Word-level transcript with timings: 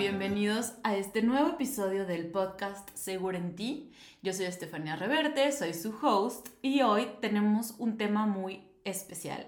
bienvenidos 0.00 0.72
a 0.82 0.96
este 0.96 1.20
nuevo 1.20 1.50
episodio 1.50 2.06
del 2.06 2.30
podcast 2.30 2.88
Seguro 2.94 3.36
en 3.36 3.54
ti. 3.54 3.92
Yo 4.22 4.32
soy 4.32 4.46
Estefanía 4.46 4.96
Reverte, 4.96 5.52
soy 5.52 5.74
su 5.74 5.94
host 6.00 6.48
y 6.62 6.80
hoy 6.80 7.06
tenemos 7.20 7.74
un 7.76 7.98
tema 7.98 8.24
muy 8.24 8.62
especial 8.84 9.46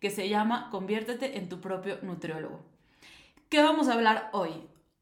que 0.00 0.08
se 0.08 0.30
llama 0.30 0.70
Conviértete 0.70 1.36
en 1.36 1.50
tu 1.50 1.60
propio 1.60 1.98
nutriólogo. 2.00 2.64
¿Qué 3.50 3.60
vamos 3.62 3.88
a 3.88 3.92
hablar 3.92 4.30
hoy? 4.32 4.52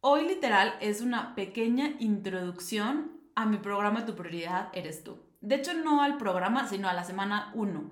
Hoy 0.01 0.27
literal 0.27 0.75
es 0.81 1.01
una 1.01 1.37
pequeña 1.37 1.95
introducción 2.01 3.13
a 3.37 3.47
mi 3.47 3.59
programa 3.59 4.05
Tu 4.05 4.17
prioridad 4.17 4.69
eres 4.73 5.05
tú. 5.05 5.19
De 5.41 5.55
hecho, 5.55 5.75
no 5.75 6.03
al 6.03 6.19
programa, 6.19 6.67
sino 6.67 6.89
a 6.89 6.93
la 6.93 7.05
semana 7.05 7.53
1. 7.55 7.89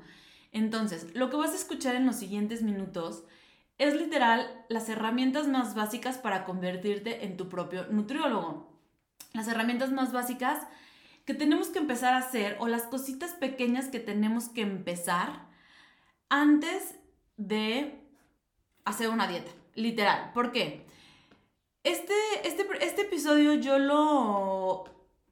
Entonces, 0.50 1.14
lo 1.14 1.30
que 1.30 1.36
vas 1.36 1.52
a 1.52 1.56
escuchar 1.56 1.94
en 1.94 2.06
los 2.06 2.16
siguientes 2.16 2.62
minutos 2.62 3.22
es 3.78 3.94
literal 3.94 4.64
las 4.68 4.88
herramientas 4.88 5.48
más 5.48 5.74
básicas 5.74 6.18
para 6.18 6.44
convertirte 6.44 7.24
en 7.24 7.36
tu 7.36 7.48
propio 7.48 7.86
nutriólogo. 7.86 8.72
Las 9.32 9.48
herramientas 9.48 9.92
más 9.92 10.12
básicas 10.12 10.66
que 11.24 11.34
tenemos 11.34 11.68
que 11.68 11.78
empezar 11.78 12.14
a 12.14 12.18
hacer 12.18 12.56
o 12.60 12.68
las 12.68 12.84
cositas 12.84 13.32
pequeñas 13.32 13.88
que 13.88 14.00
tenemos 14.00 14.48
que 14.48 14.62
empezar 14.62 15.46
antes 16.28 16.94
de 17.36 18.00
hacer 18.84 19.10
una 19.10 19.26
dieta. 19.26 19.50
Literal. 19.74 20.32
¿Por 20.32 20.52
qué? 20.52 20.86
Este, 21.84 22.14
este, 22.44 22.66
este 22.80 23.02
episodio 23.02 23.54
yo 23.54 23.78
lo, 23.78 24.84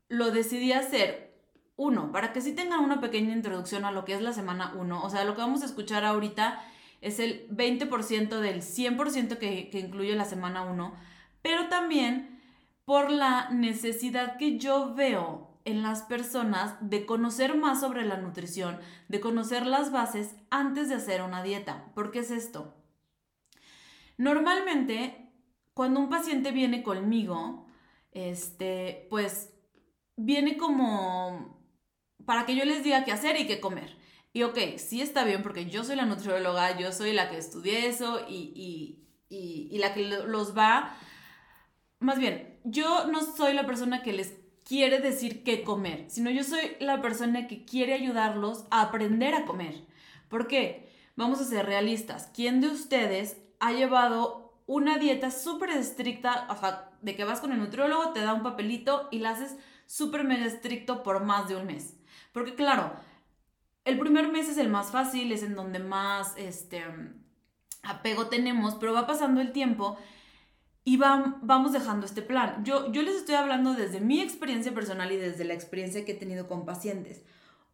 lo 0.09 0.30
decidí 0.30 0.73
hacer 0.73 1.35
uno, 1.77 2.13
para 2.13 2.33
que 2.33 2.41
sí 2.41 2.52
tengan 2.52 2.80
una 2.80 3.01
pequeña 3.01 3.33
introducción 3.33 3.85
a 3.85 3.91
lo 3.91 4.05
que 4.05 4.15
es 4.15 4.21
la 4.21 4.33
semana 4.33 4.74
1. 4.77 5.02
O 5.02 5.11
sea, 5.11 5.24
lo 5.24 5.35
que 5.35 5.41
vamos 5.41 5.63
a 5.63 5.66
escuchar 5.66 6.05
ahorita 6.05 6.63
es 7.05 7.19
el 7.21 7.49
20% 7.51 8.41
del 8.41 8.63
100% 8.63 9.38
que, 9.38 9.69
que 9.69 9.79
incluye 9.79 10.16
la 10.16 10.24
semana 10.24 10.63
1, 10.63 10.95
pero 11.43 11.69
también 11.69 12.41
por 12.85 13.11
la 13.11 13.51
necesidad 13.51 14.37
que 14.38 14.59
yo 14.59 14.95
veo 14.95 15.55
en 15.65 15.83
las 15.83 16.02
personas 16.02 16.77
de 16.80 17.07
conocer 17.07 17.57
más 17.57 17.80
sobre 17.80 18.05
la 18.05 18.16
nutrición, 18.16 18.79
de 19.09 19.21
conocer 19.21 19.66
las 19.66 19.93
bases 19.93 20.35
antes 20.51 20.88
de 20.88 20.96
hacer 20.96 21.23
una 21.23 21.43
dieta. 21.43 21.91
¿Por 21.95 22.11
qué 22.11 22.21
es 22.21 22.30
esto? 22.30 22.74
Normalmente, 24.16 25.30
cuando 25.73 26.01
un 26.01 26.09
paciente 26.09 26.52
viene 26.52 26.83
conmigo, 26.83 27.66
este, 28.13 29.07
pues 29.11 29.52
viene 30.16 30.57
como 30.57 31.59
para 32.24 32.46
que 32.46 32.57
yo 32.57 32.65
les 32.65 32.85
diga 32.85 33.05
qué 33.05 33.13
hacer 33.13 33.39
y 33.41 33.46
qué 33.46 33.61
comer. 33.61 33.96
Y 34.35 34.43
ok, 34.43 34.59
sí 34.79 35.01
está 35.01 35.24
bien 35.24 35.45
porque 35.45 35.66
yo 35.66 35.85
soy 35.85 35.95
la 35.95 36.07
nutrióloga, 36.07 36.77
yo 36.77 36.90
soy 36.90 37.13
la 37.13 37.30
que 37.30 37.38
estudié 37.38 37.87
eso 37.87 38.21
y, 38.29 38.99
la 39.71 39.95
que 39.95 40.02
los 40.02 40.59
va... 40.59 40.96
Más 42.01 42.18
bien, 42.18 42.59
yo 42.65 43.07
no 43.07 43.23
soy 43.23 43.55
la 43.55 43.65
persona 43.65 44.02
que 44.02 44.12
les 44.12 44.35
quiere 44.65 44.99
decir 44.99 45.45
qué 45.45 45.62
comer, 45.62 46.07
sino 46.09 46.30
yo 46.30 46.43
soy 46.43 46.77
la 46.80 47.01
persona 47.01 47.46
que 47.46 47.65
quiere 47.65 47.95
ayudarlos 47.95 48.65
a 48.73 48.82
aprender 48.82 49.35
a 49.35 49.45
comer. 49.45 49.87
¿Por 50.29 50.49
qué? 50.49 50.93
Vamos 51.15 51.40
a 51.40 51.45
ser 51.45 51.65
realistas. 51.66 52.29
¿Quién 52.35 52.60
de 52.60 52.66
ustedes 52.66 53.37
ha 53.60 53.71
llevado 53.71 54.59
una 54.66 54.99
dieta 54.99 55.30
súper 55.30 55.71
estricta, 55.71 56.49
o 56.51 56.57
sea, 56.57 56.90
de 57.02 57.15
que 57.15 57.24
vas 57.24 57.38
con 57.38 57.52
el 57.52 57.60
nutriólogo, 57.60 58.12
te 58.12 58.21
da 58.21 58.35
un 58.35 58.43
papelito 58.43 59.09
y 59.12 59.21
la 59.21 59.30
haces 59.30 59.57
súper 59.87 60.24
mega 60.24 60.45
estricto 60.45 61.05
por 61.05 61.23
más 61.23 61.49
de 61.49 61.55
un 61.55 61.66
mes? 61.66 61.95
Porque 62.32 62.57
claro, 62.57 62.93
el 63.85 63.99
primer 63.99 64.31
mes 64.31 64.49
es 64.49 64.59
el 64.59 64.69
más 64.69 64.91
fácil, 64.91 65.32
es 65.32 65.43
en 65.43 65.54
donde 65.54 65.78
más 65.78 66.34
este, 66.37 66.82
apego 67.82 68.27
tenemos, 68.27 68.75
pero 68.77 68.93
va 68.93 69.06
pasando 69.06 69.41
el 69.41 69.53
tiempo 69.53 69.99
y 70.84 70.97
vamos 70.99 71.72
dejando 71.72 72.06
este 72.06 72.22
plan. 72.22 72.62
Yo, 72.65 72.93
yo 72.93 73.03
les 73.03 73.17
estoy 73.17 73.37
hablando 73.37 73.75
desde 73.75 74.00
mi 74.00 74.21
experiencia 74.21 74.75
personal 74.75 75.12
y 75.12 75.17
desde 75.17 75.45
la 75.45 75.55
experiencia 75.55 76.05
que 76.05 76.12
he 76.12 76.17
tenido 76.17 76.47
con 76.47 76.65
pacientes. 76.65 77.22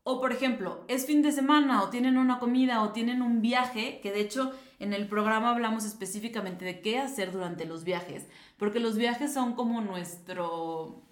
O 0.02 0.20
por 0.20 0.32
ejemplo, 0.32 0.84
es 0.88 1.06
fin 1.06 1.20
de 1.22 1.32
semana 1.32 1.82
o 1.82 1.90
tienen 1.90 2.16
una 2.16 2.38
comida 2.38 2.82
o 2.82 2.92
tienen 2.92 3.20
un 3.20 3.42
viaje, 3.42 4.00
que 4.02 4.12
de 4.12 4.20
hecho 4.20 4.52
en 4.78 4.92
el 4.92 5.08
programa 5.08 5.50
hablamos 5.50 5.84
específicamente 5.84 6.64
de 6.64 6.80
qué 6.80 6.98
hacer 6.98 7.32
durante 7.32 7.66
los 7.66 7.84
viajes, 7.84 8.26
porque 8.56 8.80
los 8.80 8.96
viajes 8.96 9.32
son 9.34 9.54
como 9.54 9.80
nuestro 9.80 11.02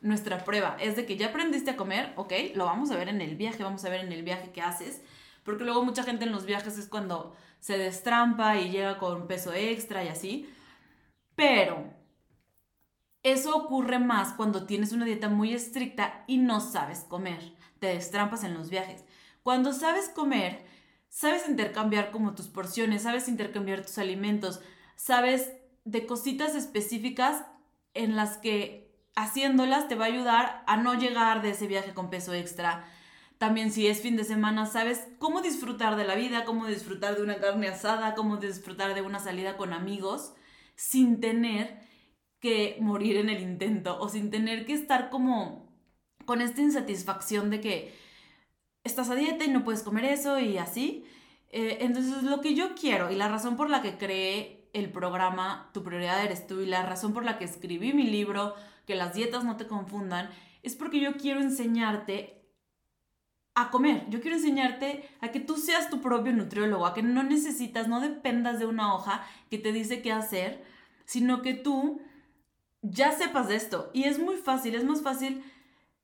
nuestra 0.00 0.44
prueba. 0.44 0.76
Es 0.80 0.96
de 0.96 1.06
que 1.06 1.16
ya 1.16 1.28
aprendiste 1.28 1.70
a 1.70 1.76
comer, 1.76 2.12
ok, 2.16 2.32
lo 2.54 2.64
vamos 2.64 2.90
a 2.90 2.96
ver 2.96 3.08
en 3.08 3.20
el 3.20 3.36
viaje, 3.36 3.62
vamos 3.62 3.84
a 3.84 3.88
ver 3.88 4.00
en 4.00 4.12
el 4.12 4.22
viaje 4.22 4.50
qué 4.52 4.62
haces. 4.62 5.02
Porque 5.44 5.64
luego 5.64 5.84
mucha 5.84 6.02
gente 6.02 6.24
en 6.24 6.32
los 6.32 6.46
viajes 6.46 6.78
es 6.78 6.88
cuando 6.88 7.36
se 7.60 7.78
destrampa 7.78 8.56
y 8.58 8.70
llega 8.70 8.98
con 8.98 9.26
peso 9.26 9.52
extra 9.52 10.04
y 10.04 10.08
así. 10.08 10.48
Pero 11.34 11.84
eso 13.22 13.56
ocurre 13.56 13.98
más 13.98 14.32
cuando 14.34 14.66
tienes 14.66 14.92
una 14.92 15.04
dieta 15.04 15.28
muy 15.28 15.52
estricta 15.52 16.24
y 16.26 16.38
no 16.38 16.60
sabes 16.60 17.00
comer. 17.00 17.54
Te 17.80 17.88
destrampas 17.88 18.44
en 18.44 18.54
los 18.54 18.70
viajes. 18.70 19.04
Cuando 19.42 19.72
sabes 19.72 20.08
comer, 20.08 20.64
sabes 21.08 21.48
intercambiar 21.48 22.10
como 22.10 22.34
tus 22.34 22.48
porciones, 22.48 23.02
sabes 23.02 23.28
intercambiar 23.28 23.82
tus 23.82 23.98
alimentos, 23.98 24.60
sabes 24.96 25.52
de 25.84 26.06
cositas 26.06 26.54
específicas 26.54 27.44
en 27.94 28.16
las 28.16 28.38
que 28.38 28.85
haciéndolas 29.16 29.88
te 29.88 29.96
va 29.96 30.04
a 30.04 30.08
ayudar 30.08 30.62
a 30.66 30.76
no 30.76 30.94
llegar 30.94 31.42
de 31.42 31.50
ese 31.50 31.66
viaje 31.66 31.94
con 31.94 32.10
peso 32.10 32.32
extra. 32.32 32.84
También 33.38 33.72
si 33.72 33.86
es 33.86 34.00
fin 34.00 34.16
de 34.16 34.24
semana, 34.24 34.66
sabes 34.66 35.08
cómo 35.18 35.42
disfrutar 35.42 35.96
de 35.96 36.04
la 36.04 36.14
vida, 36.14 36.44
cómo 36.44 36.66
disfrutar 36.66 37.16
de 37.16 37.22
una 37.22 37.38
carne 37.38 37.68
asada, 37.68 38.14
cómo 38.14 38.36
disfrutar 38.36 38.94
de 38.94 39.02
una 39.02 39.18
salida 39.18 39.56
con 39.56 39.72
amigos 39.72 40.34
sin 40.76 41.20
tener 41.20 41.80
que 42.40 42.76
morir 42.80 43.16
en 43.16 43.30
el 43.30 43.42
intento 43.42 43.98
o 44.00 44.08
sin 44.08 44.30
tener 44.30 44.66
que 44.66 44.74
estar 44.74 45.10
como 45.10 45.66
con 46.26 46.40
esta 46.40 46.60
insatisfacción 46.60 47.50
de 47.50 47.60
que 47.60 47.94
estás 48.84 49.10
a 49.10 49.14
dieta 49.14 49.44
y 49.44 49.48
no 49.48 49.64
puedes 49.64 49.82
comer 49.82 50.04
eso 50.04 50.38
y 50.38 50.58
así. 50.58 51.04
Eh, 51.50 51.78
entonces 51.80 52.22
lo 52.22 52.40
que 52.40 52.54
yo 52.54 52.74
quiero 52.74 53.10
y 53.10 53.16
la 53.16 53.28
razón 53.28 53.56
por 53.56 53.70
la 53.70 53.80
que 53.82 53.96
creé 53.96 54.55
el 54.76 54.90
programa 54.90 55.70
Tu 55.72 55.82
prioridad 55.82 56.22
eres 56.22 56.46
tú 56.46 56.60
y 56.60 56.66
la 56.66 56.82
razón 56.82 57.14
por 57.14 57.24
la 57.24 57.38
que 57.38 57.44
escribí 57.44 57.92
mi 57.92 58.06
libro 58.06 58.54
que 58.86 58.94
las 58.94 59.14
dietas 59.14 59.42
no 59.42 59.56
te 59.56 59.66
confundan, 59.66 60.30
es 60.62 60.76
porque 60.76 61.00
yo 61.00 61.16
quiero 61.16 61.40
enseñarte 61.40 62.36
a 63.54 63.70
comer. 63.70 64.04
Yo 64.10 64.20
quiero 64.20 64.36
enseñarte 64.36 65.08
a 65.20 65.28
que 65.28 65.40
tú 65.40 65.56
seas 65.56 65.88
tu 65.88 66.00
propio 66.00 66.32
nutriólogo, 66.32 66.86
a 66.86 66.94
que 66.94 67.02
no 67.02 67.22
necesitas, 67.22 67.88
no 67.88 68.00
dependas 68.00 68.58
de 68.58 68.66
una 68.66 68.94
hoja 68.94 69.24
que 69.50 69.58
te 69.58 69.72
dice 69.72 70.02
qué 70.02 70.12
hacer, 70.12 70.62
sino 71.06 71.40
que 71.40 71.54
tú 71.54 72.00
ya 72.82 73.12
sepas 73.12 73.48
de 73.48 73.56
esto. 73.56 73.90
Y 73.94 74.04
es 74.04 74.18
muy 74.18 74.36
fácil, 74.36 74.74
es 74.74 74.84
más 74.84 75.02
fácil 75.02 75.42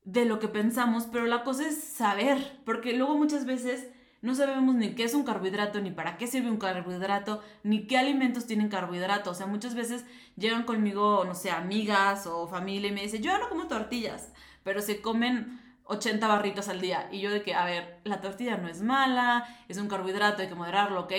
de 0.05 0.25
lo 0.25 0.39
que 0.39 0.49
pensamos, 0.49 1.07
pero 1.13 1.27
la 1.27 1.45
cosa 1.45 1.69
es 1.69 1.83
saber, 1.83 2.61
porque 2.65 2.95
luego 2.95 3.17
muchas 3.17 3.45
veces 3.45 3.89
no 4.23 4.37
sabemos 4.37 4.77
ni 4.77 4.95
qué 4.95 5.03
es 5.03 5.15
un 5.15 5.25
carbohidrato, 5.25 5.81
ni 5.81 5.91
para 5.91 6.17
qué 6.17 6.29
sirve 6.29 6.49
un 6.49 6.57
carbohidrato, 6.57 7.43
ni 7.65 7.89
qué 7.89 7.99
alimentos 7.99 8.47
tienen 8.47 8.69
carbohidrato. 8.69 9.31
O 9.31 9.35
sea, 9.35 9.47
muchas 9.47 9.75
veces 9.75 10.05
llegan 10.37 10.63
conmigo, 10.63 11.25
no 11.25 11.35
sé, 11.35 11.51
amigas 11.51 12.27
o 12.29 12.47
familia 12.47 12.89
y 12.89 12.93
me 12.93 13.03
dicen, 13.03 13.21
yo 13.21 13.37
no 13.39 13.49
como 13.49 13.67
tortillas, 13.67 14.33
pero 14.63 14.81
se 14.81 15.01
comen 15.01 15.61
80 15.85 16.27
barritos 16.29 16.69
al 16.69 16.81
día. 16.81 17.09
Y 17.11 17.21
yo 17.21 17.31
de 17.31 17.43
que, 17.43 17.55
a 17.55 17.65
ver, 17.65 18.01
la 18.05 18.21
tortilla 18.21 18.57
no 18.57 18.69
es 18.69 18.81
mala, 18.81 19.45
es 19.69 19.77
un 19.79 19.89
carbohidrato, 19.89 20.43
hay 20.43 20.49
que 20.49 20.55
moderarlo, 20.55 21.01
¿ok? 21.01 21.13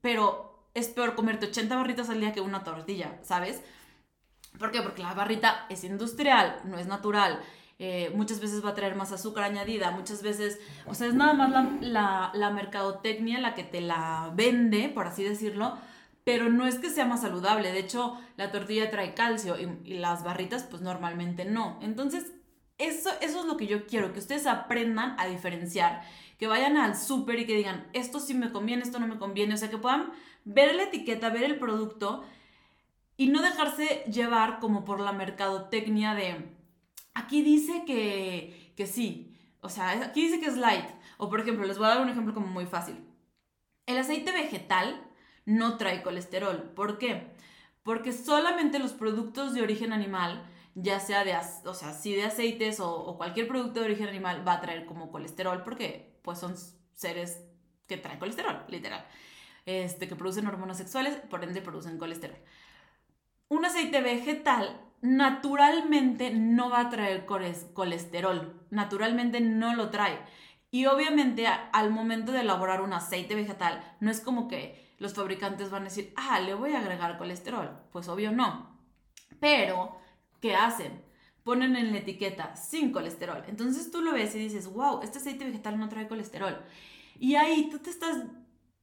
Pero 0.00 0.68
es 0.74 0.86
peor 0.86 1.16
comerte 1.16 1.46
80 1.46 1.74
barritos 1.74 2.10
al 2.10 2.20
día 2.20 2.32
que 2.32 2.40
una 2.40 2.62
tortilla, 2.62 3.18
¿sabes? 3.22 3.60
¿Por 4.56 4.70
qué? 4.70 4.82
Porque 4.82 5.02
la 5.02 5.14
barrita 5.14 5.66
es 5.68 5.82
industrial, 5.82 6.60
no 6.64 6.78
es 6.78 6.86
natural. 6.86 7.40
Eh, 7.82 8.12
muchas 8.14 8.40
veces 8.40 8.62
va 8.62 8.68
a 8.68 8.74
traer 8.74 8.94
más 8.94 9.10
azúcar 9.10 9.44
añadida, 9.44 9.90
muchas 9.90 10.22
veces, 10.22 10.60
o 10.84 10.92
sea, 10.92 11.06
es 11.06 11.14
nada 11.14 11.32
más 11.32 11.80
la, 11.80 12.30
la, 12.34 12.50
mercadotecnia 12.50 13.40
la 13.40 13.54
que 13.54 13.64
te 13.64 13.80
la 13.80 14.30
vende, 14.34 14.90
por 14.90 15.06
así 15.06 15.24
decirlo, 15.24 15.78
pero 16.22 16.50
no 16.50 16.66
es 16.66 16.78
que 16.78 16.90
sea 16.90 17.06
más 17.06 17.22
saludable, 17.22 17.72
de 17.72 17.78
hecho 17.78 18.20
la 18.36 18.52
tortilla 18.52 18.90
trae 18.90 19.14
calcio 19.14 19.56
y, 19.58 19.94
las 19.94 20.22
barritas 20.24 20.64
pues 20.64 20.82
normalmente 20.82 21.46
no. 21.46 21.78
Entonces, 21.80 22.34
eso, 22.76 23.08
eso 23.22 23.40
es 23.40 23.46
lo 23.46 23.56
que 23.56 23.66
yo 23.66 23.86
quiero, 23.86 24.12
que 24.12 24.18
ustedes 24.18 24.46
aprendan 24.46 25.18
a 25.18 25.26
diferenciar, 25.26 26.02
que 26.38 26.46
vayan 26.46 26.76
al 26.76 26.98
súper 26.98 27.38
y 27.38 27.46
que 27.46 27.56
digan, 27.56 27.88
esto 27.94 28.20
sí 28.20 28.34
me 28.34 28.52
conviene, 28.52 28.82
esto 28.82 28.98
no 28.98 29.06
me 29.06 29.16
conviene, 29.16 29.54
o 29.54 29.56
sea, 29.56 29.70
que 29.70 29.78
puedan 29.78 30.12
ver 30.44 30.74
la 30.74 30.82
etiqueta, 30.82 31.30
ver 31.30 31.44
el 31.44 31.58
producto 31.58 32.24
y 33.16 33.28
no 33.28 33.40
dejarse 33.40 34.04
llevar 34.12 34.58
como 34.58 34.84
por 34.84 35.00
la 35.00 35.12
mercadotecnia 35.12 36.14
de 36.14 36.59
Aquí 37.14 37.42
dice 37.42 37.84
que, 37.86 38.72
que 38.76 38.86
sí, 38.86 39.30
o 39.60 39.68
sea, 39.68 39.90
aquí 39.90 40.22
dice 40.22 40.40
que 40.40 40.46
es 40.46 40.56
light. 40.56 40.86
O 41.18 41.28
por 41.28 41.40
ejemplo, 41.40 41.66
les 41.66 41.78
voy 41.78 41.86
a 41.86 41.90
dar 41.90 42.00
un 42.00 42.08
ejemplo 42.08 42.34
como 42.34 42.46
muy 42.46 42.66
fácil. 42.66 43.04
El 43.86 43.98
aceite 43.98 44.32
vegetal 44.32 45.06
no 45.44 45.76
trae 45.76 46.02
colesterol. 46.02 46.72
¿Por 46.74 46.98
qué? 46.98 47.32
Porque 47.82 48.12
solamente 48.12 48.78
los 48.78 48.92
productos 48.92 49.54
de 49.54 49.62
origen 49.62 49.92
animal, 49.92 50.46
ya 50.74 51.00
sea 51.00 51.24
de, 51.24 51.36
o 51.64 51.74
sea, 51.74 51.92
sí 51.92 52.14
de 52.14 52.24
aceites 52.24 52.80
o, 52.80 53.16
cualquier 53.16 53.48
producto 53.48 53.80
de 53.80 53.86
origen 53.86 54.08
animal, 54.08 54.46
va 54.46 54.54
a 54.54 54.60
traer 54.60 54.86
como 54.86 55.10
colesterol 55.10 55.62
porque 55.62 56.18
pues 56.22 56.38
son 56.38 56.54
seres 56.94 57.42
que 57.86 57.96
traen 57.96 58.18
colesterol, 58.18 58.64
literal. 58.68 59.06
Este, 59.66 60.08
que 60.08 60.16
producen 60.16 60.46
hormonas 60.46 60.78
sexuales, 60.78 61.16
por 61.28 61.44
ende 61.44 61.60
producen 61.60 61.98
colesterol. 61.98 62.38
un 63.48 63.64
aceite 63.64 64.00
vegetal 64.00 64.89
naturalmente 65.02 66.30
no 66.30 66.70
va 66.70 66.80
a 66.80 66.90
traer 66.90 67.24
colesterol, 67.24 68.66
naturalmente 68.70 69.40
no 69.40 69.74
lo 69.74 69.90
trae. 69.90 70.18
Y 70.70 70.86
obviamente 70.86 71.46
al 71.46 71.90
momento 71.90 72.32
de 72.32 72.40
elaborar 72.40 72.80
un 72.82 72.92
aceite 72.92 73.34
vegetal, 73.34 73.96
no 74.00 74.10
es 74.10 74.20
como 74.20 74.46
que 74.46 74.94
los 74.98 75.14
fabricantes 75.14 75.70
van 75.70 75.82
a 75.82 75.84
decir, 75.86 76.12
ah, 76.16 76.40
le 76.40 76.54
voy 76.54 76.74
a 76.74 76.80
agregar 76.80 77.18
colesterol. 77.18 77.70
Pues 77.90 78.08
obvio 78.08 78.30
no. 78.30 78.78
Pero, 79.40 79.96
¿qué 80.40 80.54
hacen? 80.54 81.02
Ponen 81.42 81.74
en 81.74 81.90
la 81.90 81.98
etiqueta 81.98 82.54
sin 82.54 82.92
colesterol. 82.92 83.42
Entonces 83.48 83.90
tú 83.90 84.02
lo 84.02 84.12
ves 84.12 84.34
y 84.34 84.38
dices, 84.38 84.72
wow, 84.72 85.00
este 85.02 85.18
aceite 85.18 85.44
vegetal 85.46 85.78
no 85.78 85.88
trae 85.88 86.06
colesterol. 86.06 86.62
Y 87.18 87.34
ahí 87.34 87.68
tú 87.70 87.78
te 87.78 87.90
estás 87.90 88.24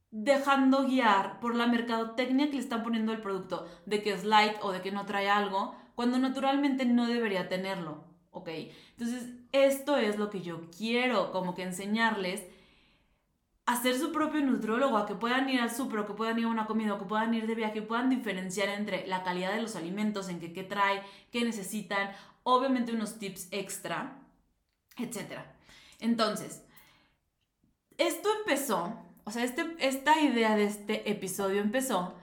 dejando 0.10 0.86
guiar 0.86 1.40
por 1.40 1.56
la 1.56 1.68
mercadotecnia 1.68 2.48
que 2.48 2.54
le 2.54 2.62
están 2.62 2.84
poniendo 2.84 3.12
el 3.12 3.22
producto, 3.22 3.68
de 3.86 4.02
que 4.02 4.14
es 4.14 4.24
light 4.24 4.56
o 4.62 4.72
de 4.72 4.82
que 4.82 4.92
no 4.92 5.06
trae 5.06 5.30
algo, 5.30 5.76
cuando 5.98 6.20
naturalmente 6.20 6.86
no 6.86 7.08
debería 7.08 7.50
tenerlo, 7.50 8.04
¿ok? 8.30 8.50
Entonces, 8.92 9.32
esto 9.52 9.98
es 9.98 10.20
lo 10.20 10.30
que 10.30 10.44
yo 10.44 10.70
quiero, 10.70 11.32
como 11.32 11.56
que 11.56 11.64
enseñarles 11.64 12.44
a 13.66 13.82
ser 13.82 13.98
su 13.98 14.12
propio 14.12 14.42
nutrólogo, 14.42 14.98
a 14.98 15.08
que 15.08 15.16
puedan 15.16 15.50
ir 15.50 15.60
al 15.60 15.72
súper, 15.72 16.06
que 16.06 16.14
puedan 16.14 16.38
ir 16.38 16.46
a 16.46 16.50
una 16.50 16.68
comida, 16.68 17.00
que 17.00 17.06
puedan 17.06 17.34
ir 17.34 17.48
de 17.48 17.56
viaje, 17.56 17.74
que 17.74 17.82
puedan 17.82 18.12
diferenciar 18.12 18.70
entre 18.70 19.08
la 19.08 19.24
calidad 19.24 19.56
de 19.56 19.64
los 19.64 19.76
alimentos, 19.76 20.30
en 20.30 20.40
qué, 20.40 20.54
qué 20.54 20.64
trae, 20.64 21.02
qué 21.32 21.44
necesitan, 21.44 22.12
obviamente 22.44 22.92
unos 22.92 23.18
tips 23.18 23.48
extra, 23.50 24.20
etc. 24.98 25.40
Entonces, 26.00 26.64
esto 27.98 28.30
empezó 28.42 28.94
o 29.24 29.32
sea, 29.32 29.44
este, 29.44 29.66
esta 29.80 30.22
idea 30.22 30.56
de 30.56 30.66
este 30.66 31.10
episodio 31.10 31.60
empezó 31.60 32.14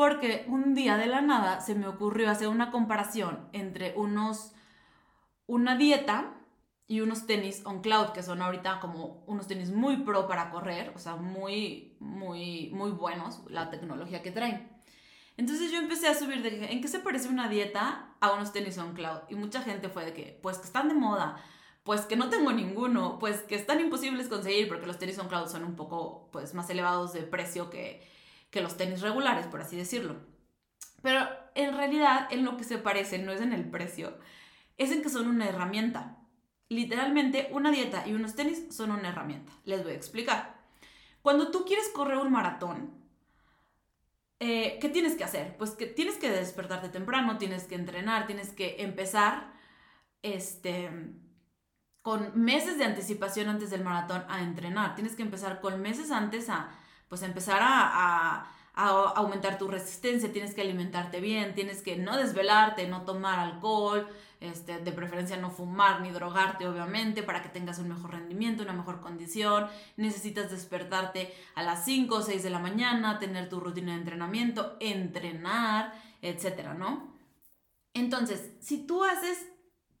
porque 0.00 0.46
un 0.48 0.74
día 0.74 0.96
de 0.96 1.04
la 1.04 1.20
nada 1.20 1.60
se 1.60 1.74
me 1.74 1.86
ocurrió 1.86 2.30
hacer 2.30 2.48
una 2.48 2.70
comparación 2.70 3.50
entre 3.52 3.92
unos, 3.98 4.54
una 5.46 5.76
dieta 5.76 6.38
y 6.86 7.02
unos 7.02 7.26
tenis 7.26 7.60
on 7.66 7.82
cloud, 7.82 8.12
que 8.12 8.22
son 8.22 8.40
ahorita 8.40 8.80
como 8.80 9.22
unos 9.26 9.46
tenis 9.46 9.70
muy 9.70 9.98
pro 9.98 10.26
para 10.26 10.48
correr, 10.48 10.90
o 10.96 10.98
sea, 10.98 11.16
muy, 11.16 11.98
muy, 12.00 12.70
muy 12.72 12.92
buenos, 12.92 13.42
la 13.50 13.68
tecnología 13.68 14.22
que 14.22 14.30
traen. 14.30 14.70
Entonces 15.36 15.70
yo 15.70 15.76
empecé 15.76 16.08
a 16.08 16.14
subir 16.14 16.40
de 16.40 16.72
en 16.72 16.80
qué 16.80 16.88
se 16.88 17.00
parece 17.00 17.28
una 17.28 17.50
dieta 17.50 18.14
a 18.20 18.32
unos 18.32 18.54
tenis 18.54 18.78
on 18.78 18.94
cloud. 18.94 19.18
Y 19.28 19.34
mucha 19.34 19.60
gente 19.60 19.90
fue 19.90 20.06
de 20.06 20.14
que, 20.14 20.40
pues 20.42 20.56
que 20.56 20.64
están 20.64 20.88
de 20.88 20.94
moda, 20.94 21.44
pues 21.84 22.06
que 22.06 22.16
no 22.16 22.30
tengo 22.30 22.52
ninguno, 22.52 23.18
pues 23.18 23.42
que 23.42 23.54
están 23.54 23.80
imposibles 23.80 24.28
conseguir 24.28 24.66
porque 24.66 24.86
los 24.86 24.98
tenis 24.98 25.18
on 25.18 25.28
cloud 25.28 25.48
son 25.48 25.62
un 25.62 25.76
poco 25.76 26.30
pues 26.32 26.54
más 26.54 26.70
elevados 26.70 27.12
de 27.12 27.20
precio 27.20 27.68
que, 27.68 28.08
que 28.50 28.60
los 28.60 28.76
tenis 28.76 29.00
regulares, 29.00 29.46
por 29.46 29.60
así 29.60 29.76
decirlo. 29.76 30.16
Pero 31.02 31.26
en 31.54 31.76
realidad 31.76 32.28
en 32.30 32.44
lo 32.44 32.56
que 32.56 32.64
se 32.64 32.78
parecen 32.78 33.24
no 33.24 33.32
es 33.32 33.40
en 33.40 33.52
el 33.52 33.70
precio, 33.70 34.18
es 34.76 34.90
en 34.90 35.02
que 35.02 35.08
son 35.08 35.28
una 35.28 35.48
herramienta. 35.48 36.18
Literalmente 36.68 37.48
una 37.52 37.70
dieta 37.70 38.06
y 38.06 38.12
unos 38.12 38.34
tenis 38.34 38.66
son 38.70 38.92
una 38.92 39.08
herramienta. 39.08 39.52
Les 39.64 39.82
voy 39.82 39.92
a 39.92 39.96
explicar. 39.96 40.60
Cuando 41.22 41.50
tú 41.50 41.64
quieres 41.64 41.88
correr 41.88 42.18
un 42.18 42.32
maratón, 42.32 42.94
eh, 44.38 44.78
¿qué 44.80 44.88
tienes 44.88 45.16
que 45.16 45.24
hacer? 45.24 45.56
Pues 45.58 45.72
que 45.72 45.86
tienes 45.86 46.16
que 46.16 46.30
despertarte 46.30 46.88
temprano, 46.88 47.38
tienes 47.38 47.64
que 47.64 47.74
entrenar, 47.74 48.26
tienes 48.26 48.52
que 48.52 48.82
empezar, 48.82 49.52
este, 50.22 50.90
con 52.02 52.32
meses 52.40 52.78
de 52.78 52.84
anticipación 52.84 53.48
antes 53.48 53.70
del 53.70 53.84
maratón 53.84 54.24
a 54.28 54.40
entrenar. 54.42 54.94
Tienes 54.94 55.14
que 55.14 55.22
empezar 55.22 55.60
con 55.60 55.82
meses 55.82 56.10
antes 56.10 56.48
a, 56.48 56.70
pues, 57.10 57.22
empezar 57.22 57.60
a, 57.62 58.46
aumentar 58.72 59.58
tu 59.58 59.68
resistencia, 59.68 60.32
tienes 60.32 60.54
que 60.54 60.62
alimentarte 60.62 61.20
bien, 61.20 61.54
tienes 61.54 61.82
que 61.82 61.96
no 61.96 62.16
desvelarte, 62.16 62.88
no 62.88 63.02
tomar 63.02 63.38
alcohol, 63.38 64.08
este, 64.40 64.78
de 64.78 64.92
preferencia 64.92 65.36
no 65.36 65.50
fumar 65.50 66.00
ni 66.00 66.10
drogarte, 66.12 66.66
obviamente, 66.66 67.22
para 67.22 67.42
que 67.42 67.50
tengas 67.50 67.78
un 67.78 67.88
mejor 67.88 68.12
rendimiento, 68.12 68.62
una 68.62 68.72
mejor 68.72 69.02
condición. 69.02 69.66
Necesitas 69.98 70.50
despertarte 70.50 71.34
a 71.56 71.62
las 71.62 71.84
5 71.84 72.14
o 72.14 72.22
6 72.22 72.42
de 72.42 72.48
la 72.48 72.58
mañana, 72.58 73.18
tener 73.18 73.50
tu 73.50 73.60
rutina 73.60 73.92
de 73.92 73.98
entrenamiento, 73.98 74.78
entrenar, 74.80 75.92
etcétera, 76.22 76.72
¿no? 76.72 77.12
Entonces, 77.92 78.52
si 78.60 78.86
tú 78.86 79.04
haces 79.04 79.46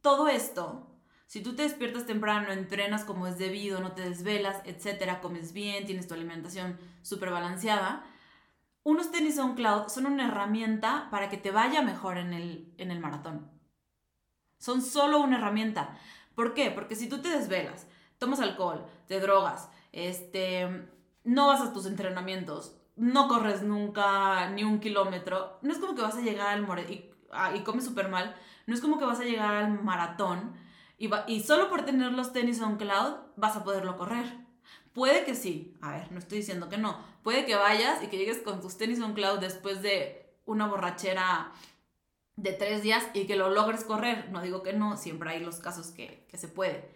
todo 0.00 0.28
esto, 0.28 0.89
si 1.30 1.44
tú 1.44 1.54
te 1.54 1.62
despiertas 1.62 2.06
temprano, 2.06 2.50
entrenas 2.50 3.04
como 3.04 3.28
es 3.28 3.38
debido, 3.38 3.80
no 3.80 3.92
te 3.92 4.02
desvelas, 4.02 4.60
etcétera, 4.64 5.20
comes 5.20 5.52
bien, 5.52 5.86
tienes 5.86 6.08
tu 6.08 6.14
alimentación 6.14 6.76
súper 7.02 7.30
balanceada, 7.30 8.04
unos 8.82 9.12
tenis 9.12 9.38
on 9.38 9.54
cloud 9.54 9.86
son 9.86 10.06
una 10.06 10.26
herramienta 10.26 11.06
para 11.12 11.28
que 11.28 11.36
te 11.36 11.52
vaya 11.52 11.82
mejor 11.82 12.18
en 12.18 12.32
el, 12.32 12.74
en 12.78 12.90
el 12.90 12.98
maratón. 12.98 13.48
Son 14.58 14.82
solo 14.82 15.20
una 15.20 15.38
herramienta. 15.38 15.96
¿Por 16.34 16.52
qué? 16.52 16.72
Porque 16.72 16.96
si 16.96 17.08
tú 17.08 17.22
te 17.22 17.28
desvelas, 17.28 17.86
tomas 18.18 18.40
alcohol, 18.40 18.84
te 19.06 19.20
drogas, 19.20 19.70
este, 19.92 20.88
no 21.22 21.46
vas 21.46 21.60
a 21.60 21.72
tus 21.72 21.86
entrenamientos, 21.86 22.76
no 22.96 23.28
corres 23.28 23.62
nunca 23.62 24.50
ni 24.50 24.64
un 24.64 24.80
kilómetro, 24.80 25.60
no 25.62 25.70
es 25.70 25.78
como 25.78 25.94
que 25.94 26.02
vas 26.02 26.16
a 26.16 26.22
llegar 26.22 26.48
al 26.48 26.66
ah, 27.30 27.54
y 27.54 27.60
comes 27.60 27.88
mal, 28.10 28.34
no 28.66 28.74
es 28.74 28.80
como 28.80 28.98
que 28.98 29.04
vas 29.04 29.20
a 29.20 29.24
llegar 29.24 29.54
al 29.54 29.80
maratón 29.80 30.68
y, 31.00 31.40
solo 31.40 31.70
por 31.70 31.86
tener 31.86 32.12
los 32.12 32.34
tenis 32.34 32.60
on 32.60 32.76
cloud 32.76 33.14
vas 33.36 33.56
a 33.56 33.64
poderlo 33.64 33.96
correr. 33.96 34.26
Puede 34.92 35.24
que 35.24 35.34
sí, 35.34 35.78
a 35.80 35.92
ver, 35.92 36.12
no 36.12 36.18
estoy 36.18 36.38
diciendo 36.38 36.68
que 36.68 36.76
no. 36.76 36.98
Puede 37.22 37.46
que 37.46 37.54
vayas 37.54 38.02
y 38.02 38.08
que 38.08 38.18
llegues 38.18 38.40
con 38.40 38.60
tus 38.60 38.76
tenis 38.76 39.00
on 39.00 39.14
cloud 39.14 39.38
después 39.38 39.80
de 39.80 40.36
una 40.44 40.66
borrachera 40.66 41.52
de 42.36 42.52
tres 42.52 42.82
días 42.82 43.08
y 43.14 43.26
que 43.26 43.36
lo 43.36 43.48
logres 43.48 43.82
correr. 43.84 44.30
No 44.30 44.42
digo 44.42 44.62
que 44.62 44.74
no, 44.74 44.98
siempre 44.98 45.30
hay 45.30 45.40
los 45.40 45.56
casos 45.56 45.86
que, 45.86 46.26
que 46.28 46.36
se 46.36 46.48
puede. 46.48 46.90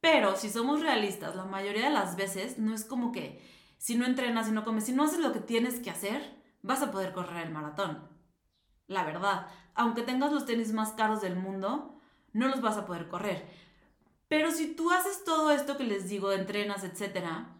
Pero 0.00 0.34
si 0.34 0.50
somos 0.50 0.80
realistas, 0.80 1.36
la 1.36 1.44
mayoría 1.44 1.84
de 1.84 1.94
las 1.94 2.16
veces 2.16 2.58
no 2.58 2.74
es 2.74 2.84
como 2.84 3.12
que 3.12 3.40
si 3.78 3.94
no 3.94 4.06
entrenas, 4.06 4.46
si 4.46 4.52
no 4.52 4.64
comes, 4.64 4.86
si 4.86 4.92
no 4.92 5.04
haces 5.04 5.20
lo 5.20 5.32
que 5.32 5.40
tienes 5.40 5.78
que 5.78 5.90
hacer, 5.90 6.42
vas 6.62 6.82
a 6.82 6.90
poder 6.90 7.12
correr 7.12 7.46
el 7.46 7.52
maratón. 7.52 8.08
La 8.88 9.04
verdad, 9.04 9.46
aunque 9.76 10.02
tengas 10.02 10.32
los 10.32 10.46
tenis 10.46 10.72
más 10.72 10.94
caros 10.94 11.20
del 11.20 11.36
mundo, 11.36 11.99
no 12.32 12.48
los 12.48 12.60
vas 12.60 12.76
a 12.76 12.86
poder 12.86 13.08
correr. 13.08 13.46
Pero 14.28 14.50
si 14.52 14.74
tú 14.74 14.90
haces 14.90 15.24
todo 15.24 15.50
esto 15.50 15.76
que 15.76 15.84
les 15.84 16.08
digo, 16.08 16.32
entrenas, 16.32 16.84
etcétera, 16.84 17.56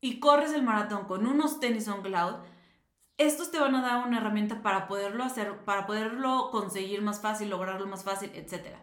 y 0.00 0.18
corres 0.18 0.52
el 0.52 0.62
maratón 0.62 1.04
con 1.04 1.26
unos 1.26 1.60
tenis 1.60 1.88
on 1.88 2.02
cloud, 2.02 2.36
estos 3.18 3.50
te 3.50 3.58
van 3.58 3.74
a 3.74 3.82
dar 3.82 4.06
una 4.06 4.18
herramienta 4.18 4.62
para 4.62 4.88
poderlo 4.88 5.22
hacer, 5.22 5.64
para 5.64 5.86
poderlo 5.86 6.50
conseguir 6.50 7.02
más 7.02 7.20
fácil, 7.20 7.50
lograrlo 7.50 7.86
más 7.86 8.02
fácil, 8.02 8.30
etcétera. 8.34 8.82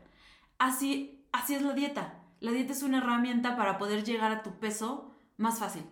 Así, 0.60 1.28
así 1.32 1.56
es 1.56 1.62
la 1.62 1.74
dieta. 1.74 2.24
La 2.40 2.52
dieta 2.52 2.72
es 2.72 2.84
una 2.84 3.00
herramienta 3.00 3.58
para 3.58 3.78
poder 3.78 4.04
llegar 4.04 4.32
a 4.32 4.44
tu 4.44 4.60
peso 4.60 5.14
más 5.36 5.60
fácil, 5.60 5.84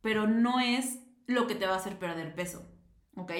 pero 0.00 0.26
no 0.26 0.60
es 0.60 1.00
lo 1.26 1.46
que 1.46 1.54
te 1.54 1.66
va 1.66 1.74
a 1.74 1.78
hacer 1.78 1.98
perder 1.98 2.34
peso, 2.34 2.66
¿ok? 3.16 3.32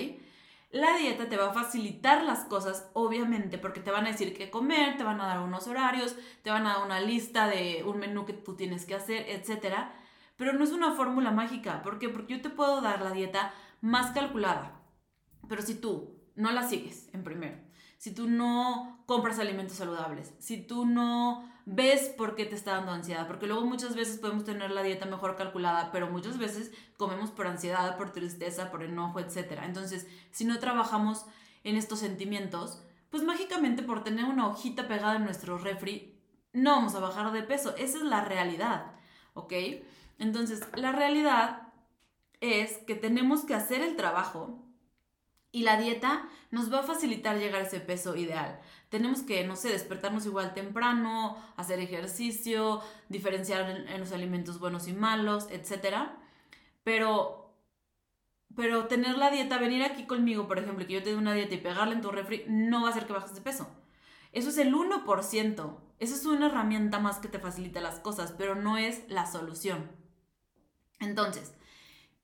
La 0.70 0.96
dieta 0.96 1.28
te 1.28 1.36
va 1.36 1.50
a 1.50 1.52
facilitar 1.52 2.22
las 2.22 2.44
cosas, 2.44 2.88
obviamente, 2.92 3.58
porque 3.58 3.80
te 3.80 3.90
van 3.90 4.06
a 4.06 4.12
decir 4.12 4.36
qué 4.36 4.50
comer, 4.50 4.96
te 4.96 5.02
van 5.02 5.20
a 5.20 5.26
dar 5.26 5.40
unos 5.40 5.66
horarios, 5.66 6.14
te 6.42 6.50
van 6.50 6.64
a 6.64 6.74
dar 6.74 6.84
una 6.84 7.00
lista 7.00 7.48
de 7.48 7.82
un 7.84 7.98
menú 7.98 8.24
que 8.24 8.34
tú 8.34 8.54
tienes 8.54 8.86
que 8.86 8.94
hacer, 8.94 9.26
etc. 9.28 9.74
Pero 10.36 10.52
no 10.52 10.62
es 10.62 10.70
una 10.70 10.92
fórmula 10.92 11.32
mágica. 11.32 11.82
¿Por 11.82 11.98
qué? 11.98 12.08
Porque 12.08 12.36
yo 12.36 12.40
te 12.40 12.50
puedo 12.50 12.80
dar 12.80 13.02
la 13.02 13.10
dieta 13.10 13.52
más 13.80 14.12
calculada. 14.12 14.80
Pero 15.48 15.62
si 15.62 15.74
tú 15.74 16.20
no 16.36 16.52
la 16.52 16.62
sigues, 16.62 17.12
en 17.12 17.24
primero, 17.24 17.58
si 17.98 18.14
tú 18.14 18.28
no 18.28 19.02
compras 19.06 19.40
alimentos 19.40 19.76
saludables, 19.76 20.34
si 20.38 20.62
tú 20.62 20.86
no 20.86 21.49
ves 21.66 22.08
por 22.08 22.34
qué 22.34 22.46
te 22.46 22.54
está 22.54 22.72
dando 22.72 22.92
ansiedad, 22.92 23.26
porque 23.26 23.46
luego 23.46 23.64
muchas 23.64 23.94
veces 23.94 24.18
podemos 24.18 24.44
tener 24.44 24.70
la 24.70 24.82
dieta 24.82 25.06
mejor 25.06 25.36
calculada, 25.36 25.90
pero 25.92 26.10
muchas 26.10 26.38
veces 26.38 26.72
comemos 26.96 27.30
por 27.30 27.46
ansiedad, 27.46 27.96
por 27.96 28.12
tristeza, 28.12 28.70
por 28.70 28.82
enojo, 28.82 29.20
etc. 29.20 29.60
Entonces, 29.64 30.06
si 30.30 30.44
no 30.44 30.58
trabajamos 30.58 31.26
en 31.64 31.76
estos 31.76 32.00
sentimientos, 32.00 32.82
pues 33.10 33.22
mágicamente 33.22 33.82
por 33.82 34.04
tener 34.04 34.24
una 34.24 34.46
hojita 34.46 34.88
pegada 34.88 35.16
en 35.16 35.24
nuestro 35.24 35.58
refri, 35.58 36.18
no 36.52 36.72
vamos 36.72 36.94
a 36.94 37.00
bajar 37.00 37.32
de 37.32 37.42
peso. 37.42 37.74
Esa 37.76 37.98
es 37.98 38.04
la 38.04 38.24
realidad, 38.24 38.92
¿ok? 39.34 39.52
Entonces, 40.18 40.62
la 40.74 40.92
realidad 40.92 41.68
es 42.40 42.78
que 42.86 42.94
tenemos 42.94 43.44
que 43.44 43.54
hacer 43.54 43.82
el 43.82 43.96
trabajo 43.96 44.69
y 45.52 45.62
la 45.62 45.76
dieta 45.76 46.28
nos 46.50 46.72
va 46.72 46.80
a 46.80 46.84
facilitar 46.84 47.38
llegar 47.38 47.62
a 47.62 47.66
ese 47.66 47.80
peso 47.80 48.16
ideal. 48.16 48.60
Tenemos 48.88 49.22
que, 49.22 49.44
no 49.46 49.56
sé, 49.56 49.70
despertarnos 49.70 50.26
igual 50.26 50.54
temprano, 50.54 51.36
hacer 51.56 51.80
ejercicio, 51.80 52.80
diferenciar 53.08 53.70
en, 53.70 54.00
los 54.00 54.12
alimentos 54.12 54.58
buenos 54.58 54.88
y 54.88 54.92
malos, 54.92 55.48
etc. 55.50 56.08
Pero, 56.82 57.54
pero 58.54 58.86
tener 58.86 59.16
la 59.18 59.30
dieta, 59.30 59.58
venir 59.58 59.82
aquí 59.82 60.06
conmigo, 60.06 60.46
por 60.48 60.58
ejemplo, 60.58 60.86
que 60.86 60.94
yo 60.94 61.02
te 61.02 61.10
dé 61.10 61.16
una 61.16 61.34
dieta 61.34 61.54
y 61.54 61.58
pegarle 61.58 61.94
en 61.94 62.00
tu 62.00 62.10
refri, 62.10 62.44
no 62.48 62.82
va 62.82 62.88
a 62.88 62.90
hacer 62.90 63.06
que 63.06 63.12
bajes 63.12 63.34
de 63.34 63.40
peso. 63.40 63.68
Eso 64.32 64.50
es 64.50 64.58
el 64.58 64.74
1%. 64.74 65.78
Eso 65.98 66.14
es 66.14 66.24
una 66.24 66.46
herramienta 66.46 66.98
más 66.98 67.18
que 67.18 67.28
te 67.28 67.38
facilita 67.38 67.80
las 67.80 67.98
cosas, 67.98 68.32
pero 68.32 68.54
no 68.54 68.76
es 68.76 69.02
la 69.08 69.26
solución. 69.26 69.90
Entonces, 71.00 71.52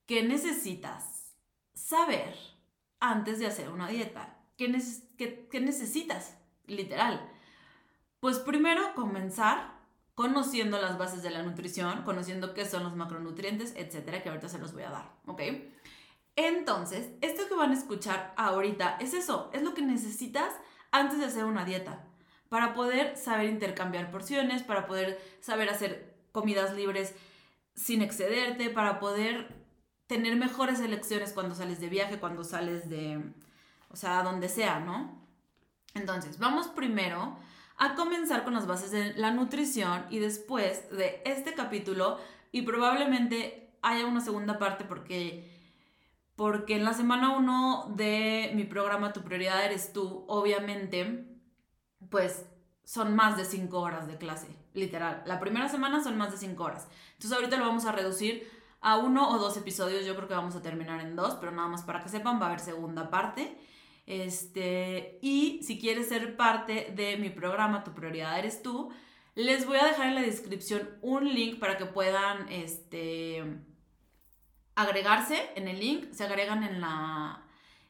¿qué 0.06 0.22
necesitas? 0.22 1.34
Saber 1.74 2.55
antes 3.10 3.38
de 3.38 3.46
hacer 3.46 3.70
una 3.70 3.88
dieta. 3.88 4.36
¿qué, 4.56 5.60
necesitas? 5.60 6.36
Literal. 6.66 7.30
Pues 8.20 8.38
primero 8.38 8.94
comenzar 8.94 9.76
conociendo 10.14 10.80
las 10.80 10.96
bases 10.98 11.22
de 11.22 11.30
la 11.30 11.42
nutrición, 11.42 12.02
conociendo 12.02 12.54
qué 12.54 12.64
son 12.64 12.84
los 12.84 12.96
macronutrientes, 12.96 13.74
etcétera, 13.76 14.22
que 14.22 14.30
ahorita 14.30 14.48
se 14.48 14.58
los 14.58 14.72
voy 14.72 14.84
a 14.84 14.90
dar, 14.90 15.12
¿ok? 15.26 15.42
Entonces, 16.36 17.10
esto 17.20 17.48
que 17.48 17.54
van 17.54 17.70
a 17.70 17.74
escuchar 17.74 18.32
ahorita 18.36 18.96
es 18.98 19.14
eso, 19.14 19.50
es 19.52 19.62
lo 19.62 19.74
que 19.74 19.82
necesitas 19.82 20.54
antes 20.90 21.18
de 21.18 21.26
hacer 21.26 21.44
una 21.44 21.66
dieta, 21.66 22.06
para 22.48 22.72
poder 22.72 23.16
saber 23.16 23.50
intercambiar 23.50 24.10
porciones, 24.10 24.62
para 24.62 24.86
poder 24.86 25.20
saber 25.40 25.68
hacer 25.68 26.16
comidas 26.32 26.74
libres 26.74 27.14
sin 27.74 28.00
excederte, 28.00 28.70
para 28.70 28.98
poder 28.98 29.65
tener 30.06 30.36
mejores 30.36 30.80
elecciones 30.80 31.32
cuando 31.32 31.54
sales 31.54 31.80
de 31.80 31.88
viaje, 31.88 32.18
cuando 32.18 32.44
sales 32.44 32.88
de, 32.88 33.20
o 33.90 33.96
sea, 33.96 34.22
donde 34.22 34.48
sea, 34.48 34.80
¿no? 34.80 35.20
Entonces, 35.94 36.38
vamos 36.38 36.68
primero 36.68 37.36
a 37.78 37.94
comenzar 37.94 38.44
con 38.44 38.54
las 38.54 38.66
bases 38.66 38.90
de 38.90 39.14
la 39.14 39.30
nutrición 39.30 40.06
y 40.10 40.18
después 40.18 40.88
de 40.90 41.22
este 41.24 41.54
capítulo, 41.54 42.18
y 42.52 42.62
probablemente 42.62 43.70
haya 43.82 44.06
una 44.06 44.20
segunda 44.20 44.58
parte 44.58 44.84
porque, 44.84 45.52
porque 46.36 46.76
en 46.76 46.84
la 46.84 46.94
semana 46.94 47.36
1 47.36 47.92
de 47.96 48.52
mi 48.54 48.64
programa 48.64 49.12
Tu 49.12 49.22
prioridad 49.22 49.64
eres 49.64 49.92
tú, 49.92 50.24
obviamente, 50.28 51.26
pues 52.08 52.46
son 52.84 53.16
más 53.16 53.36
de 53.36 53.44
5 53.44 53.78
horas 53.78 54.06
de 54.06 54.16
clase, 54.16 54.48
literal. 54.72 55.22
La 55.26 55.40
primera 55.40 55.68
semana 55.68 56.02
son 56.02 56.16
más 56.16 56.30
de 56.30 56.38
5 56.38 56.62
horas. 56.62 56.88
Entonces 57.14 57.32
ahorita 57.32 57.56
lo 57.56 57.66
vamos 57.66 57.84
a 57.84 57.92
reducir 57.92 58.48
a 58.86 58.98
uno 58.98 59.28
o 59.28 59.38
dos 59.38 59.56
episodios, 59.56 60.06
yo 60.06 60.14
creo 60.14 60.28
que 60.28 60.34
vamos 60.34 60.54
a 60.54 60.62
terminar 60.62 61.00
en 61.00 61.16
dos, 61.16 61.34
pero 61.40 61.50
nada 61.50 61.66
más 61.66 61.82
para 61.82 62.00
que 62.04 62.08
sepan, 62.08 62.40
va 62.40 62.44
a 62.44 62.48
haber 62.50 62.60
segunda 62.60 63.10
parte. 63.10 63.58
Este, 64.06 65.18
y 65.22 65.60
si 65.64 65.80
quieres 65.80 66.08
ser 66.08 66.36
parte 66.36 66.92
de 66.94 67.16
mi 67.16 67.30
programa 67.30 67.82
Tu 67.82 67.92
prioridad 67.92 68.38
eres 68.38 68.62
tú, 68.62 68.92
les 69.34 69.66
voy 69.66 69.78
a 69.78 69.86
dejar 69.86 70.06
en 70.06 70.14
la 70.14 70.20
descripción 70.20 70.88
un 71.02 71.24
link 71.34 71.58
para 71.58 71.76
que 71.76 71.86
puedan 71.86 72.48
este, 72.48 73.42
agregarse 74.76 75.50
en 75.56 75.66
el 75.66 75.80
link, 75.80 76.12
se 76.12 76.22
agregan 76.22 76.62
en 76.62 76.80
la, 76.80 77.42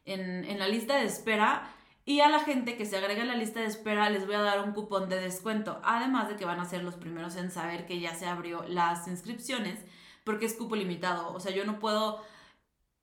en, 0.07 0.47
en 0.47 0.59
la 0.59 0.67
lista 0.67 0.97
de 0.97 1.05
espera 1.05 1.71
y 2.07 2.21
a 2.21 2.31
la 2.31 2.41
gente 2.41 2.79
que 2.79 2.87
se 2.87 2.97
agrega 2.97 3.21
en 3.21 3.29
la 3.29 3.37
lista 3.37 3.61
de 3.61 3.67
espera 3.67 4.09
les 4.09 4.25
voy 4.25 4.37
a 4.37 4.41
dar 4.41 4.63
un 4.63 4.73
cupón 4.73 5.11
de 5.11 5.21
descuento, 5.21 5.79
además 5.85 6.31
de 6.31 6.37
que 6.37 6.47
van 6.47 6.59
a 6.61 6.65
ser 6.65 6.83
los 6.83 6.95
primeros 6.95 7.37
en 7.37 7.51
saber 7.51 7.85
que 7.85 8.01
ya 8.01 8.15
se 8.15 8.25
abrió 8.25 8.65
las 8.67 9.07
inscripciones 9.09 9.79
porque 10.27 10.45
es 10.45 10.55
cupo 10.55 10.75
limitado, 10.75 11.33
o 11.33 11.39
sea, 11.39 11.53
yo 11.53 11.65
no 11.65 11.79
puedo 11.79 12.21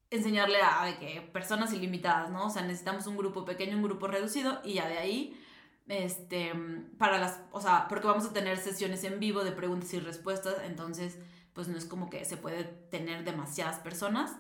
enseñarle 0.10 0.58
a 0.62 0.84
de 0.86 0.98
que 0.98 1.22
personas 1.22 1.72
ilimitadas, 1.72 2.30
¿no? 2.30 2.48
O 2.48 2.50
sea, 2.50 2.63
necesitamos 2.63 3.08
un 3.08 3.15
grupo 3.15 3.46
pequeño, 3.46 3.77
un 3.77 3.84
grupo 3.84 4.08
reducido 4.08 4.60
y 4.65 4.74
ya 4.74 4.89
de 4.89 4.98
ahí, 4.98 5.42
este, 5.88 6.51
para 6.98 7.18
las, 7.20 7.39
o 7.53 7.62
sea, 7.62 7.88
porque 7.88 8.08
vamos 8.08 8.25
a 8.25 8.34
tener 8.34 8.58
sesiones 8.58 9.06
en 9.06 9.22
vivo 9.22 9.46
de 9.46 9.53
preguntas 9.53 9.94
y 9.94 10.01
respuestas, 10.01 10.56
entonces, 10.65 11.18
pues 11.53 11.70
no 11.70 11.77
es 11.77 11.86
como 11.86 12.10
que 12.10 12.25
se 12.25 12.36
puede 12.36 12.65
tener 12.65 13.24
demasiadas 13.24 13.80
personas, 13.80 14.36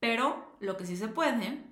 pero 0.00 0.56
lo 0.58 0.78
que 0.78 0.86
sí 0.86 0.96
se 0.96 1.08
puede 1.08 1.62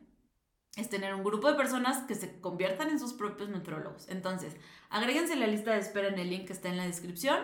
es 0.77 0.91
tener 0.91 1.15
un 1.15 1.25
grupo 1.25 1.49
de 1.49 1.55
personas 1.55 2.05
que 2.05 2.15
se 2.15 2.39
conviertan 2.39 2.91
en 2.91 3.01
sus 3.01 3.15
propios 3.15 3.49
nutrólogos. 3.49 4.11
Entonces, 4.11 4.57
agréguense 4.91 5.37
la 5.37 5.47
lista 5.47 5.73
de 5.73 5.79
espera 5.79 6.09
en 6.09 6.19
el 6.19 6.29
link 6.29 6.49
que 6.49 6.53
está 6.53 6.69
en 6.69 6.77
la 6.77 6.87
descripción 6.87 7.39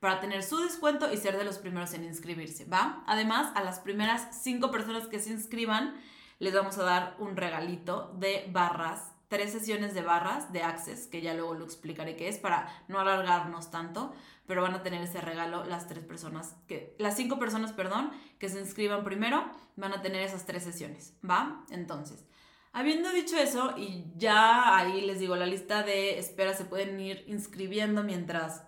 para 0.00 0.18
tener 0.20 0.42
su 0.42 0.58
descuento 0.58 1.12
y 1.12 1.18
ser 1.18 1.36
de 1.36 1.44
los 1.44 1.58
primeros 1.58 1.92
en 1.94 2.04
inscribirse, 2.04 2.64
¿va? 2.64 3.04
Además, 3.06 3.52
a 3.54 3.62
las 3.62 3.80
primeras 3.80 4.42
cinco 4.42 4.70
personas 4.70 5.06
que 5.06 5.20
se 5.20 5.30
inscriban, 5.30 5.94
les 6.38 6.54
vamos 6.54 6.78
a 6.78 6.84
dar 6.84 7.16
un 7.18 7.36
regalito 7.36 8.12
de 8.18 8.48
barras, 8.50 9.12
tres 9.28 9.52
sesiones 9.52 9.92
de 9.92 10.00
barras 10.00 10.52
de 10.52 10.62
Access, 10.62 11.06
que 11.06 11.20
ya 11.20 11.34
luego 11.34 11.54
lo 11.54 11.64
explicaré 11.64 12.16
qué 12.16 12.28
es 12.28 12.38
para 12.38 12.66
no 12.88 12.98
alargarnos 12.98 13.70
tanto, 13.70 14.12
pero 14.46 14.62
van 14.62 14.74
a 14.74 14.82
tener 14.82 15.02
ese 15.02 15.20
regalo 15.20 15.64
las 15.64 15.86
tres 15.86 16.02
personas, 16.02 16.56
que, 16.66 16.96
las 16.98 17.16
cinco 17.16 17.38
personas, 17.38 17.72
perdón, 17.72 18.10
que 18.38 18.48
se 18.48 18.58
inscriban 18.58 19.04
primero, 19.04 19.44
van 19.76 19.92
a 19.92 20.00
tener 20.00 20.22
esas 20.22 20.46
tres 20.46 20.64
sesiones, 20.64 21.14
¿va? 21.22 21.64
Entonces, 21.70 22.24
Habiendo 22.72 23.10
dicho 23.10 23.36
eso, 23.36 23.74
y 23.76 24.04
ya 24.16 24.76
ahí 24.76 25.00
les 25.00 25.18
digo, 25.18 25.34
la 25.34 25.46
lista 25.46 25.82
de 25.82 26.20
espera 26.20 26.54
se 26.54 26.64
pueden 26.64 27.00
ir 27.00 27.24
inscribiendo 27.26 28.04
mientras 28.04 28.62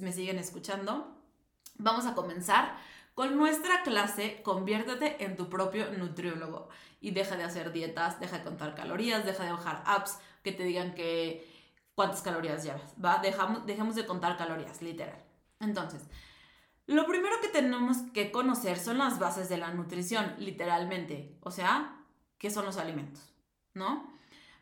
me 0.00 0.12
siguen 0.12 0.38
escuchando, 0.38 1.16
vamos 1.76 2.06
a 2.06 2.14
comenzar 2.14 2.76
con 3.14 3.36
nuestra 3.36 3.82
clase 3.82 4.42
Conviértete 4.42 5.24
en 5.24 5.36
tu 5.36 5.48
propio 5.48 5.90
nutriólogo 5.92 6.68
y 7.00 7.12
deja 7.12 7.36
de 7.36 7.44
hacer 7.44 7.72
dietas, 7.72 8.18
deja 8.20 8.38
de 8.38 8.44
contar 8.44 8.74
calorías, 8.74 9.24
deja 9.24 9.44
de 9.44 9.52
bajar 9.52 9.82
apps 9.86 10.18
que 10.42 10.52
te 10.52 10.64
digan 10.64 10.94
que 10.94 11.46
cuántas 11.94 12.22
calorías 12.22 12.64
llevas, 12.64 12.94
¿va? 13.02 13.18
Dejamos, 13.18 13.66
dejemos 13.66 13.94
de 13.94 14.06
contar 14.06 14.36
calorías, 14.36 14.82
literal. 14.82 15.22
Entonces, 15.60 16.02
lo 16.86 17.06
primero 17.06 17.40
que 17.40 17.48
tenemos 17.48 17.98
que 18.12 18.30
conocer 18.30 18.78
son 18.78 18.98
las 18.98 19.18
bases 19.18 19.48
de 19.48 19.58
la 19.58 19.72
nutrición, 19.72 20.34
literalmente, 20.38 21.38
o 21.40 21.50
sea, 21.50 22.04
¿qué 22.38 22.50
son 22.50 22.66
los 22.66 22.76
alimentos? 22.76 23.32
¿No? 23.74 24.12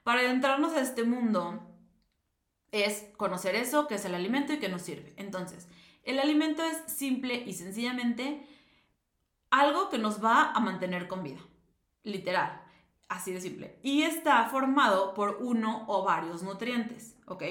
Para 0.04 0.20
adentrarnos 0.20 0.72
a 0.72 0.80
este 0.80 1.04
mundo, 1.04 1.71
es 2.72 3.06
conocer 3.16 3.54
eso, 3.54 3.86
qué 3.86 3.94
es 3.94 4.04
el 4.04 4.14
alimento 4.14 4.52
y 4.52 4.58
qué 4.58 4.68
nos 4.68 4.82
sirve. 4.82 5.12
Entonces, 5.16 5.68
el 6.02 6.18
alimento 6.18 6.64
es 6.64 6.92
simple 6.92 7.44
y 7.46 7.52
sencillamente 7.52 8.44
algo 9.50 9.90
que 9.90 9.98
nos 9.98 10.24
va 10.24 10.50
a 10.50 10.60
mantener 10.60 11.06
con 11.06 11.22
vida. 11.22 11.40
Literal. 12.02 12.62
Así 13.08 13.32
de 13.32 13.40
simple. 13.40 13.78
Y 13.82 14.02
está 14.02 14.46
formado 14.46 15.12
por 15.12 15.38
uno 15.40 15.84
o 15.86 16.02
varios 16.02 16.42
nutrientes, 16.42 17.16
¿ok? 17.26 17.44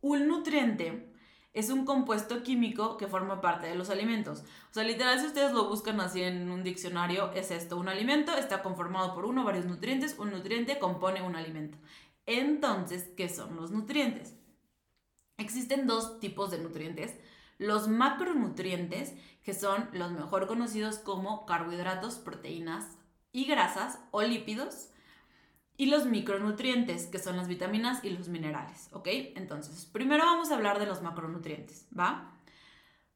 Un 0.00 0.26
nutriente 0.26 1.12
es 1.52 1.70
un 1.70 1.84
compuesto 1.84 2.42
químico 2.42 2.96
que 2.96 3.06
forma 3.06 3.40
parte 3.40 3.68
de 3.68 3.76
los 3.76 3.90
alimentos. 3.90 4.40
O 4.70 4.74
sea, 4.74 4.82
literal, 4.82 5.20
si 5.20 5.26
ustedes 5.26 5.52
lo 5.52 5.68
buscan 5.68 6.00
así 6.00 6.22
en 6.22 6.50
un 6.50 6.64
diccionario, 6.64 7.30
es 7.32 7.52
esto. 7.52 7.76
Un 7.76 7.88
alimento 7.88 8.36
está 8.36 8.62
conformado 8.62 9.14
por 9.14 9.24
uno 9.24 9.42
o 9.42 9.44
varios 9.44 9.66
nutrientes. 9.66 10.18
Un 10.18 10.32
nutriente 10.32 10.78
compone 10.80 11.22
un 11.22 11.36
alimento. 11.36 11.78
Entonces, 12.26 13.10
¿qué 13.16 13.28
son 13.28 13.54
los 13.54 13.70
nutrientes? 13.70 14.34
Existen 15.36 15.86
dos 15.86 16.20
tipos 16.20 16.50
de 16.50 16.58
nutrientes. 16.58 17.14
Los 17.58 17.88
macronutrientes, 17.88 19.14
que 19.42 19.54
son 19.54 19.88
los 19.92 20.12
mejor 20.12 20.46
conocidos 20.46 20.98
como 20.98 21.46
carbohidratos, 21.46 22.16
proteínas 22.16 22.98
y 23.32 23.44
grasas 23.46 23.98
o 24.10 24.22
lípidos. 24.22 24.90
Y 25.76 25.86
los 25.86 26.06
micronutrientes, 26.06 27.06
que 27.08 27.18
son 27.18 27.36
las 27.36 27.48
vitaminas 27.48 28.04
y 28.04 28.10
los 28.10 28.28
minerales, 28.28 28.88
¿ok? 28.92 29.08
Entonces, 29.34 29.86
primero 29.86 30.24
vamos 30.24 30.50
a 30.50 30.54
hablar 30.54 30.78
de 30.78 30.86
los 30.86 31.02
macronutrientes, 31.02 31.88
¿va? 31.98 32.32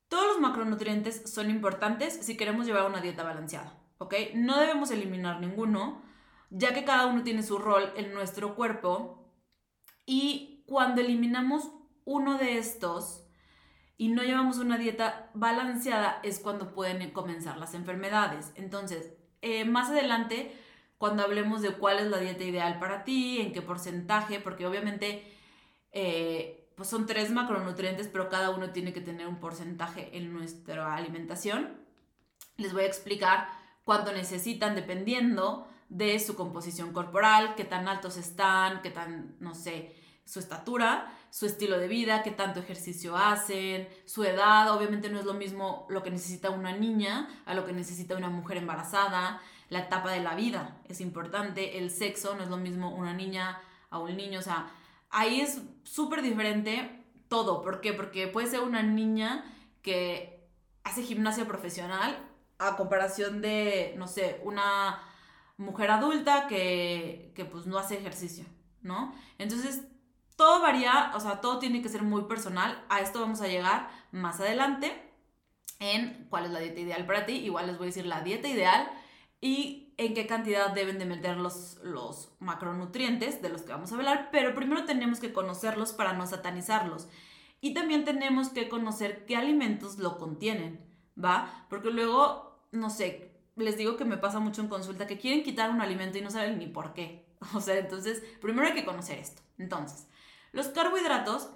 Todos 0.08 0.26
los 0.26 0.40
macronutrientes 0.40 1.30
son 1.30 1.50
importantes 1.50 2.18
si 2.20 2.36
queremos 2.36 2.66
llevar 2.66 2.86
una 2.86 3.00
dieta 3.00 3.22
balanceada, 3.22 3.78
¿ok? 3.98 4.14
No 4.34 4.58
debemos 4.58 4.90
eliminar 4.90 5.38
ninguno, 5.38 6.02
ya 6.50 6.74
que 6.74 6.84
cada 6.84 7.06
uno 7.06 7.22
tiene 7.22 7.44
su 7.44 7.58
rol 7.58 7.92
en 7.94 8.12
nuestro 8.12 8.56
cuerpo 8.56 9.30
y 10.04 10.64
cuando 10.66 11.00
eliminamos 11.00 11.70
uno 12.08 12.38
de 12.38 12.56
estos 12.56 13.22
y 13.98 14.08
no 14.08 14.22
llevamos 14.22 14.56
una 14.56 14.78
dieta 14.78 15.30
balanceada 15.34 16.20
es 16.22 16.38
cuando 16.38 16.72
pueden 16.72 17.10
comenzar 17.10 17.58
las 17.58 17.74
enfermedades. 17.74 18.52
Entonces, 18.54 19.12
eh, 19.42 19.66
más 19.66 19.90
adelante, 19.90 20.56
cuando 20.96 21.22
hablemos 21.22 21.60
de 21.60 21.72
cuál 21.72 21.98
es 21.98 22.06
la 22.06 22.16
dieta 22.16 22.44
ideal 22.44 22.78
para 22.78 23.04
ti, 23.04 23.42
en 23.42 23.52
qué 23.52 23.60
porcentaje, 23.60 24.40
porque 24.40 24.66
obviamente 24.66 25.22
eh, 25.92 26.70
pues 26.76 26.88
son 26.88 27.04
tres 27.04 27.30
macronutrientes, 27.30 28.08
pero 28.08 28.30
cada 28.30 28.50
uno 28.50 28.70
tiene 28.70 28.94
que 28.94 29.02
tener 29.02 29.26
un 29.26 29.38
porcentaje 29.38 30.16
en 30.16 30.32
nuestra 30.32 30.96
alimentación. 30.96 31.76
Les 32.56 32.72
voy 32.72 32.84
a 32.84 32.86
explicar 32.86 33.48
cuánto 33.84 34.12
necesitan 34.12 34.74
dependiendo 34.74 35.68
de 35.90 36.18
su 36.20 36.36
composición 36.36 36.94
corporal, 36.94 37.54
qué 37.54 37.64
tan 37.64 37.86
altos 37.86 38.16
están, 38.16 38.80
qué 38.80 38.90
tan, 38.90 39.36
no 39.40 39.54
sé, 39.54 39.94
su 40.24 40.38
estatura 40.38 41.12
su 41.30 41.46
estilo 41.46 41.78
de 41.78 41.88
vida, 41.88 42.22
qué 42.22 42.30
tanto 42.30 42.60
ejercicio 42.60 43.16
hacen, 43.16 43.88
su 44.06 44.24
edad, 44.24 44.74
obviamente 44.74 45.10
no 45.10 45.18
es 45.18 45.24
lo 45.24 45.34
mismo 45.34 45.86
lo 45.88 46.02
que 46.02 46.10
necesita 46.10 46.50
una 46.50 46.72
niña 46.72 47.28
a 47.46 47.54
lo 47.54 47.64
que 47.64 47.72
necesita 47.72 48.16
una 48.16 48.30
mujer 48.30 48.56
embarazada, 48.56 49.40
la 49.68 49.80
etapa 49.80 50.12
de 50.12 50.20
la 50.20 50.34
vida 50.34 50.80
es 50.88 51.00
importante, 51.00 51.78
el 51.78 51.90
sexo 51.90 52.34
no 52.34 52.42
es 52.42 52.48
lo 52.48 52.56
mismo 52.56 52.94
una 52.94 53.12
niña 53.12 53.60
a 53.90 53.98
un 53.98 54.16
niño, 54.16 54.38
o 54.38 54.42
sea, 54.42 54.70
ahí 55.10 55.40
es 55.40 55.60
súper 55.84 56.22
diferente 56.22 57.04
todo, 57.28 57.62
¿por 57.62 57.80
qué? 57.80 57.92
Porque 57.92 58.28
puede 58.28 58.46
ser 58.46 58.60
una 58.60 58.82
niña 58.82 59.44
que 59.82 60.48
hace 60.84 61.02
gimnasia 61.02 61.46
profesional 61.46 62.18
a 62.58 62.76
comparación 62.76 63.40
de, 63.42 63.94
no 63.98 64.08
sé, 64.08 64.40
una 64.42 65.02
mujer 65.58 65.90
adulta 65.90 66.46
que, 66.48 67.32
que 67.34 67.44
pues 67.44 67.66
no 67.66 67.78
hace 67.78 67.98
ejercicio, 67.98 68.44
¿no? 68.82 69.14
Entonces, 69.38 69.82
todo 70.38 70.62
varía, 70.62 71.10
o 71.16 71.20
sea, 71.20 71.40
todo 71.40 71.58
tiene 71.58 71.82
que 71.82 71.88
ser 71.88 72.02
muy 72.02 72.22
personal. 72.22 72.84
A 72.88 73.00
esto 73.00 73.20
vamos 73.20 73.40
a 73.40 73.48
llegar 73.48 73.90
más 74.12 74.38
adelante 74.38 74.92
en 75.80 76.28
cuál 76.30 76.44
es 76.44 76.52
la 76.52 76.60
dieta 76.60 76.78
ideal 76.78 77.04
para 77.06 77.26
ti. 77.26 77.32
Igual 77.32 77.66
les 77.66 77.76
voy 77.76 77.86
a 77.86 77.90
decir 77.90 78.06
la 78.06 78.22
dieta 78.22 78.46
ideal 78.46 78.88
y 79.40 79.92
en 79.96 80.14
qué 80.14 80.28
cantidad 80.28 80.70
deben 80.70 81.00
de 81.00 81.06
meter 81.06 81.38
los, 81.38 81.80
los 81.82 82.30
macronutrientes 82.38 83.42
de 83.42 83.48
los 83.48 83.62
que 83.62 83.72
vamos 83.72 83.90
a 83.90 83.96
hablar, 83.96 84.28
pero 84.30 84.54
primero 84.54 84.84
tenemos 84.84 85.18
que 85.18 85.32
conocerlos 85.32 85.92
para 85.92 86.12
no 86.12 86.24
satanizarlos. 86.24 87.08
Y 87.60 87.74
también 87.74 88.04
tenemos 88.04 88.50
que 88.50 88.68
conocer 88.68 89.26
qué 89.26 89.36
alimentos 89.36 89.98
lo 89.98 90.18
contienen, 90.18 90.86
¿va? 91.22 91.66
Porque 91.68 91.90
luego, 91.90 92.62
no 92.70 92.90
sé, 92.90 93.32
les 93.56 93.76
digo 93.76 93.96
que 93.96 94.04
me 94.04 94.18
pasa 94.18 94.38
mucho 94.38 94.62
en 94.62 94.68
consulta 94.68 95.08
que 95.08 95.18
quieren 95.18 95.42
quitar 95.42 95.70
un 95.70 95.80
alimento 95.80 96.16
y 96.16 96.20
no 96.20 96.30
saben 96.30 96.60
ni 96.60 96.68
por 96.68 96.94
qué. 96.94 97.26
O 97.54 97.60
sea, 97.60 97.76
entonces, 97.76 98.22
primero 98.40 98.68
hay 98.68 98.74
que 98.74 98.84
conocer 98.84 99.18
esto. 99.18 99.42
Entonces, 99.58 100.06
los 100.52 100.68
carbohidratos, 100.68 101.50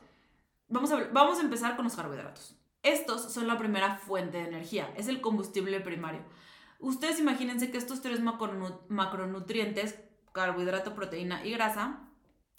vamos 0.68 0.92
a, 0.92 1.08
vamos 1.12 1.38
a 1.38 1.42
empezar 1.42 1.76
con 1.76 1.84
los 1.84 1.94
carbohidratos. 1.94 2.56
Estos 2.82 3.32
son 3.32 3.46
la 3.46 3.58
primera 3.58 3.96
fuente 3.96 4.38
de 4.38 4.49
energía, 4.49 4.92
es 4.96 5.08
el 5.08 5.20
combustible 5.20 5.80
primario. 5.80 6.22
Ustedes 6.80 7.20
imagínense 7.20 7.70
que 7.70 7.78
estos 7.78 8.02
tres 8.02 8.20
macronutrientes, 8.20 10.00
carbohidrato, 10.32 10.94
proteína 10.94 11.46
y 11.46 11.52
grasa, 11.52 12.00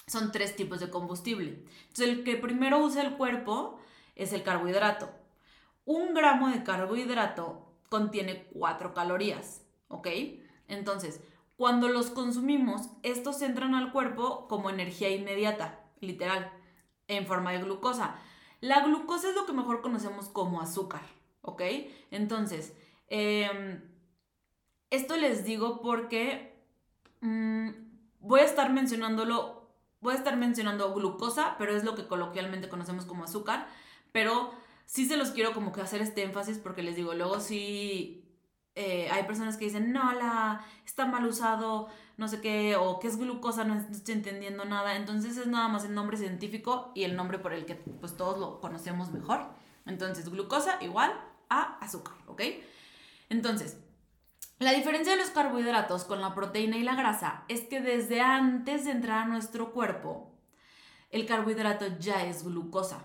son 0.08 0.32
tres 0.32 0.56
tipos 0.56 0.80
de 0.80 0.90
combustible. 0.90 1.66
Entonces, 1.82 2.08
el 2.08 2.24
que 2.24 2.38
primero 2.38 2.80
usa 2.80 3.04
el 3.04 3.18
cuerpo 3.18 3.80
es 4.16 4.32
el 4.32 4.44
carbohidrato. 4.44 5.12
Un 5.86 6.14
gramo 6.14 6.50
de 6.50 6.64
carbohidrato 6.64 7.74
contiene 7.90 8.46
4 8.54 8.94
calorías, 8.94 9.62
¿ok? 9.90 10.08
Entonces, 10.68 11.22
cuando 11.58 11.90
los 11.90 12.10
consumimos, 12.10 12.90
estos 13.04 13.42
entran 13.42 13.76
al 13.76 13.92
cuerpo 13.92 14.48
como 14.48 14.70
energía 14.70 15.10
inmediata, 15.10 15.83
literal, 16.04 16.52
en 17.08 17.26
forma 17.26 17.52
de 17.52 17.60
glucosa. 17.60 18.16
La 18.62 18.82
glucosa 18.82 19.30
es 19.30 19.36
lo 19.36 19.46
que 19.46 19.54
mejor 19.54 19.82
conocemos 19.82 20.30
como 20.30 20.62
azúcar, 20.62 21.02
¿ok? 21.42 21.62
Entonces, 22.12 22.74
em, 23.08 23.82
esto 24.90 25.18
les 25.18 25.44
digo 25.44 25.82
porque 25.82 26.56
mm, 27.22 27.70
voy 28.20 28.40
a 28.42 28.46
estar 28.46 28.72
mencionándolo, 28.72 29.68
voy 30.00 30.14
a 30.14 30.18
estar 30.18 30.38
mencionando 30.38 30.94
glucosa, 30.94 31.56
pero 31.58 31.76
es 31.76 31.84
lo 31.84 31.96
que 31.96 32.08
coloquialmente 32.08 32.70
conocemos 32.70 33.06
como 33.06 33.24
azúcar, 33.26 33.68
pero 34.12 34.54
sí 34.86 35.06
se 35.06 35.18
los 35.18 35.32
quiero 35.32 35.54
como 35.54 35.74
que 35.74 35.82
hacer 35.82 36.02
este 36.02 36.24
énfasis 36.24 36.58
porque 36.58 36.84
les 36.84 36.96
digo, 36.96 37.14
luego 37.14 37.40
sí 37.40 38.23
eh, 38.76 39.08
hay 39.12 39.24
personas 39.24 39.58
que 39.58 39.66
dicen, 39.66 39.92
no, 39.92 40.14
la 40.14 40.66
está 40.86 41.06
mal 41.06 41.26
usado, 41.26 41.90
no 42.18 42.28
sé 42.28 42.42
qué, 42.42 42.76
o 42.76 43.00
qué 43.00 43.08
es 43.08 43.18
glucosa, 43.18 43.64
no, 43.64 43.76
estoy 43.76 44.16
entendiendo 44.16 44.66
nada. 44.66 44.96
Entonces 44.96 45.38
es 45.38 45.48
nada 45.48 45.68
más 45.68 45.86
el 45.86 45.94
nombre 45.94 46.18
científico 46.18 46.92
y 46.96 47.04
el 47.04 47.16
nombre 47.16 47.40
por 47.40 47.54
el 47.54 47.66
que 47.66 47.76
pues 47.76 48.18
todos 48.18 48.40
lo 48.40 48.60
conocemos 48.60 49.12
mejor. 49.12 49.46
Entonces, 49.86 50.30
glucosa 50.30 50.78
igual 50.82 51.14
a 51.50 51.78
azúcar, 51.80 52.16
¿ok? 52.28 52.42
Entonces, 53.30 53.78
la 54.60 54.72
diferencia 54.72 55.14
de 55.14 55.20
los 55.20 55.32
carbohidratos 55.32 56.06
con 56.06 56.22
la 56.22 56.34
proteína 56.34 56.78
y 56.78 56.84
la 56.84 56.96
grasa 56.96 57.44
es 57.50 57.62
que 57.62 57.82
desde 57.82 58.22
antes 58.22 58.86
de 58.86 58.92
entrar 58.92 59.24
a 59.24 59.26
nuestro 59.26 59.74
cuerpo, 59.74 60.32
el 61.10 61.26
carbohidrato 61.26 61.86
ya 62.00 62.26
es 62.26 62.44
glucosa. 62.44 63.04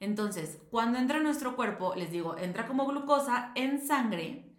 Entonces, 0.00 0.58
cuando 0.70 0.98
entra 0.98 1.18
en 1.18 1.24
nuestro 1.24 1.56
cuerpo, 1.56 1.94
les 1.94 2.10
digo, 2.10 2.36
entra 2.38 2.66
como 2.66 2.86
glucosa 2.86 3.52
en 3.54 3.86
sangre, 3.86 4.49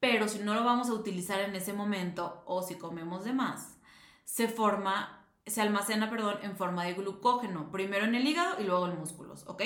pero 0.00 0.28
si 0.28 0.38
no 0.38 0.54
lo 0.54 0.64
vamos 0.64 0.88
a 0.88 0.94
utilizar 0.94 1.40
en 1.40 1.54
ese 1.54 1.72
momento 1.72 2.42
o 2.46 2.62
si 2.62 2.76
comemos 2.76 3.24
de 3.24 3.32
más, 3.32 3.78
se 4.24 4.48
forma, 4.48 5.26
se 5.46 5.60
almacena, 5.60 6.08
perdón, 6.08 6.38
en 6.42 6.56
forma 6.56 6.84
de 6.84 6.94
glucógeno, 6.94 7.70
primero 7.70 8.06
en 8.06 8.14
el 8.14 8.26
hígado 8.26 8.60
y 8.60 8.64
luego 8.64 8.86
en 8.86 8.98
músculos, 8.98 9.44
¿ok? 9.46 9.62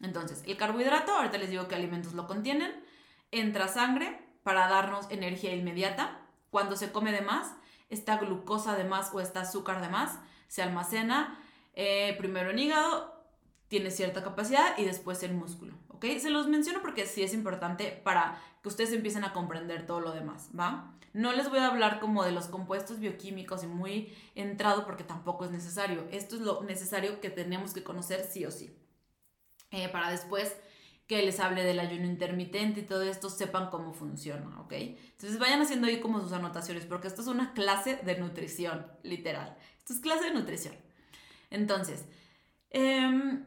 Entonces, 0.00 0.42
el 0.46 0.56
carbohidrato, 0.56 1.12
ahorita 1.12 1.38
les 1.38 1.50
digo 1.50 1.68
qué 1.68 1.76
alimentos 1.76 2.14
lo 2.14 2.26
contienen, 2.26 2.72
entra 3.30 3.68
sangre 3.68 4.20
para 4.42 4.68
darnos 4.68 5.10
energía 5.10 5.54
inmediata. 5.54 6.20
Cuando 6.50 6.76
se 6.76 6.92
come 6.92 7.12
de 7.12 7.20
más, 7.20 7.54
esta 7.88 8.16
glucosa 8.16 8.76
de 8.76 8.84
más 8.84 9.12
o 9.14 9.20
esta 9.20 9.40
azúcar 9.40 9.80
de 9.80 9.88
más 9.88 10.18
se 10.48 10.62
almacena 10.62 11.38
eh, 11.74 12.14
primero 12.18 12.50
en 12.50 12.58
hígado 12.58 13.14
tiene 13.68 13.90
cierta 13.90 14.22
capacidad 14.22 14.78
y 14.78 14.84
después 14.84 15.22
el 15.22 15.34
músculo, 15.34 15.74
¿ok? 15.96 16.04
Se 16.18 16.30
los 16.30 16.46
menciono 16.48 16.80
porque 16.80 17.06
sí 17.06 17.22
es 17.22 17.34
importante 17.34 18.00
para 18.04 18.40
que 18.62 18.68
ustedes 18.68 18.92
empiecen 18.92 19.24
a 19.24 19.32
comprender 19.32 19.86
todo 19.86 20.00
lo 20.00 20.12
demás, 20.12 20.50
¿va? 20.58 20.92
No 21.12 21.32
les 21.32 21.48
voy 21.48 21.60
a 21.60 21.68
hablar 21.68 21.98
como 21.98 22.24
de 22.24 22.32
los 22.32 22.46
compuestos 22.46 23.00
bioquímicos 23.00 23.64
y 23.64 23.66
muy 23.66 24.14
entrado 24.34 24.84
porque 24.84 25.02
tampoco 25.02 25.46
es 25.46 25.50
necesario. 25.50 26.06
Esto 26.10 26.36
es 26.36 26.42
lo 26.42 26.62
necesario 26.62 27.20
que 27.20 27.30
tenemos 27.30 27.72
que 27.72 27.82
conocer 27.82 28.24
sí 28.30 28.44
o 28.44 28.50
sí. 28.50 28.76
Eh, 29.70 29.88
para 29.88 30.10
después 30.10 30.54
que 31.06 31.22
les 31.22 31.40
hable 31.40 31.62
del 31.62 31.80
ayuno 31.80 32.04
intermitente 32.04 32.80
y 32.80 32.82
todo 32.82 33.02
esto, 33.02 33.30
sepan 33.30 33.70
cómo 33.70 33.94
funciona, 33.94 34.60
¿ok? 34.60 34.72
Entonces 34.72 35.38
vayan 35.38 35.62
haciendo 35.62 35.86
ahí 35.86 36.00
como 36.00 36.20
sus 36.20 36.32
anotaciones, 36.32 36.84
porque 36.84 37.06
esto 37.08 37.22
es 37.22 37.28
una 37.28 37.54
clase 37.54 37.96
de 37.96 38.18
nutrición, 38.18 38.86
literal. 39.02 39.56
Esto 39.78 39.94
es 39.94 40.00
clase 40.00 40.24
de 40.24 40.34
nutrición. 40.34 40.74
Entonces, 41.48 42.04
eh, 42.70 43.40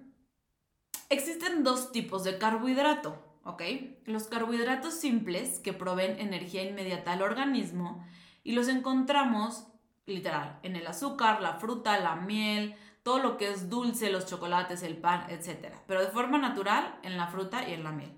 Existen 1.09 1.63
dos 1.63 1.91
tipos 1.91 2.23
de 2.23 2.37
carbohidrato, 2.37 3.17
¿ok? 3.43 3.63
Los 4.05 4.27
carbohidratos 4.27 4.93
simples 4.93 5.59
que 5.59 5.73
proveen 5.73 6.19
energía 6.19 6.61
inmediata 6.63 7.13
al 7.13 7.23
organismo 7.23 8.05
y 8.43 8.51
los 8.51 8.67
encontramos 8.67 9.65
literal 10.05 10.59
en 10.61 10.75
el 10.75 10.85
azúcar, 10.85 11.41
la 11.41 11.55
fruta, 11.55 11.99
la 11.99 12.15
miel, 12.15 12.75
todo 13.01 13.17
lo 13.17 13.37
que 13.37 13.49
es 13.49 13.71
dulce, 13.71 14.11
los 14.11 14.27
chocolates, 14.27 14.83
el 14.83 14.97
pan, 14.97 15.25
etc. 15.31 15.73
Pero 15.87 16.01
de 16.01 16.11
forma 16.11 16.37
natural 16.37 16.99
en 17.01 17.17
la 17.17 17.27
fruta 17.27 17.67
y 17.67 17.73
en 17.73 17.83
la 17.83 17.91
miel. 17.91 18.15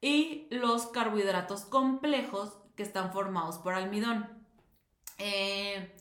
Y 0.00 0.48
los 0.50 0.86
carbohidratos 0.86 1.66
complejos 1.66 2.58
que 2.74 2.82
están 2.82 3.12
formados 3.12 3.58
por 3.58 3.74
almidón. 3.74 4.28
Eh, 5.18 5.94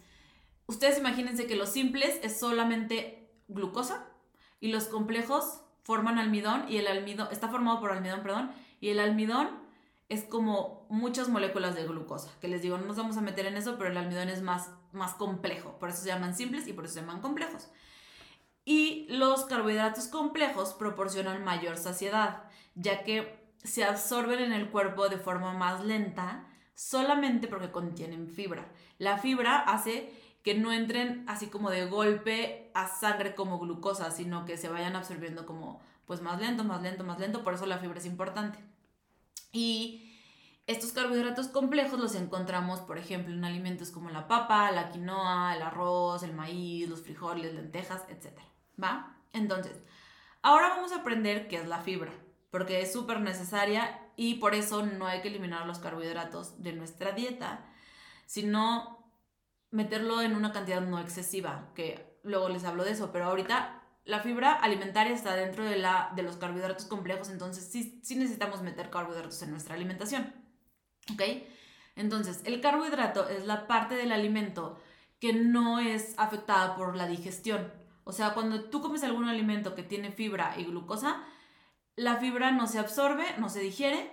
ustedes 0.65 0.97
imagínense 0.97 1.45
que 1.45 1.55
los 1.55 1.69
simples 1.69 2.19
es 2.23 2.39
solamente 2.39 3.29
glucosa 3.47 4.07
y 4.59 4.69
los 4.69 4.85
complejos 4.85 5.61
forman 5.87 6.19
almidón 6.19 6.65
y 6.67 6.79
el 6.79 6.87
almidón 6.87 7.29
está 7.31 7.47
formado 7.47 7.79
por 7.79 7.93
almidón, 7.93 8.21
perdón, 8.21 8.51
y 8.81 8.89
el 8.89 8.99
almidón 8.99 9.47
es 10.09 10.25
como 10.25 10.85
muchas 10.89 11.29
moléculas 11.29 11.75
de 11.75 11.85
glucosa, 11.85 12.29
que 12.41 12.49
les 12.49 12.61
digo, 12.61 12.77
no 12.77 12.87
nos 12.87 12.97
vamos 12.97 13.15
a 13.15 13.21
meter 13.21 13.45
en 13.45 13.55
eso, 13.55 13.77
pero 13.77 13.91
el 13.91 13.95
almidón 13.95 14.27
es 14.27 14.41
más, 14.41 14.69
más 14.91 15.13
complejo, 15.13 15.79
por 15.79 15.87
eso 15.87 16.01
se 16.01 16.09
llaman 16.09 16.35
simples 16.35 16.67
y 16.67 16.73
por 16.73 16.83
eso 16.83 16.95
se 16.95 16.99
llaman 16.99 17.21
complejos. 17.21 17.69
Y 18.65 19.07
los 19.07 19.45
carbohidratos 19.45 20.09
complejos 20.09 20.73
proporcionan 20.73 21.45
mayor 21.45 21.77
saciedad, 21.77 22.43
ya 22.75 23.05
que 23.05 23.49
se 23.63 23.85
absorben 23.85 24.41
en 24.41 24.51
el 24.51 24.69
cuerpo 24.69 25.07
de 25.07 25.17
forma 25.17 25.53
más 25.53 25.85
lenta 25.85 26.49
solamente 26.73 27.47
porque 27.47 27.71
contienen 27.71 28.27
fibra. 28.27 28.69
La 28.97 29.19
fibra 29.19 29.59
hace 29.59 30.11
que 30.47 30.55
no 30.55 30.71
entren 30.71 31.25
así 31.27 31.47
como 31.47 31.69
de 31.69 31.87
golpe 31.87 32.71
a 32.73 32.87
sangre 32.87 33.35
como 33.35 33.59
glucosa, 33.59 34.11
sino 34.11 34.45
que 34.45 34.55
se 34.55 34.69
vayan 34.69 34.95
absorbiendo 34.95 35.45
como 35.45 35.81
pues 36.05 36.21
más 36.21 36.39
lento, 36.39 36.63
más 36.63 36.81
lento, 36.81 37.03
más 37.03 37.19
lento, 37.19 37.43
por 37.43 37.53
eso 37.53 37.65
la 37.65 37.79
fibra 37.79 37.99
es 37.99 38.05
importante. 38.05 38.57
Y 39.51 40.09
estos 40.65 40.93
carbohidratos 40.93 41.49
complejos 41.49 41.99
los 41.99 42.15
encontramos, 42.15 42.79
por 42.79 42.97
ejemplo, 42.97 43.33
en 43.33 43.43
alimentos 43.43 43.91
como 43.91 44.09
la 44.09 44.29
papa, 44.29 44.71
la 44.71 44.89
quinoa, 44.89 45.53
el 45.53 45.61
arroz, 45.61 46.23
el 46.23 46.31
maíz, 46.31 46.87
los 46.87 47.01
frijoles, 47.01 47.53
lentejas, 47.53 48.05
etc. 48.07 48.39
¿Va? 48.81 49.17
Entonces, 49.33 49.75
ahora 50.43 50.69
vamos 50.69 50.93
a 50.93 51.01
aprender 51.01 51.49
qué 51.49 51.57
es 51.57 51.67
la 51.67 51.81
fibra, 51.81 52.13
porque 52.51 52.79
es 52.79 52.93
súper 52.93 53.19
necesaria 53.19 53.99
y 54.15 54.35
por 54.35 54.55
eso 54.55 54.85
no 54.85 55.07
hay 55.07 55.19
que 55.19 55.27
eliminar 55.27 55.67
los 55.67 55.79
carbohidratos 55.79 56.63
de 56.63 56.71
nuestra 56.71 57.11
dieta, 57.11 57.65
sino 58.25 58.96
meterlo 59.71 60.21
en 60.21 60.35
una 60.35 60.51
cantidad 60.51 60.81
no 60.81 60.99
excesiva, 60.99 61.71
que 61.75 62.19
luego 62.23 62.49
les 62.49 62.63
hablo 62.63 62.83
de 62.83 62.91
eso, 62.91 63.11
pero 63.11 63.25
ahorita 63.25 63.83
la 64.05 64.21
fibra 64.21 64.53
alimentaria 64.53 65.13
está 65.13 65.35
dentro 65.35 65.65
de, 65.65 65.77
la, 65.77 66.11
de 66.15 66.23
los 66.23 66.37
carbohidratos 66.37 66.85
complejos, 66.85 67.29
entonces 67.29 67.65
sí, 67.69 67.99
sí 68.03 68.15
necesitamos 68.15 68.61
meter 68.61 68.89
carbohidratos 68.89 69.41
en 69.41 69.51
nuestra 69.51 69.75
alimentación. 69.75 70.33
¿Ok? 71.13 71.21
Entonces, 71.95 72.41
el 72.45 72.61
carbohidrato 72.61 73.27
es 73.27 73.45
la 73.45 73.67
parte 73.67 73.95
del 73.95 74.11
alimento 74.11 74.79
que 75.19 75.33
no 75.33 75.79
es 75.79 76.13
afectada 76.17 76.75
por 76.75 76.95
la 76.95 77.07
digestión. 77.07 77.71
O 78.03 78.13
sea, 78.13 78.33
cuando 78.33 78.65
tú 78.65 78.81
comes 78.81 79.03
algún 79.03 79.27
alimento 79.27 79.75
que 79.75 79.83
tiene 79.83 80.11
fibra 80.11 80.53
y 80.57 80.63
glucosa, 80.63 81.23
la 81.95 82.17
fibra 82.17 82.51
no 82.51 82.67
se 82.67 82.79
absorbe, 82.79 83.25
no 83.39 83.49
se 83.49 83.59
digiere, 83.59 84.11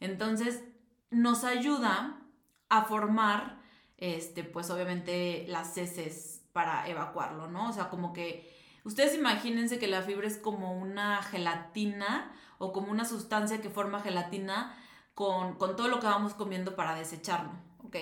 entonces 0.00 0.64
nos 1.10 1.44
ayuda 1.44 2.20
a 2.68 2.84
formar 2.84 3.57
este, 3.98 4.44
pues 4.44 4.70
obviamente 4.70 5.44
las 5.48 5.76
heces 5.76 6.42
para 6.52 6.88
evacuarlo, 6.88 7.48
¿no? 7.48 7.68
O 7.68 7.72
sea, 7.72 7.90
como 7.90 8.12
que 8.12 8.50
ustedes 8.84 9.14
imagínense 9.14 9.78
que 9.78 9.88
la 9.88 10.02
fibra 10.02 10.26
es 10.26 10.38
como 10.38 10.78
una 10.78 11.22
gelatina 11.22 12.32
o 12.58 12.72
como 12.72 12.90
una 12.90 13.04
sustancia 13.04 13.60
que 13.60 13.70
forma 13.70 14.00
gelatina 14.00 14.76
con, 15.14 15.56
con 15.56 15.76
todo 15.76 15.88
lo 15.88 16.00
que 16.00 16.06
vamos 16.06 16.34
comiendo 16.34 16.76
para 16.76 16.94
desecharlo, 16.94 17.52
¿ok? 17.84 17.96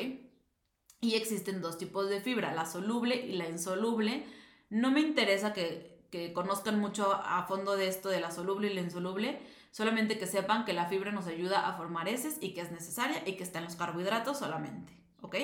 Y 1.00 1.14
existen 1.14 1.60
dos 1.60 1.78
tipos 1.78 2.08
de 2.08 2.20
fibra, 2.20 2.54
la 2.54 2.66
soluble 2.66 3.16
y 3.16 3.32
la 3.32 3.48
insoluble. 3.48 4.26
No 4.70 4.90
me 4.90 5.00
interesa 5.00 5.52
que, 5.52 6.06
que 6.10 6.32
conozcan 6.32 6.78
mucho 6.78 7.12
a 7.12 7.44
fondo 7.46 7.76
de 7.76 7.88
esto 7.88 8.08
de 8.08 8.20
la 8.20 8.30
soluble 8.30 8.70
y 8.70 8.74
la 8.74 8.80
insoluble, 8.80 9.40
solamente 9.70 10.18
que 10.18 10.26
sepan 10.26 10.64
que 10.64 10.72
la 10.72 10.86
fibra 10.86 11.12
nos 11.12 11.26
ayuda 11.26 11.68
a 11.68 11.74
formar 11.74 12.08
heces 12.08 12.38
y 12.40 12.54
que 12.54 12.62
es 12.62 12.70
necesaria 12.70 13.22
y 13.26 13.36
que 13.36 13.44
está 13.44 13.58
en 13.58 13.66
los 13.66 13.76
carbohidratos 13.76 14.38
solamente. 14.38 14.96
¿ok? 15.22 15.36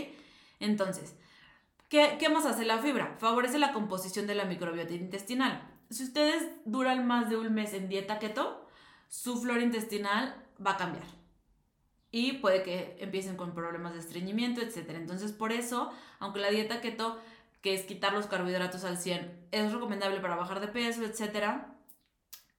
Entonces, 0.62 1.16
¿qué, 1.88 2.16
¿qué 2.18 2.28
más 2.28 2.46
hace 2.46 2.64
la 2.64 2.78
fibra? 2.78 3.16
Favorece 3.18 3.58
la 3.58 3.72
composición 3.72 4.26
de 4.26 4.34
la 4.34 4.44
microbiota 4.44 4.94
intestinal. 4.94 5.68
Si 5.90 6.04
ustedes 6.04 6.48
duran 6.64 7.06
más 7.06 7.28
de 7.28 7.36
un 7.36 7.52
mes 7.52 7.74
en 7.74 7.88
dieta 7.88 8.18
keto, 8.18 8.66
su 9.08 9.40
flora 9.40 9.62
intestinal 9.62 10.34
va 10.64 10.72
a 10.72 10.76
cambiar. 10.76 11.04
Y 12.10 12.34
puede 12.34 12.62
que 12.62 12.96
empiecen 13.00 13.36
con 13.36 13.54
problemas 13.54 13.94
de 13.94 14.00
estreñimiento, 14.00 14.60
etc. 14.60 14.90
Entonces, 14.90 15.32
por 15.32 15.50
eso, 15.50 15.92
aunque 16.18 16.40
la 16.40 16.50
dieta 16.50 16.80
keto, 16.80 17.18
que 17.60 17.74
es 17.74 17.84
quitar 17.84 18.12
los 18.12 18.26
carbohidratos 18.26 18.84
al 18.84 18.98
100, 18.98 19.48
es 19.50 19.72
recomendable 19.72 20.20
para 20.20 20.36
bajar 20.36 20.60
de 20.60 20.68
peso, 20.68 21.04
etc., 21.04 21.71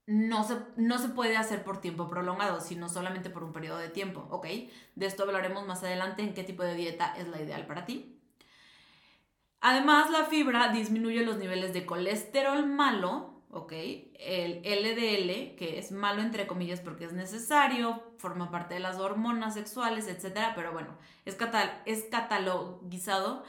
no 0.05 0.43
se, 0.43 0.57
no 0.75 0.97
se 0.97 1.09
puede 1.09 1.37
hacer 1.37 1.63
por 1.63 1.79
tiempo 1.79 2.07
prolongado, 2.07 2.59
sino 2.59 2.89
solamente 2.89 3.29
por 3.29 3.43
un 3.43 3.53
periodo 3.53 3.77
de 3.77 3.89
tiempo, 3.89 4.27
¿ok? 4.29 4.47
De 4.95 5.05
esto 5.05 5.23
hablaremos 5.23 5.65
más 5.65 5.83
adelante 5.83 6.23
en 6.23 6.33
qué 6.33 6.43
tipo 6.43 6.63
de 6.63 6.75
dieta 6.75 7.15
es 7.17 7.27
la 7.27 7.41
ideal 7.41 7.65
para 7.65 7.85
ti. 7.85 8.19
Además, 9.61 10.09
la 10.09 10.25
fibra 10.25 10.73
disminuye 10.73 11.25
los 11.25 11.37
niveles 11.37 11.73
de 11.73 11.85
colesterol 11.85 12.67
malo, 12.67 13.43
¿ok? 13.49 13.71
El 14.19 14.61
LDL, 14.61 15.55
que 15.55 15.79
es 15.79 15.93
malo 15.93 16.21
entre 16.21 16.47
comillas 16.47 16.81
porque 16.81 17.05
es 17.05 17.13
necesario, 17.13 18.03
forma 18.17 18.51
parte 18.51 18.73
de 18.73 18.81
las 18.81 18.97
hormonas 18.97 19.53
sexuales, 19.53 20.07
etc. 20.09 20.51
Pero 20.53 20.73
bueno, 20.73 20.97
es, 21.23 21.37
es 21.85 22.03
catalogizado 22.11 23.45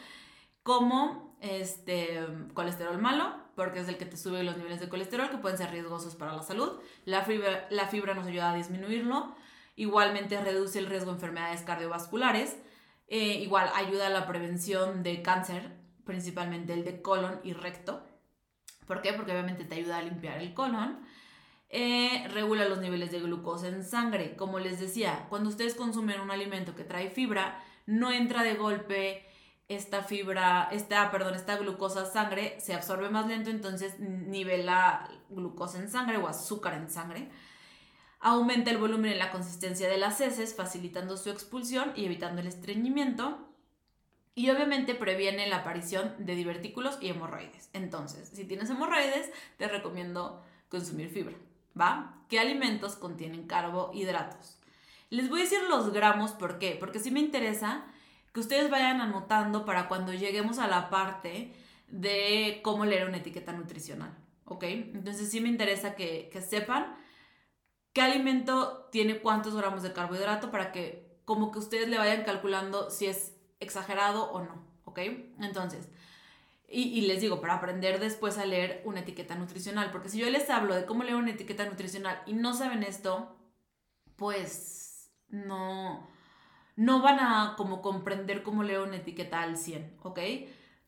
como 0.62 1.36
este, 1.40 2.24
colesterol 2.54 2.98
malo, 2.98 3.43
porque 3.56 3.80
es 3.80 3.88
el 3.88 3.96
que 3.96 4.06
te 4.06 4.16
sube 4.16 4.42
los 4.42 4.56
niveles 4.56 4.80
de 4.80 4.88
colesterol 4.88 5.30
que 5.30 5.38
pueden 5.38 5.58
ser 5.58 5.70
riesgosos 5.70 6.14
para 6.16 6.32
la 6.34 6.42
salud. 6.42 6.80
La 7.04 7.22
fibra, 7.24 7.66
la 7.70 7.86
fibra 7.88 8.14
nos 8.14 8.26
ayuda 8.26 8.50
a 8.50 8.54
disminuirlo. 8.54 9.34
Igualmente 9.76 10.40
reduce 10.40 10.78
el 10.78 10.86
riesgo 10.86 11.10
de 11.10 11.16
enfermedades 11.16 11.62
cardiovasculares. 11.62 12.56
Eh, 13.08 13.40
igual 13.40 13.70
ayuda 13.74 14.06
a 14.06 14.10
la 14.10 14.26
prevención 14.26 15.02
de 15.02 15.22
cáncer, 15.22 15.72
principalmente 16.04 16.72
el 16.72 16.84
de 16.84 17.02
colon 17.02 17.40
y 17.44 17.52
recto. 17.52 18.02
¿Por 18.86 19.02
qué? 19.02 19.12
Porque 19.12 19.32
obviamente 19.32 19.64
te 19.64 19.74
ayuda 19.76 19.98
a 19.98 20.02
limpiar 20.02 20.38
el 20.38 20.54
colon. 20.54 21.00
Eh, 21.70 22.28
regula 22.28 22.68
los 22.68 22.78
niveles 22.78 23.10
de 23.10 23.20
glucosa 23.20 23.68
en 23.68 23.84
sangre. 23.84 24.36
Como 24.36 24.58
les 24.58 24.78
decía, 24.78 25.26
cuando 25.28 25.48
ustedes 25.48 25.74
consumen 25.74 26.20
un 26.20 26.30
alimento 26.30 26.74
que 26.74 26.84
trae 26.84 27.10
fibra, 27.10 27.62
no 27.86 28.12
entra 28.12 28.42
de 28.42 28.54
golpe 28.54 29.26
esta 29.68 30.02
fibra, 30.02 30.68
esta, 30.72 31.10
perdón, 31.10 31.34
esta 31.34 31.56
glucosa 31.56 32.04
sangre 32.04 32.58
se 32.60 32.74
absorbe 32.74 33.08
más 33.08 33.26
lento, 33.26 33.50
entonces 33.50 33.98
nivela 33.98 35.10
glucosa 35.30 35.78
en 35.78 35.90
sangre 35.90 36.18
o 36.18 36.28
azúcar 36.28 36.74
en 36.74 36.90
sangre. 36.90 37.30
Aumenta 38.20 38.70
el 38.70 38.78
volumen 38.78 39.12
y 39.12 39.16
la 39.16 39.30
consistencia 39.30 39.88
de 39.88 39.98
las 39.98 40.20
heces, 40.20 40.54
facilitando 40.54 41.16
su 41.16 41.30
expulsión 41.30 41.92
y 41.94 42.06
evitando 42.06 42.40
el 42.40 42.46
estreñimiento. 42.46 43.38
Y 44.34 44.50
obviamente 44.50 44.94
previene 44.94 45.46
la 45.46 45.58
aparición 45.58 46.14
de 46.18 46.34
divertículos 46.34 46.98
y 47.00 47.08
hemorroides. 47.08 47.70
Entonces, 47.72 48.30
si 48.30 48.44
tienes 48.44 48.68
hemorroides, 48.68 49.30
te 49.58 49.68
recomiendo 49.68 50.42
consumir 50.68 51.08
fibra. 51.08 51.36
¿Va? 51.78 52.16
¿Qué 52.28 52.40
alimentos 52.40 52.96
contienen 52.96 53.46
carbohidratos? 53.46 54.58
Les 55.10 55.28
voy 55.28 55.40
a 55.40 55.44
decir 55.44 55.62
los 55.68 55.92
gramos, 55.92 56.32
¿por 56.32 56.58
qué? 56.58 56.76
Porque 56.78 56.98
si 56.98 57.10
me 57.10 57.20
interesa 57.20 57.84
que 58.34 58.40
ustedes 58.40 58.68
vayan 58.68 59.00
anotando 59.00 59.64
para 59.64 59.86
cuando 59.86 60.12
lleguemos 60.12 60.58
a 60.58 60.66
la 60.66 60.90
parte 60.90 61.54
de 61.86 62.60
cómo 62.64 62.84
leer 62.84 63.06
una 63.06 63.18
etiqueta 63.18 63.52
nutricional, 63.52 64.12
¿ok? 64.44 64.64
Entonces 64.64 65.30
sí 65.30 65.40
me 65.40 65.48
interesa 65.48 65.94
que, 65.94 66.28
sepan 66.46 66.96
qué 67.92 68.02
alimento 68.02 68.88
tiene 68.90 69.20
cuántos 69.20 69.54
gramos 69.54 69.84
de 69.84 69.92
carbohidrato 69.92 70.50
para 70.50 70.72
que 70.72 71.20
como 71.24 71.52
que 71.52 71.60
ustedes 71.60 71.88
le 71.88 71.96
vayan 71.96 72.24
calculando 72.24 72.90
si 72.90 73.06
es 73.06 73.36
exagerado 73.60 74.32
o 74.32 74.42
no, 74.42 74.66
¿ok? 74.84 74.98
Entonces, 75.38 75.88
y, 76.68 76.82
y, 76.82 77.02
les 77.02 77.20
digo, 77.20 77.40
para 77.40 77.54
aprender 77.54 78.00
después 78.00 78.36
a 78.36 78.46
leer 78.46 78.82
una 78.84 79.00
etiqueta 79.00 79.36
nutricional, 79.36 79.92
porque 79.92 80.08
si 80.08 80.18
yo 80.18 80.28
les 80.28 80.50
hablo 80.50 80.74
de 80.74 80.86
cómo 80.86 81.04
leer 81.04 81.16
una 81.16 81.30
etiqueta 81.30 81.66
nutricional 81.66 82.20
y 82.26 82.32
no 82.32 82.52
saben 82.52 82.82
esto, 82.82 83.36
pues 84.16 85.12
no, 85.28 86.08
no 86.76 87.02
van 87.02 87.20
a 87.20 87.54
como 87.56 87.82
comprender 87.82 88.42
cómo 88.42 88.62
leo 88.62 88.84
una 88.84 88.96
etiqueta 88.96 89.42
al 89.42 89.56
100, 89.56 89.98
¿ok? 90.02 90.20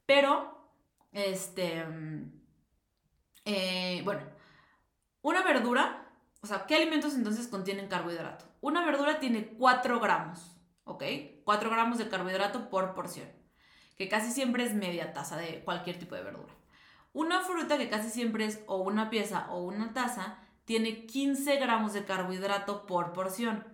Pero, 0.05 0.71
este, 1.13 1.85
eh, 3.45 4.03
bueno, 4.05 4.23
una 5.23 5.43
verdura, 5.43 6.09
o 6.41 6.47
sea, 6.47 6.67
¿qué 6.67 6.77
alimentos 6.77 7.15
entonces 7.15 7.49
contienen 7.49 7.89
carbohidrato? 7.89 8.45
Una 8.61 8.85
verdura 8.85 9.19
tiene 9.21 9.49
4 9.49 10.01
gramos, 10.01 10.57
¿ok? 10.85 11.03
4 11.45 11.71
gramos 11.71 11.99
de 11.99 12.09
carbohidrato 12.09 12.69
por 12.69 12.95
porción, 12.95 13.29
que 13.97 14.09
casi 14.09 14.33
siempre 14.33 14.65
es 14.65 14.75
media 14.75 15.13
taza 15.13 15.37
de 15.37 15.63
cualquier 15.65 15.99
tipo 15.99 16.15
de 16.15 16.23
verdura. 16.23 16.53
Una 17.13 17.41
fruta 17.41 17.79
que 17.79 17.89
casi 17.89 18.11
siempre 18.11 18.45
es 18.45 18.63
o 18.67 18.77
una 18.77 19.09
pieza 19.09 19.47
o 19.51 19.63
una 19.63 19.93
taza, 19.95 20.39
tiene 20.65 21.07
15 21.07 21.57
gramos 21.57 21.93
de 21.93 22.05
carbohidrato 22.05 22.87
por 22.87 23.13
porción. 23.13 23.65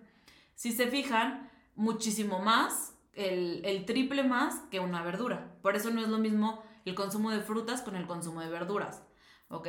Si 0.55 0.71
se 0.71 0.87
fijan, 0.87 1.42
muchísimo 1.75 2.39
más, 2.39 2.95
el, 3.13 3.83
triple 3.85 4.23
más 4.23 4.59
que 4.71 4.79
una 4.79 5.03
verdura. 5.03 5.55
Por 5.61 5.75
eso 5.75 5.91
no 5.91 6.01
es 6.01 6.07
lo 6.07 6.17
mismo 6.17 6.63
el 6.85 6.95
consumo 6.95 7.31
de 7.31 7.41
frutas 7.41 7.81
con 7.81 7.95
el 7.95 8.07
consumo 8.07 8.41
de 8.41 8.49
verduras. 8.49 9.03
¿Ok? 9.49 9.67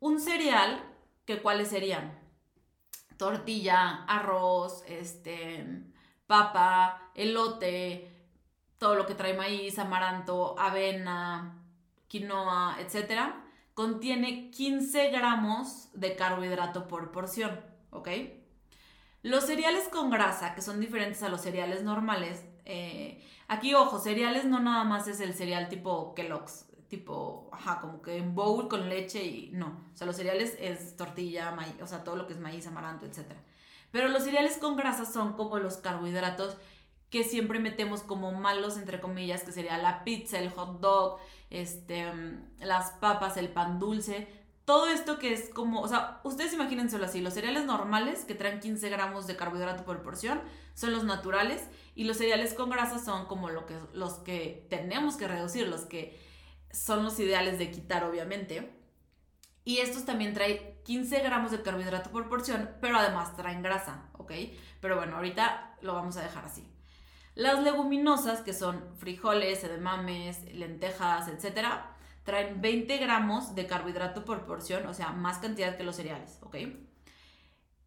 Un 0.00 0.20
cereal, 0.20 0.82
que 1.24 1.42
cuáles 1.42 1.68
serían? 1.68 2.18
Tortilla, 3.16 4.04
arroz, 4.04 4.84
este, 4.86 5.84
papa, 6.26 7.10
elote, 7.14 8.14
todo 8.78 8.94
lo 8.94 9.06
que 9.06 9.14
trae 9.14 9.36
maíz, 9.36 9.78
amaranto, 9.78 10.58
avena, 10.58 11.64
quinoa, 12.06 12.76
etc. 12.80 13.34
Contiene 13.74 14.50
15 14.50 15.10
gramos 15.10 15.90
de 15.94 16.14
carbohidrato 16.14 16.86
por 16.86 17.10
porción. 17.10 17.60
¿Ok? 17.90 18.08
Los 19.22 19.44
cereales 19.44 19.88
con 19.88 20.10
grasa, 20.10 20.54
que 20.54 20.62
son 20.62 20.80
diferentes 20.80 21.22
a 21.22 21.28
los 21.28 21.40
cereales 21.40 21.82
normales, 21.82 22.44
eh, 22.64 23.24
aquí 23.48 23.74
ojo, 23.74 23.98
cereales 23.98 24.44
no 24.44 24.60
nada 24.60 24.84
más 24.84 25.08
es 25.08 25.20
el 25.20 25.34
cereal 25.34 25.68
tipo 25.68 26.14
Kellogg's, 26.14 26.66
tipo, 26.88 27.50
ajá, 27.52 27.80
como 27.80 28.00
que 28.00 28.16
en 28.16 28.34
bowl 28.34 28.68
con 28.68 28.88
leche 28.88 29.24
y 29.24 29.50
no. 29.52 29.88
O 29.92 29.96
sea, 29.96 30.06
los 30.06 30.16
cereales 30.16 30.56
es 30.60 30.96
tortilla, 30.96 31.50
maíz, 31.50 31.74
o 31.82 31.86
sea, 31.86 32.04
todo 32.04 32.16
lo 32.16 32.26
que 32.26 32.34
es 32.34 32.38
maíz, 32.38 32.66
amaranto, 32.66 33.06
etc. 33.06 33.32
Pero 33.90 34.08
los 34.08 34.22
cereales 34.22 34.56
con 34.58 34.76
grasa 34.76 35.04
son 35.04 35.32
como 35.32 35.58
los 35.58 35.78
carbohidratos 35.78 36.56
que 37.10 37.24
siempre 37.24 37.58
metemos 37.58 38.02
como 38.02 38.32
malos, 38.32 38.76
entre 38.76 39.00
comillas, 39.00 39.42
que 39.42 39.52
sería 39.52 39.78
la 39.78 40.04
pizza, 40.04 40.38
el 40.38 40.50
hot 40.50 40.80
dog, 40.80 41.18
este, 41.50 42.06
las 42.60 42.92
papas, 42.92 43.36
el 43.36 43.48
pan 43.48 43.78
dulce 43.78 44.28
todo 44.68 44.86
esto 44.88 45.18
que 45.18 45.32
es 45.32 45.48
como, 45.48 45.80
o 45.80 45.88
sea, 45.88 46.20
ustedes 46.24 46.52
imagínenselo 46.52 47.06
así, 47.06 47.22
los 47.22 47.32
cereales 47.32 47.64
normales 47.64 48.26
que 48.26 48.34
traen 48.34 48.60
15 48.60 48.90
gramos 48.90 49.26
de 49.26 49.34
carbohidrato 49.34 49.86
por 49.86 50.02
porción 50.02 50.42
son 50.74 50.92
los 50.92 51.04
naturales 51.04 51.66
y 51.94 52.04
los 52.04 52.18
cereales 52.18 52.52
con 52.52 52.68
grasa 52.68 52.98
son 53.02 53.24
como 53.24 53.48
lo 53.48 53.64
que, 53.64 53.78
los 53.94 54.16
que 54.16 54.66
tenemos 54.68 55.16
que 55.16 55.26
reducir, 55.26 55.66
los 55.68 55.86
que 55.86 56.20
son 56.70 57.02
los 57.02 57.18
ideales 57.18 57.58
de 57.58 57.70
quitar 57.70 58.04
obviamente. 58.04 58.78
Y 59.64 59.78
estos 59.78 60.04
también 60.04 60.34
traen 60.34 60.60
15 60.84 61.20
gramos 61.20 61.50
de 61.50 61.62
carbohidrato 61.62 62.10
por 62.10 62.28
porción, 62.28 62.68
pero 62.82 62.98
además 62.98 63.34
traen 63.36 63.62
grasa, 63.62 64.10
¿ok? 64.18 64.32
Pero 64.82 64.96
bueno, 64.96 65.16
ahorita 65.16 65.78
lo 65.80 65.94
vamos 65.94 66.18
a 66.18 66.22
dejar 66.22 66.44
así. 66.44 66.70
Las 67.34 67.62
leguminosas, 67.62 68.42
que 68.42 68.52
son 68.52 68.84
frijoles, 68.98 69.64
edemames, 69.64 70.44
lentejas, 70.52 71.26
etcétera, 71.28 71.96
traen 72.28 72.60
20 72.60 72.98
gramos 72.98 73.54
de 73.54 73.66
carbohidrato 73.66 74.26
por 74.26 74.44
porción, 74.44 74.86
o 74.86 74.92
sea, 74.92 75.12
más 75.12 75.38
cantidad 75.38 75.78
que 75.78 75.82
los 75.82 75.96
cereales, 75.96 76.38
¿ok? 76.42 76.56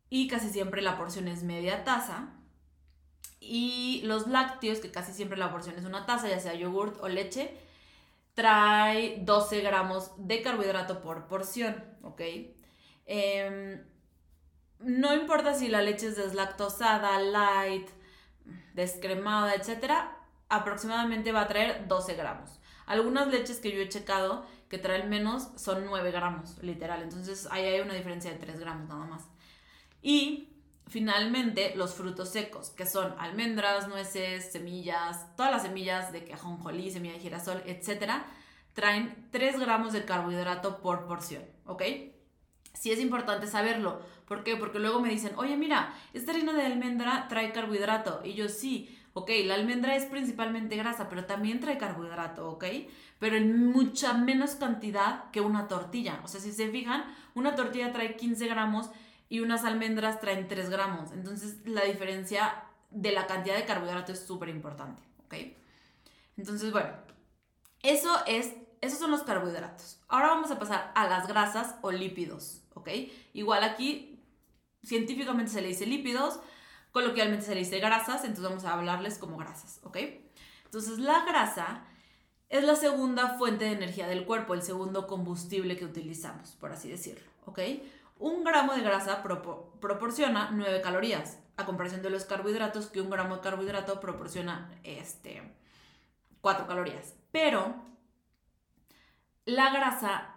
Y 0.09 0.27
casi 0.27 0.49
siempre 0.49 0.81
la 0.81 0.97
porción 0.97 1.27
es 1.27 1.43
media 1.43 1.83
taza. 1.83 2.33
Y 3.39 4.01
los 4.03 4.25
lácteos, 4.25 4.79
que 4.79 4.89
casi 4.89 5.13
siempre 5.13 5.37
la 5.37 5.51
porción 5.51 5.77
es 5.77 5.85
una 5.85 6.07
taza, 6.07 6.27
ya 6.27 6.39
sea 6.39 6.55
yogurt 6.55 6.97
o 7.03 7.07
leche, 7.07 7.55
trae 8.33 9.19
12 9.21 9.61
gramos 9.61 10.11
de 10.17 10.41
carbohidrato 10.41 11.01
por 11.01 11.27
porción, 11.27 11.83
¿ok? 12.01 12.21
Em, 13.05 13.83
no 14.79 15.13
importa 15.13 15.53
si 15.53 15.67
la 15.67 15.83
leche 15.83 16.07
es 16.07 16.15
deslactosada, 16.15 17.19
light, 17.19 17.87
descremada, 18.73 19.53
etc., 19.53 19.93
aproximadamente 20.49 21.31
va 21.31 21.41
a 21.41 21.47
traer 21.47 21.87
12 21.87 22.15
gramos. 22.15 22.60
Algunas 22.85 23.27
leches 23.27 23.59
que 23.59 23.71
yo 23.71 23.81
he 23.81 23.89
checado 23.89 24.45
que 24.69 24.77
traen 24.77 25.09
menos 25.09 25.49
son 25.57 25.85
9 25.85 26.11
gramos, 26.11 26.57
literal. 26.63 27.03
Entonces 27.03 27.47
ahí 27.51 27.65
hay 27.65 27.81
una 27.81 27.93
diferencia 27.93 28.31
de 28.31 28.37
3 28.37 28.59
gramos 28.59 28.87
nada 28.87 29.05
más. 29.05 29.27
Y 30.01 30.49
finalmente 30.87 31.73
los 31.75 31.93
frutos 31.93 32.29
secos, 32.29 32.69
que 32.69 32.85
son 32.85 33.15
almendras, 33.17 33.87
nueces, 33.87 34.51
semillas, 34.51 35.35
todas 35.35 35.51
las 35.51 35.63
semillas 35.63 36.11
de 36.11 36.33
ajonjolí, 36.33 36.91
semilla 36.91 37.13
de 37.13 37.19
girasol, 37.19 37.63
etc., 37.65 38.23
traen 38.73 39.27
3 39.31 39.59
gramos 39.59 39.93
de 39.93 40.05
carbohidrato 40.05 40.81
por 40.81 41.05
porción, 41.05 41.43
¿ok? 41.65 41.83
Sí 42.73 42.91
es 42.91 42.99
importante 42.99 43.47
saberlo. 43.47 44.01
¿Por 44.25 44.45
qué? 44.45 44.55
Porque 44.55 44.79
luego 44.79 45.01
me 45.01 45.09
dicen, 45.09 45.33
oye, 45.35 45.57
mira, 45.57 45.93
esta 46.13 46.31
harina 46.31 46.53
de 46.53 46.65
almendra 46.65 47.27
trae 47.27 47.51
carbohidrato. 47.51 48.21
Y 48.23 48.33
yo 48.33 48.47
sí, 48.47 48.97
Ok, 49.13 49.29
la 49.45 49.55
almendra 49.55 49.95
es 49.95 50.05
principalmente 50.05 50.77
grasa, 50.77 51.09
pero 51.09 51.25
también 51.25 51.59
trae 51.59 51.77
carbohidrato, 51.77 52.49
¿ok? 52.51 52.65
Pero 53.19 53.35
en 53.35 53.67
mucha 53.67 54.13
menos 54.13 54.55
cantidad 54.55 55.29
que 55.31 55.41
una 55.41 55.67
tortilla. 55.67 56.21
O 56.23 56.27
sea, 56.27 56.39
si 56.39 56.53
se 56.53 56.69
fijan, 56.69 57.03
una 57.35 57.55
tortilla 57.55 57.91
trae 57.91 58.15
15 58.15 58.47
gramos 58.47 58.89
y 59.27 59.41
unas 59.41 59.65
almendras 59.65 60.21
traen 60.21 60.47
3 60.47 60.69
gramos. 60.69 61.11
Entonces, 61.11 61.57
la 61.65 61.83
diferencia 61.83 62.63
de 62.89 63.11
la 63.11 63.27
cantidad 63.27 63.55
de 63.55 63.65
carbohidrato 63.65 64.13
es 64.13 64.25
súper 64.25 64.49
importante, 64.49 65.01
¿ok? 65.25 65.35
Entonces, 66.37 66.71
bueno, 66.71 66.89
eso 67.83 68.13
es, 68.27 68.53
esos 68.79 68.99
son 68.99 69.11
los 69.11 69.23
carbohidratos. 69.23 69.99
Ahora 70.07 70.27
vamos 70.27 70.51
a 70.51 70.59
pasar 70.59 70.91
a 70.95 71.07
las 71.07 71.27
grasas 71.27 71.75
o 71.81 71.91
lípidos, 71.91 72.63
¿ok? 72.73 72.89
Igual 73.33 73.63
aquí, 73.63 74.19
científicamente 74.83 75.51
se 75.51 75.61
le 75.61 75.67
dice 75.67 75.85
lípidos, 75.85 76.39
Coloquialmente 76.91 77.45
se 77.45 77.53
le 77.53 77.61
dice 77.61 77.79
grasas, 77.79 78.23
entonces 78.23 78.43
vamos 78.43 78.65
a 78.65 78.73
hablarles 78.73 79.17
como 79.17 79.37
grasas, 79.37 79.79
¿ok? 79.83 79.97
Entonces 80.65 80.99
la 80.99 81.25
grasa 81.25 81.85
es 82.49 82.63
la 82.63 82.75
segunda 82.75 83.37
fuente 83.37 83.65
de 83.65 83.71
energía 83.71 84.07
del 84.07 84.25
cuerpo, 84.25 84.53
el 84.53 84.61
segundo 84.61 85.07
combustible 85.07 85.77
que 85.77 85.85
utilizamos, 85.85 86.51
por 86.51 86.71
así 86.71 86.89
decirlo, 86.89 87.29
¿ok? 87.45 87.59
Un 88.19 88.43
gramo 88.43 88.73
de 88.73 88.81
grasa 88.81 89.23
proporciona 89.23 90.51
9 90.51 90.81
calorías, 90.81 91.39
a 91.57 91.65
comparación 91.65 92.01
de 92.01 92.09
los 92.09 92.25
carbohidratos, 92.25 92.87
que 92.87 93.01
un 93.01 93.09
gramo 93.09 93.37
de 93.37 93.41
carbohidrato 93.41 93.99
proporciona 93.99 94.69
este, 94.83 95.41
4 96.41 96.67
calorías. 96.67 97.15
Pero 97.31 97.73
la 99.45 99.71
grasa 99.71 100.35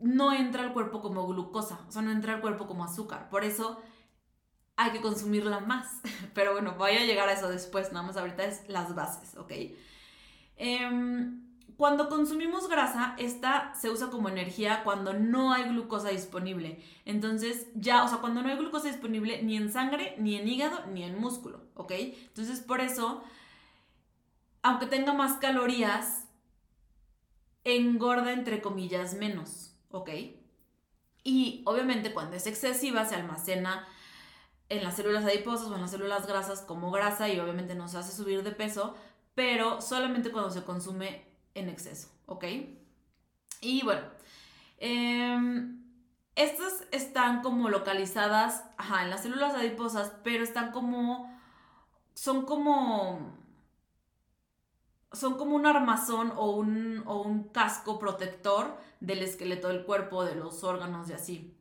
no 0.00 0.32
entra 0.32 0.62
al 0.62 0.72
cuerpo 0.72 1.00
como 1.00 1.26
glucosa, 1.26 1.80
o 1.88 1.92
sea, 1.92 2.02
no 2.02 2.10
entra 2.10 2.34
al 2.34 2.40
cuerpo 2.40 2.66
como 2.66 2.84
azúcar. 2.84 3.28
Por 3.28 3.44
eso 3.44 3.80
hay 4.76 4.90
que 4.90 5.00
consumirla 5.00 5.60
más. 5.60 6.00
Pero 6.34 6.52
bueno, 6.52 6.74
voy 6.76 6.92
a 6.92 7.04
llegar 7.04 7.28
a 7.28 7.32
eso 7.32 7.48
después, 7.48 7.92
nada 7.92 8.06
más 8.06 8.16
ahorita 8.16 8.44
es 8.44 8.68
las 8.68 8.94
bases, 8.94 9.36
¿ok? 9.36 9.52
Em, 10.56 11.42
cuando 11.76 12.08
consumimos 12.08 12.68
grasa, 12.68 13.14
esta 13.18 13.74
se 13.74 13.90
usa 13.90 14.10
como 14.10 14.28
energía 14.28 14.82
cuando 14.84 15.12
no 15.14 15.52
hay 15.52 15.64
glucosa 15.64 16.10
disponible. 16.10 16.82
Entonces, 17.04 17.66
ya, 17.74 18.04
o 18.04 18.08
sea, 18.08 18.18
cuando 18.18 18.42
no 18.42 18.48
hay 18.48 18.56
glucosa 18.56 18.88
disponible 18.88 19.42
ni 19.42 19.56
en 19.56 19.72
sangre, 19.72 20.14
ni 20.18 20.36
en 20.36 20.46
hígado, 20.46 20.86
ni 20.86 21.02
en 21.02 21.18
músculo, 21.18 21.62
¿ok? 21.74 21.92
Entonces, 21.92 22.60
por 22.60 22.80
eso, 22.80 23.24
aunque 24.62 24.86
tenga 24.86 25.12
más 25.12 25.38
calorías, 25.38 26.28
engorda 27.64 28.32
entre 28.32 28.60
comillas 28.60 29.14
menos, 29.14 29.74
¿ok? 29.90 30.10
Y 31.24 31.62
obviamente 31.64 32.12
cuando 32.12 32.36
es 32.36 32.46
excesiva 32.46 33.04
se 33.04 33.14
almacena 33.14 33.86
en 34.72 34.82
las 34.82 34.96
células 34.96 35.24
adiposas 35.24 35.68
o 35.68 35.74
en 35.74 35.82
las 35.82 35.90
células 35.90 36.26
grasas 36.26 36.62
como 36.62 36.90
grasa 36.90 37.28
y 37.28 37.38
obviamente 37.38 37.74
nos 37.74 37.94
hace 37.94 38.16
subir 38.16 38.42
de 38.42 38.52
peso, 38.52 38.94
pero 39.34 39.82
solamente 39.82 40.32
cuando 40.32 40.50
se 40.50 40.64
consume 40.64 41.26
en 41.54 41.68
exceso, 41.68 42.08
¿ok? 42.24 42.44
Y 43.60 43.82
bueno, 43.84 44.02
em, 44.78 45.84
estas 46.36 46.86
están 46.90 47.42
como 47.42 47.68
localizadas 47.68 48.64
en 49.02 49.10
las 49.10 49.22
células 49.22 49.54
adiposas, 49.54 50.14
pero 50.24 50.42
están 50.42 50.72
como, 50.72 51.30
son 52.14 52.46
como, 52.46 53.36
son 55.12 55.36
como 55.36 55.54
un 55.54 55.66
armazón 55.66 56.32
o 56.34 56.50
un, 56.52 57.02
o 57.06 57.20
un 57.20 57.50
casco 57.50 57.98
protector 57.98 58.78
del 59.00 59.18
esqueleto 59.18 59.68
del 59.68 59.84
cuerpo, 59.84 60.24
de 60.24 60.34
los 60.34 60.64
órganos 60.64 61.10
y 61.10 61.12
así. 61.12 61.58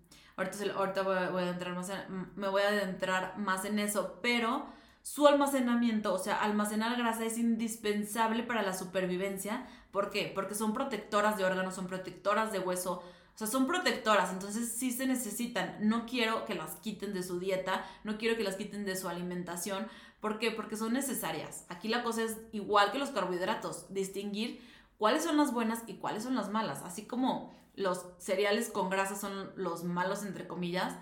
Ahorita, 0.76 1.04
voy, 1.04 1.44
a, 1.44 1.50
entrar 1.50 1.76
más 1.76 1.92
me 2.36 2.48
voy 2.48 2.62
a 2.62 2.70
adentrar 2.70 3.38
más 3.38 3.66
en 3.66 3.80
eso, 3.80 4.20
pero 4.22 4.66
su 5.04 5.28
almacenamiento, 5.28 6.14
o 6.14 6.18
sea, 6.18 6.42
almacenar 6.42 6.98
grasa 6.98 7.26
es 7.26 7.38
indispensable 7.38 8.44
para 8.44 8.62
la 8.62 8.74
supervivencia. 8.74 9.68
¿Por 9.92 10.10
qué? 10.10 10.32
Porque 10.34 10.56
son 10.56 10.74
protectoras 10.74 11.38
de 11.38 11.46
órganos, 11.46 11.76
son 11.76 11.88
protectoras 11.88 12.52
de 12.52 12.60
hueso, 12.60 13.04
o 13.34 13.38
sea, 13.38 13.48
son 13.48 13.68
protectoras, 13.68 14.32
entonces 14.32 14.72
sí 14.72 14.92
se 14.92 15.08
necesitan. 15.08 15.78
No 15.82 16.06
quiero 16.06 16.46
que 16.46 16.56
las 16.56 16.76
quiten 16.76 17.14
de 17.14 17.24
su 17.24 17.40
dieta, 17.40 17.86
no 18.04 18.18
quiero 18.18 18.38
que 18.38 18.44
las 18.44 18.56
quiten 18.56 18.86
de 18.86 18.96
su 18.96 19.10
alimentación. 19.10 19.88
¿Por 20.20 20.38
qué? 20.38 20.52
Porque 20.52 20.78
son 20.78 20.94
necesarias. 20.94 21.66
Aquí 21.70 21.88
la 21.88 22.04
cosa 22.04 22.24
es 22.24 22.38
igual 22.52 22.92
que 22.92 23.00
los 23.00 23.10
carbohidratos, 23.10 23.92
distinguir 23.92 24.62
cuáles 25.02 25.24
son 25.24 25.36
las 25.36 25.52
buenas 25.52 25.82
y 25.88 25.96
cuáles 25.96 26.22
son 26.22 26.36
las 26.36 26.50
malas. 26.50 26.84
Así 26.84 27.08
como 27.08 27.52
los 27.74 28.06
cereales 28.20 28.70
con 28.70 28.92
grasa 28.92 29.16
son 29.16 29.52
los 29.56 29.84
malos, 29.84 30.24
entre 30.24 30.48
comillas, 30.48 30.94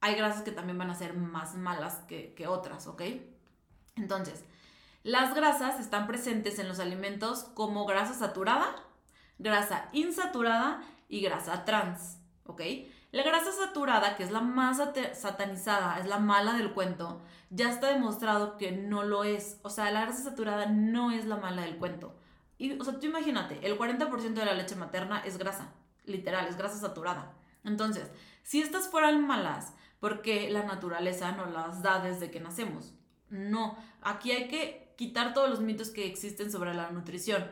hay 0.00 0.14
grasas 0.14 0.42
que 0.42 0.52
también 0.52 0.78
van 0.78 0.88
a 0.88 0.94
ser 0.94 1.14
más 1.14 1.56
malas 1.56 1.96
que, 2.06 2.46
otras, 2.46 2.86
¿ok? 2.86 3.02
Entonces, 3.96 4.44
las 5.02 5.34
grasas 5.34 5.80
están 5.80 6.06
presentes 6.06 6.60
en 6.60 6.68
los 6.68 6.78
alimentos 6.78 7.42
como 7.54 7.86
grasa 7.86 8.14
saturada, 8.14 8.72
grasa 9.40 9.88
insaturada 9.90 10.84
y 11.08 11.20
grasa 11.20 11.64
trans, 11.64 12.18
¿ok? 12.46 12.62
La 13.10 13.24
grasa 13.24 13.50
saturada, 13.50 14.16
que 14.16 14.22
es 14.22 14.30
la 14.30 14.42
más 14.42 14.80
satanizada, 15.14 15.98
es 15.98 16.06
la 16.06 16.20
mala 16.20 16.52
del 16.52 16.72
cuento, 16.72 17.20
ya 17.50 17.68
está 17.68 17.88
demostrado 17.88 18.56
que 18.58 18.70
no 18.70 19.02
lo 19.02 19.24
es. 19.24 19.58
O 19.64 19.70
sea, 19.70 19.90
la 19.90 20.02
grasa 20.02 20.22
saturada 20.22 20.66
no 20.66 21.10
es 21.10 21.24
la 21.24 21.36
mala 21.36 21.62
del 21.62 21.78
cuento. 21.78 22.14
Y, 22.60 22.78
o 22.78 22.84
sea, 22.84 23.00
tú 23.00 23.06
imagínate, 23.06 23.58
el 23.66 23.78
40% 23.78 24.34
de 24.34 24.44
la 24.44 24.52
leche 24.52 24.76
materna 24.76 25.20
es 25.24 25.38
grasa 25.38 25.72
literal, 26.04 26.46
es 26.46 26.58
grasa 26.58 26.76
saturada. 26.76 27.32
Entonces, 27.64 28.10
si 28.42 28.60
estas 28.60 28.88
fueran 28.88 29.26
malas, 29.26 29.72
porque 29.98 30.50
la 30.50 30.64
naturaleza 30.64 31.32
nos 31.32 31.50
las 31.52 31.82
da 31.82 32.00
desde 32.00 32.30
que 32.30 32.38
nacemos? 32.38 32.92
No, 33.30 33.78
aquí 34.02 34.32
hay 34.32 34.48
que 34.48 34.92
quitar 34.96 35.32
todos 35.32 35.48
los 35.48 35.60
mitos 35.60 35.88
que 35.88 36.06
existen 36.06 36.52
sobre 36.52 36.74
la 36.74 36.90
nutrición. 36.90 37.46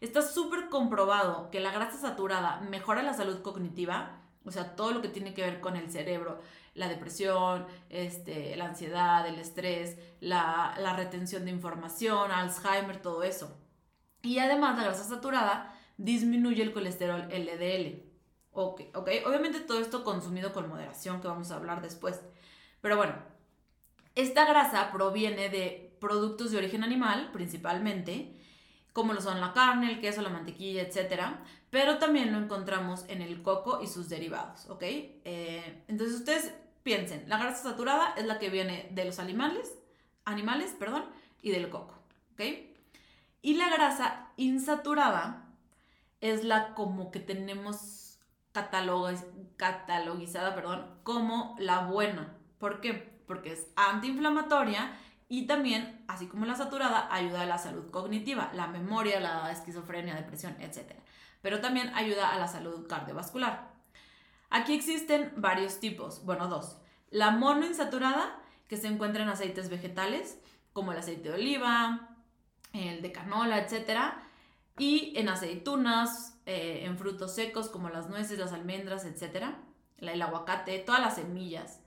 Está 0.00 0.22
súper 0.22 0.68
comprobado 0.68 1.50
que 1.50 1.58
la 1.58 1.72
grasa 1.72 1.98
saturada 1.98 2.60
mejora 2.60 3.02
la 3.02 3.14
salud 3.14 3.42
cognitiva, 3.42 4.20
o 4.44 4.52
sea, 4.52 4.76
todo 4.76 4.92
lo 4.92 5.02
que 5.02 5.08
tiene 5.08 5.34
que 5.34 5.42
ver 5.42 5.60
con 5.60 5.76
el 5.76 5.90
cerebro, 5.90 6.40
la 6.74 6.88
depresión, 6.88 7.66
este, 7.88 8.54
la 8.54 8.66
ansiedad, 8.66 9.26
el 9.26 9.40
estrés, 9.40 9.98
la, 10.20 10.76
la 10.78 10.94
retención 10.94 11.44
de 11.44 11.50
información, 11.50 12.30
Alzheimer, 12.30 13.02
todo 13.02 13.24
eso. 13.24 13.61
Y 14.22 14.38
además 14.38 14.76
la 14.76 14.84
grasa 14.84 15.04
saturada 15.04 15.76
disminuye 15.96 16.62
el 16.62 16.72
colesterol 16.72 17.28
LDL. 17.30 18.02
Ok, 18.52 18.82
ok. 18.94 19.08
Obviamente 19.26 19.60
todo 19.60 19.80
esto 19.80 20.04
consumido 20.04 20.52
con 20.52 20.68
moderación, 20.68 21.20
que 21.20 21.28
vamos 21.28 21.50
a 21.50 21.56
hablar 21.56 21.82
después. 21.82 22.20
Pero 22.80 22.96
bueno, 22.96 23.14
esta 24.14 24.44
grasa 24.46 24.92
proviene 24.92 25.48
de 25.48 25.96
productos 26.00 26.50
de 26.50 26.58
origen 26.58 26.84
animal, 26.84 27.30
principalmente, 27.32 28.36
como 28.92 29.14
lo 29.14 29.20
son 29.20 29.40
la 29.40 29.52
carne, 29.52 29.90
el 29.90 30.00
queso, 30.00 30.20
la 30.20 30.28
mantequilla, 30.28 30.82
etc. 30.82 31.22
Pero 31.70 31.98
también 31.98 32.32
lo 32.32 32.38
encontramos 32.38 33.04
en 33.08 33.22
el 33.22 33.42
coco 33.42 33.80
y 33.82 33.86
sus 33.86 34.08
derivados, 34.08 34.68
¿ok? 34.68 34.82
Eh, 34.82 35.84
entonces 35.88 36.16
ustedes 36.16 36.52
piensen, 36.82 37.28
la 37.28 37.38
grasa 37.38 37.62
saturada 37.62 38.14
es 38.16 38.26
la 38.26 38.38
que 38.38 38.50
viene 38.50 38.88
de 38.90 39.04
los 39.04 39.18
animales, 39.18 39.72
animales, 40.24 40.74
perdón, 40.78 41.04
y 41.40 41.52
del 41.52 41.70
coco, 41.70 41.94
¿ok? 42.34 42.42
Y 43.42 43.54
la 43.54 43.68
grasa 43.68 44.28
insaturada 44.36 45.44
es 46.20 46.44
la 46.44 46.74
como 46.74 47.10
que 47.10 47.20
tenemos 47.20 48.18
catalogizada 48.52 50.54
perdón, 50.54 50.86
como 51.02 51.56
la 51.58 51.80
buena. 51.80 52.36
¿Por 52.58 52.80
qué? 52.80 52.92
Porque 53.26 53.52
es 53.52 53.66
antiinflamatoria 53.76 54.92
y 55.28 55.46
también, 55.46 56.04
así 56.08 56.26
como 56.26 56.46
la 56.46 56.54
saturada, 56.54 57.08
ayuda 57.10 57.42
a 57.42 57.46
la 57.46 57.58
salud 57.58 57.90
cognitiva, 57.90 58.50
la 58.54 58.66
memoria, 58.66 59.18
la 59.18 59.50
esquizofrenia, 59.50 60.14
depresión, 60.14 60.54
etc. 60.60 60.92
Pero 61.40 61.60
también 61.60 61.90
ayuda 61.94 62.32
a 62.32 62.38
la 62.38 62.46
salud 62.46 62.86
cardiovascular. 62.86 63.72
Aquí 64.50 64.74
existen 64.74 65.32
varios 65.36 65.80
tipos, 65.80 66.24
bueno, 66.24 66.48
dos. 66.48 66.76
La 67.10 67.30
monoinsaturada, 67.30 68.38
que 68.68 68.76
se 68.76 68.88
encuentra 68.88 69.22
en 69.22 69.30
aceites 69.30 69.70
vegetales, 69.70 70.38
como 70.74 70.92
el 70.92 70.98
aceite 70.98 71.30
de 71.30 71.34
oliva, 71.34 72.11
el 72.72 73.02
de 73.02 73.12
canola, 73.12 73.58
etcétera 73.58 74.28
y 74.78 75.12
en 75.16 75.28
aceitunas, 75.28 76.38
eh, 76.46 76.82
en 76.84 76.96
frutos 76.96 77.34
secos 77.34 77.68
como 77.68 77.90
las 77.90 78.08
nueces, 78.08 78.38
las 78.38 78.52
almendras, 78.52 79.04
etc. 79.04 79.46
El 79.98 80.22
aguacate, 80.22 80.78
todas 80.78 81.00
las 81.00 81.16
semillas. 81.16 81.80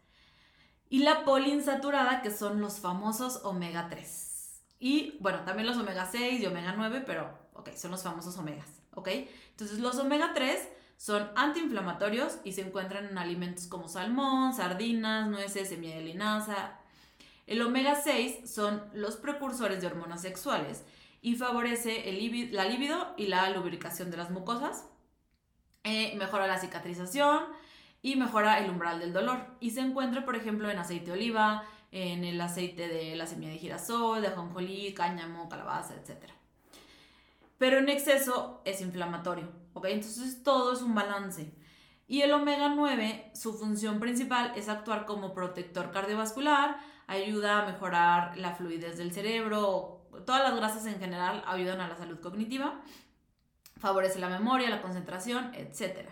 Y 0.89 0.99
la 0.99 1.25
poliinsaturada, 1.25 2.21
que 2.21 2.31
son 2.31 2.61
los 2.61 2.79
famosos 2.79 3.41
omega 3.43 3.87
3. 3.89 4.63
Y 4.79 5.17
bueno, 5.19 5.41
también 5.45 5.67
los 5.67 5.77
omega 5.77 6.05
6 6.05 6.41
y 6.41 6.45
omega 6.45 6.73
9, 6.77 7.03
pero 7.05 7.37
ok, 7.53 7.71
son 7.75 7.91
los 7.91 8.03
famosos 8.03 8.37
omegas, 8.37 8.69
¿ok? 8.93 9.09
Entonces 9.49 9.79
los 9.79 9.97
omega 9.97 10.33
3 10.33 10.69
son 10.97 11.31
antiinflamatorios 11.35 12.37
y 12.43 12.53
se 12.53 12.61
encuentran 12.61 13.05
en 13.05 13.17
alimentos 13.17 13.67
como 13.67 13.87
salmón, 13.87 14.53
sardinas, 14.53 15.27
nueces, 15.27 15.69
semilla 15.69 15.95
de 15.95 16.03
linaza. 16.03 16.79
El 17.45 17.61
omega 17.61 17.95
6 17.95 18.49
son 18.49 18.83
los 18.93 19.17
precursores 19.17 19.81
de 19.81 19.87
hormonas 19.87 20.21
sexuales 20.21 20.83
y 21.21 21.35
favorece 21.35 22.03
la 22.51 22.65
libido 22.65 23.13
y 23.17 23.27
la 23.27 23.49
lubricación 23.51 24.11
de 24.11 24.17
las 24.17 24.31
mucosas. 24.31 24.87
Eh, 25.83 26.15
mejora 26.17 26.47
la 26.47 26.59
cicatrización 26.59 27.43
y 28.01 28.15
mejora 28.15 28.59
el 28.59 28.69
umbral 28.69 28.99
del 28.99 29.13
dolor. 29.13 29.45
Y 29.59 29.71
se 29.71 29.81
encuentra, 29.81 30.25
por 30.25 30.35
ejemplo, 30.35 30.69
en 30.69 30.79
aceite 30.79 31.07
de 31.07 31.11
oliva, 31.13 31.63
en 31.91 32.23
el 32.23 32.41
aceite 32.41 32.87
de 32.87 33.15
la 33.15 33.27
semilla 33.27 33.51
de 33.51 33.57
girasol, 33.57 34.21
de 34.21 34.27
ajonjolí, 34.27 34.93
cáñamo, 34.93 35.47
calabaza, 35.47 35.93
etc. 35.95 36.31
Pero 37.57 37.77
en 37.77 37.89
exceso 37.89 38.61
es 38.65 38.81
inflamatorio, 38.81 39.49
¿ok? 39.73 39.85
Entonces 39.85 40.43
todo 40.43 40.73
es 40.73 40.81
un 40.81 40.93
balance. 40.93 41.53
Y 42.07 42.21
el 42.21 42.33
omega 42.33 42.69
9, 42.69 43.31
su 43.33 43.57
función 43.57 43.99
principal 43.99 44.53
es 44.55 44.69
actuar 44.69 45.05
como 45.05 45.33
protector 45.33 45.91
cardiovascular, 45.91 46.77
ayuda 47.07 47.61
a 47.61 47.65
mejorar 47.65 48.37
la 48.37 48.55
fluidez 48.55 48.97
del 48.97 49.11
cerebro, 49.11 50.07
todas 50.25 50.43
las 50.43 50.55
grasas 50.55 50.85
en 50.85 50.99
general 50.99 51.43
ayudan 51.47 51.81
a 51.81 51.87
la 51.87 51.97
salud 51.97 52.19
cognitiva, 52.19 52.81
favorece 53.77 54.19
la 54.19 54.29
memoria, 54.29 54.69
la 54.69 54.81
concentración, 54.81 55.53
etc. 55.53 56.09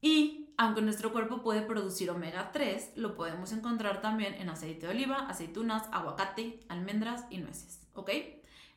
Y 0.00 0.54
aunque 0.56 0.82
nuestro 0.82 1.12
cuerpo 1.12 1.42
puede 1.42 1.62
producir 1.62 2.10
omega 2.10 2.52
3, 2.52 2.92
lo 2.96 3.14
podemos 3.14 3.52
encontrar 3.52 4.00
también 4.00 4.34
en 4.34 4.48
aceite 4.48 4.86
de 4.86 4.92
oliva, 4.92 5.26
aceitunas, 5.28 5.84
aguacate, 5.92 6.60
almendras 6.68 7.24
y 7.30 7.38
nueces, 7.38 7.86
¿ok? 7.94 8.10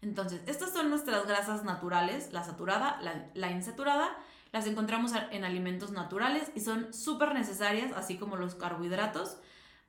Entonces, 0.02 0.42
estas 0.48 0.74
son 0.74 0.90
nuestras 0.90 1.26
grasas 1.26 1.64
naturales, 1.64 2.34
la 2.34 2.44
saturada, 2.44 3.00
la, 3.02 3.30
la 3.34 3.52
insaturada, 3.52 4.18
las 4.52 4.68
encontramos 4.68 5.14
en 5.32 5.46
alimentos 5.46 5.92
naturales 5.92 6.52
y 6.56 6.60
son 6.60 6.94
súper 6.94 7.34
necesarias, 7.34 7.92
así 7.96 8.18
como 8.18 8.36
los 8.36 8.56
carbohidratos, 8.56 9.38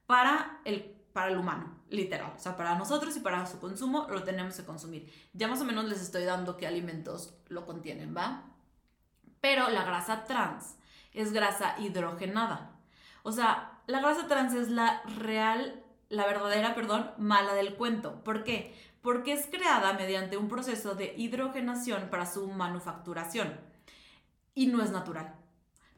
para 0.06 0.60
el, 0.64 0.96
para 1.14 1.30
el 1.30 1.38
humano, 1.38 1.72
literal. 1.90 2.32
O 2.36 2.40
sea, 2.40 2.56
para 2.56 2.74
nosotros 2.74 3.16
y 3.16 3.20
para 3.20 3.46
su 3.46 3.60
consumo 3.60 4.08
lo 4.10 4.24
tenemos 4.24 4.56
que 4.56 4.64
consumir. 4.64 5.08
Ya 5.32 5.46
más 5.46 5.60
o 5.60 5.64
menos 5.64 5.84
les 5.84 6.02
estoy 6.02 6.24
dando 6.24 6.56
qué 6.56 6.66
alimentos 6.66 7.38
lo 7.46 7.64
contienen, 7.64 8.16
¿va? 8.16 8.42
Pero 9.40 9.70
la 9.70 9.84
grasa 9.84 10.24
trans 10.24 10.74
es 11.12 11.32
grasa 11.32 11.76
hidrogenada. 11.78 12.72
O 13.22 13.30
sea, 13.30 13.80
la 13.86 14.00
grasa 14.00 14.26
trans 14.26 14.54
es 14.54 14.70
la 14.70 15.02
real, 15.18 15.84
la 16.08 16.26
verdadera, 16.26 16.74
perdón, 16.74 17.08
mala 17.16 17.54
del 17.54 17.76
cuento. 17.76 18.24
¿Por 18.24 18.42
qué? 18.42 18.74
Porque 19.00 19.34
es 19.34 19.46
creada 19.46 19.92
mediante 19.92 20.36
un 20.36 20.48
proceso 20.48 20.96
de 20.96 21.14
hidrogenación 21.16 22.10
para 22.10 22.26
su 22.26 22.48
manufacturación 22.48 23.56
y 24.52 24.66
no 24.66 24.82
es 24.82 24.90
natural. 24.90 25.36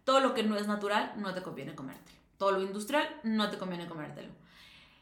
Todo 0.05 0.20
lo 0.20 0.35
que 0.35 0.42
no 0.42 0.57
es 0.57 0.66
natural 0.66 1.14
no 1.16 1.33
te 1.33 1.42
conviene 1.42 1.74
comértelo. 1.74 2.18
Todo 2.37 2.50
lo 2.52 2.61
industrial 2.61 3.09
no 3.22 3.48
te 3.48 3.57
conviene 3.57 3.88
comértelo. 3.88 4.44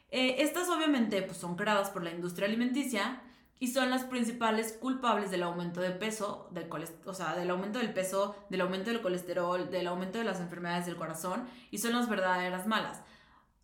Eh, 0.09 0.37
estas 0.39 0.69
obviamente 0.69 1.21
pues, 1.23 1.37
son 1.37 1.55
creadas 1.55 1.89
por 1.89 2.03
la 2.03 2.11
industria 2.11 2.47
alimenticia 2.47 3.21
y 3.59 3.67
son 3.67 3.89
las 3.89 4.03
principales 4.03 4.73
culpables 4.73 5.31
del 5.31 5.43
aumento 5.43 5.81
de 5.81 5.91
peso, 5.91 6.49
del 6.51 6.69
o 7.05 7.13
sea, 7.13 7.35
del 7.35 7.49
aumento 7.49 7.79
del 7.79 7.93
peso, 7.93 8.35
del 8.49 8.61
aumento 8.61 8.91
del 8.91 9.01
colesterol, 9.01 9.69
del 9.69 9.87
aumento 9.87 10.17
de 10.17 10.25
las 10.25 10.39
enfermedades 10.39 10.85
del 10.85 10.97
corazón 10.97 11.47
y 11.71 11.77
son 11.77 11.93
las 11.93 12.09
verdaderas 12.09 12.67
malas. 12.67 13.01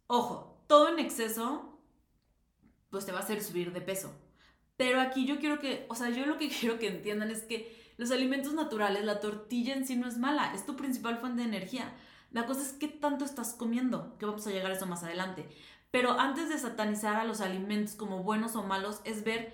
Ojo, 0.07 0.63
todo 0.67 0.89
en 0.89 0.99
exceso 0.99 1.79
pues 2.89 3.05
te 3.05 3.11
va 3.11 3.19
a 3.19 3.23
hacer 3.23 3.41
subir 3.41 3.73
de 3.73 3.81
peso. 3.81 4.13
Pero 4.77 4.99
aquí 4.99 5.25
yo 5.25 5.39
quiero 5.39 5.59
que, 5.59 5.85
o 5.89 5.95
sea, 5.95 6.09
yo 6.09 6.25
lo 6.25 6.37
que 6.37 6.49
quiero 6.59 6.77
que 6.79 6.87
entiendan 6.87 7.31
es 7.31 7.43
que 7.43 7.93
los 7.97 8.11
alimentos 8.11 8.53
naturales, 8.53 9.03
la 9.03 9.19
tortilla 9.19 9.73
en 9.75 9.85
sí 9.85 9.95
no 9.95 10.07
es 10.07 10.17
mala, 10.17 10.53
es 10.53 10.65
tu 10.65 10.75
principal 10.75 11.17
fuente 11.19 11.41
de 11.41 11.47
energía. 11.47 11.93
La 12.31 12.45
cosa 12.45 12.61
es 12.61 12.73
qué 12.73 12.87
tanto 12.87 13.25
estás 13.25 13.53
comiendo, 13.53 14.17
que 14.17 14.25
vamos 14.25 14.47
a 14.47 14.51
llegar 14.51 14.71
a 14.71 14.75
eso 14.75 14.85
más 14.85 15.03
adelante. 15.03 15.49
Pero 15.91 16.19
antes 16.19 16.49
de 16.49 16.57
satanizar 16.57 17.17
a 17.17 17.25
los 17.25 17.41
alimentos 17.41 17.95
como 17.95 18.23
buenos 18.23 18.55
o 18.55 18.63
malos, 18.63 19.01
es 19.03 19.23
ver 19.23 19.53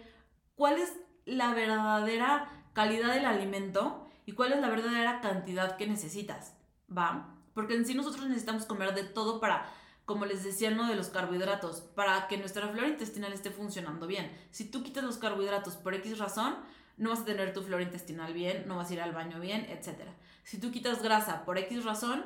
cuál 0.56 0.78
es 0.78 0.93
la 1.26 1.54
verdadera 1.54 2.50
calidad 2.73 3.13
del 3.13 3.26
alimento 3.26 4.08
y 4.26 4.34
cuál 4.34 4.54
es 4.54 4.62
la 4.62 4.69
verdadera 4.69 5.19
cantidad 5.19 5.78
que 5.78 5.88
necesitas, 5.88 6.54
¿va? 6.95 7.34
Porque 7.54 7.76
en 7.76 7.86
sí 7.86 7.95
nosotros 7.95 8.28
necesitamos 8.28 8.65
comer 8.65 8.93
de 8.93 9.04
todo 9.04 9.39
para, 9.39 9.65
como 10.06 10.26
les 10.26 10.43
decía, 10.43 10.69
no 10.69 10.88
de 10.88 10.95
los 10.95 11.10
carbohidratos, 11.10 11.82
para 11.82 12.28
que 12.28 12.38
nuestra 12.38 12.67
flora 12.67 12.88
intestinal 12.88 13.34
esté 13.34 13.50
funcionando 13.50 14.06
bien. 14.06 14.32
Si 14.52 14.65
tú 14.65 14.84
quitas 14.84 15.04
los 15.04 15.17
carbohidratos 15.17 15.76
por 15.76 15.95
X 15.95 16.19
razón, 16.19 16.56
no 16.97 17.10
vas 17.10 17.21
a 17.21 17.26
tener 17.26 17.54
tu 17.54 17.63
flora 17.63 17.84
intestinal 17.84 18.34
bien, 18.34 18.65
no 18.67 18.78
vas 18.78 18.89
a 18.89 18.93
ir 18.93 19.02
al 19.02 19.13
baño 19.13 19.39
bien, 19.39 19.65
etc. 19.69 20.02
Si 20.43 20.60
tú 20.60 20.71
quitas 20.71 21.02
grasa 21.02 21.45
por 21.45 21.58
X 21.58 21.84
razón, 21.84 22.26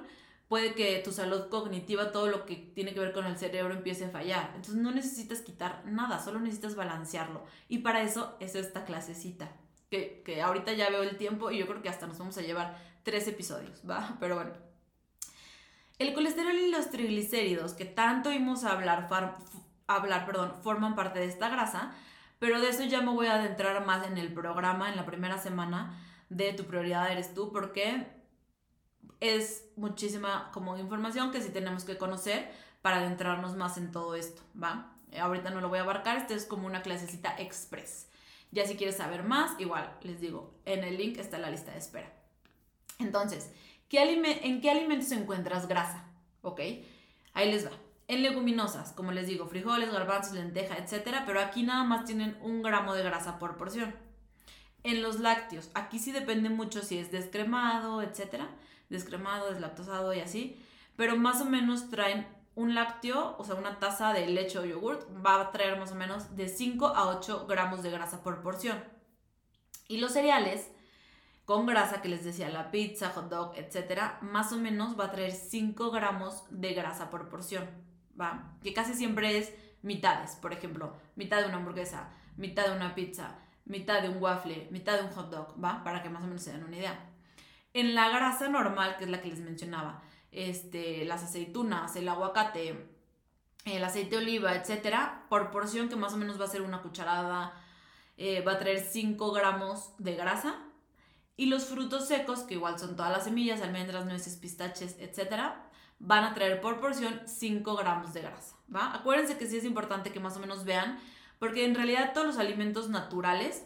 puede 0.51 0.73
que 0.73 0.99
tu 0.99 1.13
salud 1.13 1.47
cognitiva, 1.47 2.11
todo 2.11 2.27
lo 2.27 2.45
que 2.45 2.57
tiene 2.57 2.93
que 2.93 2.99
ver 2.99 3.13
con 3.13 3.25
el 3.25 3.37
cerebro 3.37 3.73
empiece 3.73 4.03
a 4.03 4.09
fallar. 4.09 4.51
Entonces 4.53 4.75
no 4.75 4.91
necesitas 4.91 5.39
quitar 5.39 5.81
nada, 5.85 6.19
solo 6.19 6.41
necesitas 6.41 6.75
balancearlo. 6.75 7.45
Y 7.69 7.77
para 7.77 8.01
eso 8.01 8.35
es 8.41 8.55
esta 8.55 8.83
clasecita, 8.83 9.49
que, 9.89 10.21
que 10.25 10.41
ahorita 10.41 10.73
ya 10.73 10.89
veo 10.89 11.03
el 11.03 11.15
tiempo 11.15 11.51
y 11.51 11.59
yo 11.59 11.67
creo 11.67 11.81
que 11.81 11.87
hasta 11.87 12.05
nos 12.05 12.19
vamos 12.19 12.37
a 12.37 12.41
llevar 12.41 12.77
tres 13.03 13.29
episodios, 13.29 13.81
¿va? 13.89 14.17
Pero 14.19 14.35
bueno. 14.35 14.51
El 15.99 16.13
colesterol 16.13 16.59
y 16.59 16.69
los 16.69 16.89
triglicéridos, 16.89 17.71
que 17.71 17.85
tanto 17.85 18.27
oímos 18.27 18.65
hablar, 18.65 19.07
hablar 19.87 20.25
perdón, 20.25 20.55
forman 20.61 20.95
parte 20.95 21.19
de 21.19 21.27
esta 21.27 21.47
grasa, 21.47 21.93
pero 22.39 22.59
de 22.59 22.67
eso 22.67 22.83
ya 22.83 22.99
me 22.99 23.13
voy 23.13 23.27
a 23.27 23.35
adentrar 23.35 23.85
más 23.85 24.05
en 24.05 24.17
el 24.17 24.33
programa, 24.33 24.89
en 24.89 24.97
la 24.97 25.05
primera 25.05 25.37
semana 25.37 25.97
de 26.27 26.51
Tu 26.51 26.65
prioridad 26.65 27.09
eres 27.09 27.33
tú, 27.33 27.53
porque 27.53 28.20
es 29.21 29.69
muchísima 29.77 30.51
como 30.51 30.77
información 30.77 31.31
que 31.31 31.41
sí 31.41 31.49
tenemos 31.49 31.85
que 31.85 31.97
conocer 31.97 32.51
para 32.81 32.97
adentrarnos 32.97 33.55
más 33.55 33.77
en 33.77 33.91
todo 33.91 34.15
esto, 34.15 34.41
¿va? 34.61 34.93
Ahorita 35.17 35.49
no 35.49 35.61
lo 35.61 35.69
voy 35.69 35.79
a 35.79 35.83
abarcar, 35.83 36.17
esto 36.17 36.33
es 36.33 36.45
como 36.45 36.67
una 36.67 36.81
clasecita 36.81 37.37
express. 37.37 38.09
Ya 38.51 38.67
si 38.67 38.75
quieres 38.75 38.97
saber 38.97 39.23
más, 39.23 39.57
igual 39.59 39.97
les 40.01 40.19
digo, 40.19 40.53
en 40.65 40.83
el 40.83 40.97
link 40.97 41.17
está 41.17 41.37
la 41.37 41.49
lista 41.49 41.71
de 41.71 41.77
espera. 41.77 42.11
Entonces, 42.99 43.49
¿en 43.89 44.61
qué 44.61 44.69
alimentos 44.69 45.11
encuentras 45.13 45.69
grasa? 45.69 46.03
¿Ok? 46.41 46.59
Ahí 47.33 47.49
les 47.49 47.65
va 47.65 47.71
en 48.11 48.23
leguminosas, 48.23 48.91
como 48.91 49.13
les 49.13 49.27
digo, 49.27 49.47
frijoles, 49.47 49.89
garbanzos, 49.89 50.33
lenteja, 50.33 50.75
etc. 50.75 51.19
Pero 51.25 51.39
aquí 51.39 51.63
nada 51.63 51.85
más 51.85 52.03
tienen 52.03 52.37
un 52.41 52.61
gramo 52.61 52.93
de 52.93 53.03
grasa 53.03 53.39
por 53.39 53.55
porción. 53.55 53.95
En 54.83 55.01
los 55.01 55.21
lácteos, 55.21 55.71
aquí 55.75 55.97
sí 55.97 56.11
depende 56.11 56.49
mucho 56.49 56.81
si 56.81 56.97
es 56.97 57.09
descremado, 57.09 58.01
etc. 58.01 58.41
Descremado, 58.91 59.49
deslactosado 59.49 60.13
y 60.13 60.19
así. 60.19 60.63
Pero 60.95 61.17
más 61.17 61.41
o 61.41 61.45
menos 61.45 61.89
traen 61.89 62.27
un 62.53 62.75
lácteo, 62.75 63.35
o 63.39 63.43
sea, 63.43 63.55
una 63.55 63.79
taza 63.79 64.13
de 64.13 64.27
leche 64.27 64.59
o 64.59 64.65
yogurt, 64.65 65.07
va 65.25 65.41
a 65.41 65.51
traer 65.51 65.79
más 65.79 65.91
o 65.91 65.95
menos 65.95 66.35
de 66.35 66.47
5 66.47 66.87
a 66.87 67.07
8 67.07 67.47
gramos 67.47 67.81
de 67.81 67.89
grasa 67.89 68.21
por 68.21 68.43
porción. 68.43 68.83
Y 69.87 69.97
los 69.97 70.11
cereales, 70.11 70.69
con 71.45 71.65
grasa 71.65 72.01
que 72.01 72.09
les 72.09 72.23
decía, 72.23 72.49
la 72.49 72.69
pizza, 72.69 73.09
hot 73.09 73.29
dog, 73.29 73.53
etc., 73.55 74.21
más 74.21 74.51
o 74.53 74.57
menos 74.57 74.99
va 74.99 75.05
a 75.05 75.11
traer 75.11 75.31
5 75.31 75.89
gramos 75.89 76.43
de 76.49 76.73
grasa 76.73 77.09
por 77.09 77.29
porción. 77.29 77.67
¿va? 78.19 78.57
Que 78.63 78.73
casi 78.73 78.93
siempre 78.93 79.37
es 79.37 79.53
mitades, 79.81 80.35
por 80.35 80.53
ejemplo, 80.53 80.93
mitad 81.15 81.39
de 81.39 81.47
una 81.47 81.57
hamburguesa, 81.57 82.09
mitad 82.37 82.67
de 82.67 82.75
una 82.75 82.93
pizza, 82.93 83.39
mitad 83.65 84.01
de 84.01 84.09
un 84.09 84.21
waffle, 84.21 84.67
mitad 84.71 84.99
de 84.99 85.05
un 85.05 85.11
hot 85.11 85.29
dog, 85.31 85.63
¿va? 85.63 85.83
Para 85.83 86.03
que 86.03 86.09
más 86.09 86.23
o 86.23 86.27
menos 86.27 86.43
se 86.43 86.51
den 86.51 86.63
una 86.63 86.77
idea. 86.77 87.10
En 87.73 87.95
la 87.95 88.09
grasa 88.09 88.49
normal, 88.49 88.97
que 88.97 89.05
es 89.05 89.09
la 89.09 89.21
que 89.21 89.29
les 89.29 89.39
mencionaba, 89.39 90.03
este, 90.31 91.05
las 91.05 91.23
aceitunas, 91.23 91.95
el 91.95 92.07
aguacate, 92.09 92.89
el 93.65 93.83
aceite 93.83 94.17
de 94.17 94.23
oliva, 94.23 94.55
etcétera, 94.55 95.25
por 95.29 95.51
porción 95.51 95.89
que 95.89 95.95
más 95.95 96.13
o 96.13 96.17
menos 96.17 96.39
va 96.39 96.45
a 96.45 96.49
ser 96.49 96.61
una 96.61 96.81
cucharada, 96.81 97.53
eh, 98.17 98.41
va 98.41 98.53
a 98.53 98.59
traer 98.59 98.79
5 98.79 99.31
gramos 99.31 99.93
de 99.97 100.15
grasa. 100.15 100.55
Y 101.37 101.45
los 101.45 101.65
frutos 101.65 102.07
secos, 102.07 102.41
que 102.41 102.55
igual 102.55 102.77
son 102.77 102.95
todas 102.95 103.11
las 103.11 103.23
semillas, 103.23 103.61
almendras, 103.61 104.05
nueces, 104.05 104.35
pistaches, 104.35 104.95
etcétera, 104.99 105.69
van 105.99 106.23
a 106.23 106.33
traer 106.33 106.61
por 106.61 106.79
porción 106.79 107.21
5 107.25 107.75
gramos 107.75 108.13
de 108.13 108.21
grasa. 108.21 108.55
Acuérdense 108.73 109.37
que 109.37 109.47
sí 109.47 109.57
es 109.57 109.65
importante 109.65 110.11
que 110.11 110.19
más 110.19 110.35
o 110.37 110.39
menos 110.39 110.65
vean, 110.65 110.99
porque 111.39 111.65
en 111.65 111.75
realidad 111.75 112.13
todos 112.13 112.27
los 112.27 112.37
alimentos 112.37 112.89
naturales 112.89 113.65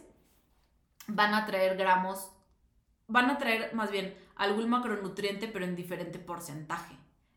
van 1.06 1.34
a 1.34 1.46
traer 1.46 1.76
gramos, 1.76 2.30
van 3.08 3.30
a 3.30 3.38
traer 3.38 3.74
más 3.74 3.90
bien 3.90 4.16
algún 4.36 4.68
macronutriente, 4.68 5.48
pero 5.48 5.64
en 5.64 5.76
diferente 5.76 6.18
porcentaje. 6.18 6.96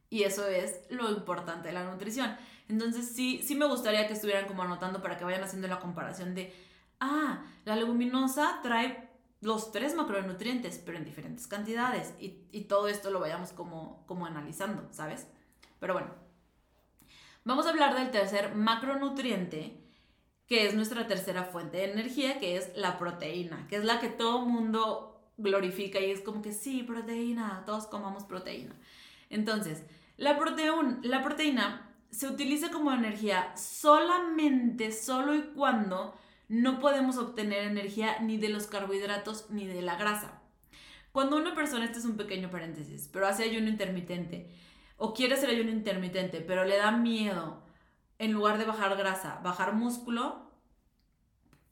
Y 0.10 0.24
eso 0.24 0.48
es 0.48 0.82
lo 0.90 1.12
importante 1.12 1.68
de 1.68 1.74
la 1.74 1.84
nutrición. 1.84 2.36
Entonces 2.68 3.10
sí, 3.16 3.42
sí 3.44 3.56
me 3.56 3.66
gustaría 3.66 4.08
que 4.08 4.14
estuvieran 4.14 4.48
como 4.48 4.64
anotando 4.64 5.02
para 5.02 5.18
que 5.18 5.26
vayan 5.26 5.44
haciendo 5.44 5.68
la 5.68 5.80
comparación 5.80 6.36
de, 6.36 6.54
ah, 7.00 7.44
la 7.66 7.76
leguminosa 7.76 8.60
trae 8.62 9.10
los 9.42 9.72
tres 9.72 9.96
macronutrientes, 9.96 10.82
pero 10.86 10.98
en 10.98 11.06
diferentes 11.06 11.48
cantidades. 11.48 12.14
Y, 12.20 12.30
todo 12.66 12.88
esto 12.88 13.10
lo 13.10 13.20
vayamos 13.20 13.52
como, 13.52 14.06
como 14.06 14.26
analizando, 14.26 14.88
¿sabes? 14.92 15.28
Pero 15.80 15.94
bueno, 15.94 16.10
vamos 17.46 17.66
a 17.66 17.70
hablar 17.70 17.96
del 17.96 18.12
tercer 18.12 18.54
macronutriente, 18.54 19.82
que 20.46 20.68
es 20.68 20.74
nuestra 20.74 21.08
tercera 21.08 21.44
fuente 21.44 21.78
de 21.78 21.92
energía, 21.92 22.40
que 22.40 22.58
es 22.58 22.76
la 22.76 22.98
proteína, 22.98 23.68
que 23.68 23.78
es 23.78 23.86
la 23.86 24.00
que 24.00 24.10
todo 24.10 24.46
mundo 24.46 25.19
glorifica 25.40 26.00
y 26.00 26.12
es 26.12 26.22
como 26.22 26.42
que 26.42 26.52
sí, 26.52 26.84
proteína, 26.84 27.64
todos 27.66 27.88
comamos 27.88 28.24
proteína. 28.24 28.76
Entonces, 29.30 29.84
la, 30.18 30.38
la 31.04 31.24
proteína 31.24 31.90
se 32.12 32.28
utiliza 32.28 32.72
como 32.72 32.92
energía 32.92 33.56
solamente, 33.56 34.92
solo 34.92 35.36
y 35.36 35.42
cuando 35.56 36.18
no 36.48 36.80
podemos 36.80 37.18
obtener 37.18 37.64
energía 37.64 38.20
ni 38.20 38.38
de 38.38 38.50
los 38.50 38.68
carbohidratos 38.68 39.50
ni 39.50 39.68
de 39.68 39.82
la 39.82 39.96
grasa. 39.96 40.42
Cuando 41.12 41.38
una 41.38 41.56
persona, 41.56 41.86
este 41.86 42.00
es 42.00 42.06
un 42.06 42.18
pequeño 42.18 42.50
paréntesis, 42.50 43.10
pero 43.12 43.28
hace 43.28 43.44
ayuno 43.44 43.68
intermitente 43.68 44.50
o 44.98 45.14
quiere 45.14 45.36
hacer 45.36 45.50
ayuno 45.50 45.72
intermitente, 45.72 46.42
pero 46.42 46.66
le 46.66 46.78
da 46.78 46.92
miedo 46.92 47.64
en 48.18 48.34
lugar 48.34 48.58
de 48.58 48.66
bajar 48.66 48.98
grasa, 48.98 49.40
bajar 49.44 49.74
músculo, 49.74 50.52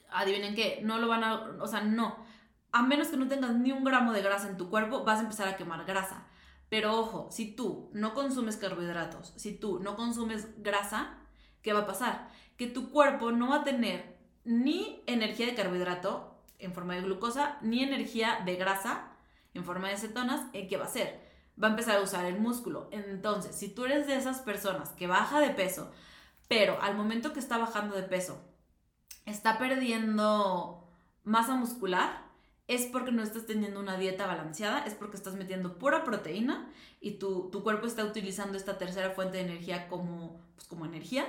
adivinen 0.09 0.55
qué, 0.55 0.79
no 0.83 0.97
lo 0.97 1.07
van 1.07 1.23
a, 1.23 1.35
o 1.59 1.67
sea, 1.67 1.81
no. 1.81 2.25
A 2.71 2.83
menos 2.83 3.07
que 3.07 3.17
no 3.17 3.27
tengas 3.27 3.55
ni 3.55 3.71
un 3.71 3.83
gramo 3.83 4.13
de 4.13 4.21
grasa 4.21 4.47
en 4.49 4.57
tu 4.57 4.69
cuerpo, 4.69 5.03
vas 5.03 5.19
a 5.19 5.23
empezar 5.23 5.47
a 5.47 5.55
quemar 5.55 5.85
grasa. 5.85 6.27
Pero 6.69 6.97
ojo, 6.99 7.27
si 7.31 7.55
tú 7.55 7.89
no 7.93 8.13
consumes 8.13 8.57
carbohidratos, 8.57 9.33
si 9.37 9.57
tú 9.57 9.79
no 9.79 9.95
consumes 9.95 10.47
grasa, 10.61 11.17
¿qué 11.61 11.73
va 11.73 11.81
a 11.81 11.85
pasar? 11.87 12.29
Que 12.57 12.67
tu 12.67 12.91
cuerpo 12.91 13.31
no 13.31 13.49
va 13.49 13.57
a 13.57 13.63
tener 13.63 14.17
ni 14.43 15.03
energía 15.07 15.45
de 15.45 15.55
carbohidrato 15.55 16.43
en 16.59 16.73
forma 16.73 16.95
de 16.95 17.01
glucosa, 17.01 17.57
ni 17.61 17.83
energía 17.83 18.41
de 18.45 18.55
grasa 18.55 19.11
en 19.53 19.63
forma 19.63 19.89
de 19.89 19.97
cetonas, 19.97 20.45
¿en 20.53 20.67
qué 20.67 20.77
va 20.77 20.85
a 20.85 20.87
hacer? 20.87 21.21
Va 21.61 21.67
a 21.67 21.71
empezar 21.71 21.97
a 21.97 22.01
usar 22.01 22.25
el 22.25 22.39
músculo. 22.39 22.89
Entonces, 22.91 23.55
si 23.55 23.69
tú 23.69 23.85
eres 23.85 24.07
de 24.07 24.15
esas 24.15 24.39
personas 24.39 24.89
que 24.91 25.07
baja 25.07 25.39
de 25.39 25.49
peso, 25.49 25.91
pero 26.47 26.81
al 26.81 26.95
momento 26.95 27.33
que 27.33 27.39
está 27.39 27.57
bajando 27.57 27.95
de 27.95 28.03
peso, 28.03 28.39
está 29.25 29.57
perdiendo 29.57 30.87
masa 31.23 31.55
muscular, 31.55 32.26
es 32.67 32.85
porque 32.85 33.11
no 33.11 33.23
estás 33.23 33.45
teniendo 33.45 33.79
una 33.79 33.97
dieta 33.97 34.27
balanceada, 34.27 34.79
es 34.85 34.93
porque 34.93 35.15
estás 35.15 35.35
metiendo 35.35 35.77
pura 35.77 36.03
proteína 36.03 36.69
y 36.99 37.11
tu, 37.11 37.49
cuerpo 37.63 37.87
está 37.87 38.03
utilizando 38.03 38.57
esta 38.57 38.77
tercera 38.77 39.11
fuente 39.11 39.37
de 39.37 39.43
energía 39.43 39.87
como, 39.87 40.41
pues, 40.55 40.67
como 40.67 40.85
energía 40.85 41.25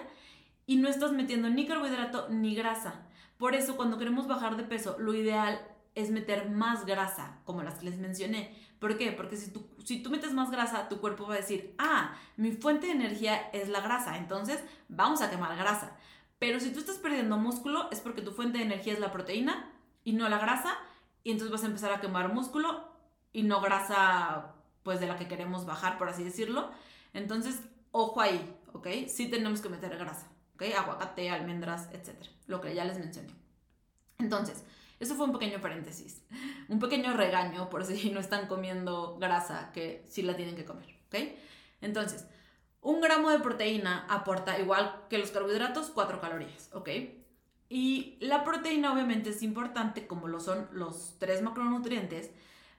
y 0.66 0.76
no 0.76 0.88
estás 0.88 1.12
metiendo 1.12 1.48
ni 1.48 1.66
carbohidrato 1.66 2.28
ni 2.28 2.54
grasa. 2.54 3.06
Por 3.38 3.54
eso 3.54 3.76
cuando 3.76 3.98
queremos 3.98 4.26
bajar 4.26 4.56
de 4.56 4.64
peso, 4.64 4.96
lo 4.98 5.14
ideal 5.14 5.60
es 5.94 6.10
meter 6.10 6.50
más 6.50 6.86
grasa, 6.86 7.38
como 7.44 7.62
las 7.62 7.76
que 7.76 7.86
les 7.86 7.98
mencioné. 7.98 8.54
¿Por 8.80 8.98
qué? 8.98 9.12
Porque 9.12 9.36
si 9.36 9.52
tú, 9.52 9.66
si 9.84 10.02
tú 10.02 10.10
metes 10.10 10.32
más 10.32 10.50
grasa, 10.50 10.88
tu 10.88 11.00
cuerpo 11.00 11.26
va 11.26 11.34
a 11.34 11.38
decir, 11.38 11.74
ah, 11.78 12.16
mi 12.36 12.52
fuente 12.52 12.86
de 12.86 12.92
energía 12.92 13.48
es 13.52 13.68
la 13.68 13.80
grasa, 13.80 14.16
entonces 14.16 14.62
vamos 14.88 15.22
a 15.22 15.30
quemar 15.30 15.56
grasa. 15.56 15.96
Pero 16.38 16.60
si 16.60 16.72
tú 16.72 16.80
estás 16.80 16.98
perdiendo 16.98 17.36
músculo, 17.36 17.88
es 17.90 18.00
porque 18.00 18.22
tu 18.22 18.32
fuente 18.32 18.58
de 18.58 18.64
energía 18.64 18.92
es 18.92 19.00
la 19.00 19.12
proteína 19.12 19.72
y 20.04 20.12
no 20.12 20.28
la 20.28 20.38
grasa, 20.38 20.76
y 21.22 21.30
entonces 21.32 21.52
vas 21.52 21.62
a 21.64 21.66
empezar 21.66 21.92
a 21.92 22.00
quemar 22.00 22.32
músculo 22.32 22.88
y 23.32 23.42
no 23.42 23.60
grasa, 23.60 24.54
pues 24.82 25.00
de 25.00 25.06
la 25.06 25.16
que 25.16 25.28
queremos 25.28 25.66
bajar, 25.66 25.98
por 25.98 26.08
así 26.08 26.24
decirlo. 26.24 26.70
Entonces, 27.12 27.60
ojo 27.90 28.20
ahí, 28.20 28.56
¿ok? 28.72 28.88
Sí 29.08 29.28
tenemos 29.28 29.60
que 29.60 29.68
meter 29.68 29.96
grasa, 29.96 30.28
¿ok? 30.54 30.64
Aguacate, 30.76 31.30
almendras, 31.30 31.88
etcétera, 31.92 32.30
lo 32.46 32.60
que 32.60 32.74
ya 32.74 32.84
les 32.84 32.98
mencioné. 32.98 33.34
Entonces, 34.18 34.64
eso 35.00 35.14
fue 35.14 35.26
un 35.26 35.32
pequeño 35.32 35.60
paréntesis, 35.60 36.22
un 36.68 36.80
pequeño 36.80 37.12
regaño 37.14 37.70
por 37.70 37.84
si 37.84 38.10
no 38.10 38.18
están 38.18 38.46
comiendo 38.46 39.16
grasa, 39.18 39.70
que 39.72 40.04
sí 40.08 40.22
la 40.22 40.36
tienen 40.36 40.56
que 40.56 40.64
comer, 40.64 40.98
¿ok? 41.06 41.16
Entonces, 41.80 42.26
un 42.80 43.00
gramo 43.00 43.30
de 43.30 43.38
proteína 43.38 44.06
aporta, 44.08 44.58
igual 44.58 45.04
que 45.08 45.18
los 45.18 45.30
carbohidratos, 45.30 45.90
4 45.90 46.20
calorías, 46.20 46.70
¿ok? 46.72 46.88
Y 47.68 48.16
la 48.20 48.44
proteína 48.44 48.92
obviamente 48.92 49.30
es 49.30 49.42
importante 49.42 50.06
como 50.06 50.28
lo 50.28 50.40
son 50.40 50.68
los 50.72 51.16
tres 51.18 51.42
macronutrientes, 51.42 52.30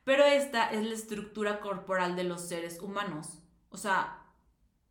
pero 0.03 0.23
esta 0.23 0.71
es 0.71 0.83
la 0.85 0.93
estructura 0.93 1.59
corporal 1.59 2.15
de 2.15 2.23
los 2.23 2.41
seres 2.41 2.81
humanos. 2.81 3.39
O 3.69 3.77
sea, 3.77 4.25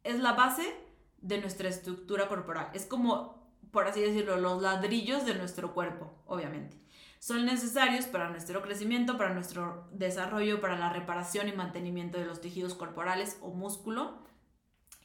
es 0.04 0.20
la 0.20 0.32
base 0.32 0.76
de 1.20 1.40
nuestra 1.40 1.68
estructura 1.68 2.28
corporal. 2.28 2.70
Es 2.74 2.86
como, 2.86 3.52
por 3.72 3.88
así 3.88 4.00
decirlo, 4.00 4.36
los 4.36 4.62
ladrillos 4.62 5.26
de 5.26 5.34
nuestro 5.34 5.74
cuerpo, 5.74 6.22
obviamente 6.26 6.78
son 7.20 7.44
necesarios 7.44 8.06
para 8.06 8.30
nuestro 8.30 8.62
crecimiento, 8.62 9.18
para 9.18 9.34
nuestro 9.34 9.88
desarrollo, 9.92 10.60
para 10.60 10.78
la 10.78 10.92
reparación 10.92 11.48
y 11.48 11.52
mantenimiento 11.52 12.18
de 12.18 12.26
los 12.26 12.40
tejidos 12.40 12.74
corporales 12.74 13.38
o 13.40 13.50
músculo 13.50 14.18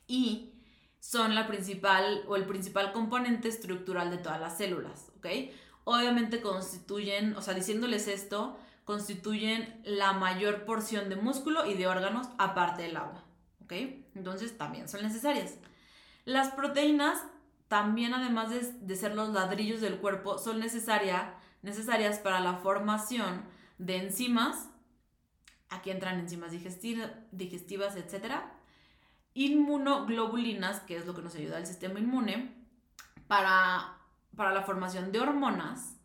y 0.08 0.53
son 1.04 1.36
la 1.36 1.48
principal 1.48 2.24
o 2.30 2.38
el 2.38 2.46
principal 2.46 2.94
componente 2.94 3.50
estructural 3.50 4.10
de 4.10 4.20
todas 4.20 4.40
las 4.40 4.58
células, 4.58 5.12
¿ok? 5.18 5.28
Obviamente 5.84 6.40
constituyen, 6.40 7.36
o 7.36 7.42
sea, 7.42 7.54
diciéndoles 7.54 8.08
esto, 8.08 8.58
constituyen 8.86 9.82
la 9.84 10.14
mayor 10.14 10.64
porción 10.64 11.10
de 11.10 11.18
músculo 11.18 11.66
y 11.66 11.74
de 11.74 11.88
órganos 11.88 12.30
aparte 12.38 12.84
del 12.84 12.96
agua, 12.96 13.22
¿ok? 13.66 13.74
Entonces 14.16 14.58
también 14.58 14.88
son 14.88 15.04
necesarias. 15.04 15.56
Las 16.24 16.52
proteínas 16.52 17.22
también, 17.68 18.14
además 18.14 18.50
de, 18.50 18.62
de 18.62 18.96
ser 18.96 19.14
los 19.14 19.28
ladrillos 19.34 19.82
del 19.82 19.98
cuerpo, 19.98 20.38
son 20.38 20.62
necesarias 20.62 21.26
necesarias 21.64 22.20
para 22.20 22.40
la 22.40 22.54
formación 22.58 23.44
de 23.78 23.98
enzimas, 23.98 24.70
aquí 25.70 25.90
entran 25.90 26.20
enzimas 26.20 26.52
digestivas, 26.52 27.96
etc. 27.98 28.36
Inmunoglobulinas, 29.34 30.82
que 30.82 30.98
es 30.98 31.06
lo 31.06 31.16
que 31.16 31.22
nos 31.22 31.36
ayuda 31.36 31.58
al 31.58 31.66
sistema 31.66 32.00
inmune, 32.00 32.54
para, 33.28 33.98
para 34.36 34.54
la 34.54 34.64
formación 34.64 35.12
de 35.12 35.20
hormonas 35.20 35.96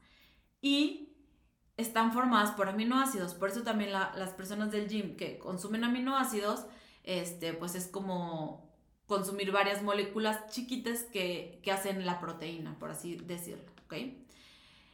y 0.61 1.12
están 1.76 2.12
formadas 2.12 2.53
por 2.53 2.68
aminoácidos. 2.68 3.35
Por 3.35 3.51
eso 3.51 3.62
también 3.62 3.93
las 3.93 4.31
personas 4.31 4.70
del 4.70 4.89
gym 4.89 5.16
que 5.16 5.39
consumen 5.39 5.85
aminoácidos, 5.85 6.66
este, 7.05 7.53
pues 7.55 7.74
es 7.74 7.87
como 7.87 8.68
consumir 9.07 9.53
varias 9.53 9.83
moléculas 9.83 10.49
chiquitas 10.51 11.05
que, 11.05 11.61
que 11.62 11.72
hacen 11.72 12.05
la 12.05 12.20
proteína, 12.20 12.79
por 12.79 12.91
así 12.91 13.16
decirlo. 13.16 13.64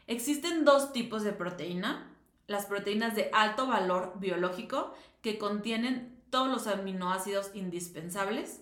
Existen 0.06 0.64
dos 0.64 0.92
tipos 0.92 1.24
de 1.24 1.32
proteína, 1.32 2.14
las 2.46 2.66
proteínas 2.66 3.16
de 3.16 3.30
alto 3.32 3.66
valor 3.66 4.12
biológico 4.20 4.94
que 5.22 5.38
contienen 5.38 6.13
todos 6.34 6.48
los 6.48 6.66
aminoácidos 6.66 7.52
indispensables 7.54 8.60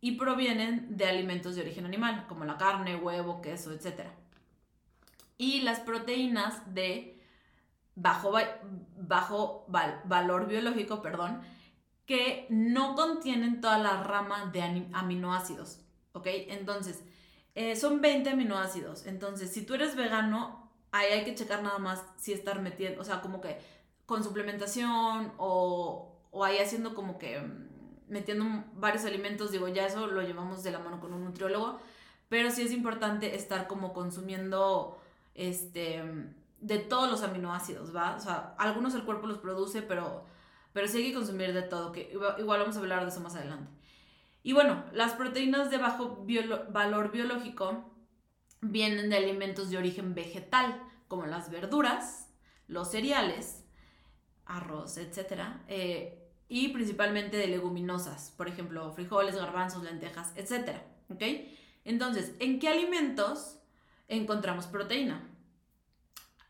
y 0.00 0.12
provienen 0.12 0.96
de 0.96 1.04
alimentos 1.04 1.54
de 1.54 1.60
origen 1.60 1.84
animal, 1.84 2.24
como 2.28 2.46
la 2.46 2.56
carne, 2.56 2.96
huevo, 2.96 3.42
queso, 3.42 3.72
etc. 3.72 4.06
Y 5.36 5.60
las 5.60 5.80
proteínas 5.80 6.72
de 6.72 7.20
bajo, 7.94 8.32
bajo 8.96 9.66
valor 9.68 10.46
biológico, 10.46 11.02
perdón, 11.02 11.42
que 12.06 12.46
no 12.48 12.94
contienen 12.94 13.60
toda 13.60 13.76
la 13.76 14.02
rama 14.02 14.46
de 14.46 14.88
aminoácidos, 14.94 15.82
¿ok? 16.14 16.26
Entonces, 16.48 17.04
eh, 17.54 17.76
son 17.76 18.00
20 18.00 18.30
aminoácidos. 18.30 19.04
Entonces, 19.04 19.52
si 19.52 19.66
tú 19.66 19.74
eres 19.74 19.94
vegano, 19.94 20.70
ahí 20.90 21.12
hay 21.12 21.24
que 21.26 21.34
checar 21.34 21.62
nada 21.62 21.76
más 21.76 22.02
si 22.16 22.32
estar 22.32 22.62
metiendo, 22.62 23.02
o 23.02 23.04
sea, 23.04 23.20
como 23.20 23.42
que 23.42 23.58
con 24.06 24.24
suplementación 24.24 25.34
o, 25.36 26.09
o 26.30 26.44
ahí 26.44 26.58
haciendo 26.58 26.94
como 26.94 27.18
que 27.18 27.40
mm, 27.40 27.68
metiendo 28.08 28.64
varios 28.74 29.04
alimentos, 29.04 29.52
digo, 29.52 29.68
ya 29.68 29.86
eso 29.86 30.06
lo 30.06 30.22
llevamos 30.22 30.62
de 30.62 30.72
la 30.72 30.78
mano 30.78 31.00
con 31.00 31.12
un 31.12 31.24
nutriólogo, 31.24 31.80
pero 32.28 32.50
sí 32.50 32.62
es 32.62 32.72
importante 32.72 33.34
estar 33.36 33.66
como 33.66 33.92
consumiendo 33.92 34.98
este 35.34 36.02
de 36.60 36.78
todos 36.78 37.10
los 37.10 37.22
aminoácidos, 37.22 37.94
¿va? 37.94 38.16
O 38.16 38.20
sea, 38.20 38.54
algunos 38.58 38.94
el 38.94 39.04
cuerpo 39.04 39.26
los 39.26 39.38
produce, 39.38 39.82
pero, 39.82 40.24
pero 40.72 40.86
sí 40.88 40.98
hay 40.98 41.08
que 41.08 41.14
consumir 41.14 41.52
de 41.52 41.62
todo, 41.62 41.90
que 41.92 42.12
igual 42.38 42.60
vamos 42.60 42.76
a 42.76 42.80
hablar 42.80 43.02
de 43.02 43.08
eso 43.08 43.20
más 43.20 43.34
adelante. 43.34 43.70
Y 44.42 44.52
bueno, 44.52 44.84
las 44.92 45.14
proteínas 45.14 45.70
de 45.70 45.78
bajo 45.78 46.26
valor 46.70 47.10
biológico 47.10 47.92
vienen 48.60 49.10
de 49.10 49.16
alimentos 49.16 49.70
de 49.70 49.78
origen 49.78 50.14
vegetal, 50.14 50.82
como 51.08 51.26
las 51.26 51.50
verduras, 51.50 52.28
los 52.68 52.90
cereales, 52.90 53.64
arroz, 54.46 54.96
etc. 54.96 55.42
Eh, 55.68 56.19
y 56.50 56.68
principalmente 56.68 57.38
de 57.38 57.46
leguminosas, 57.46 58.34
por 58.36 58.48
ejemplo, 58.48 58.92
frijoles, 58.92 59.36
garbanzos, 59.36 59.82
lentejas, 59.82 60.32
etc. 60.36 60.80
Entonces, 61.84 62.34
¿en 62.40 62.58
qué 62.58 62.68
alimentos 62.68 63.60
encontramos 64.08 64.66
proteína? 64.66 65.26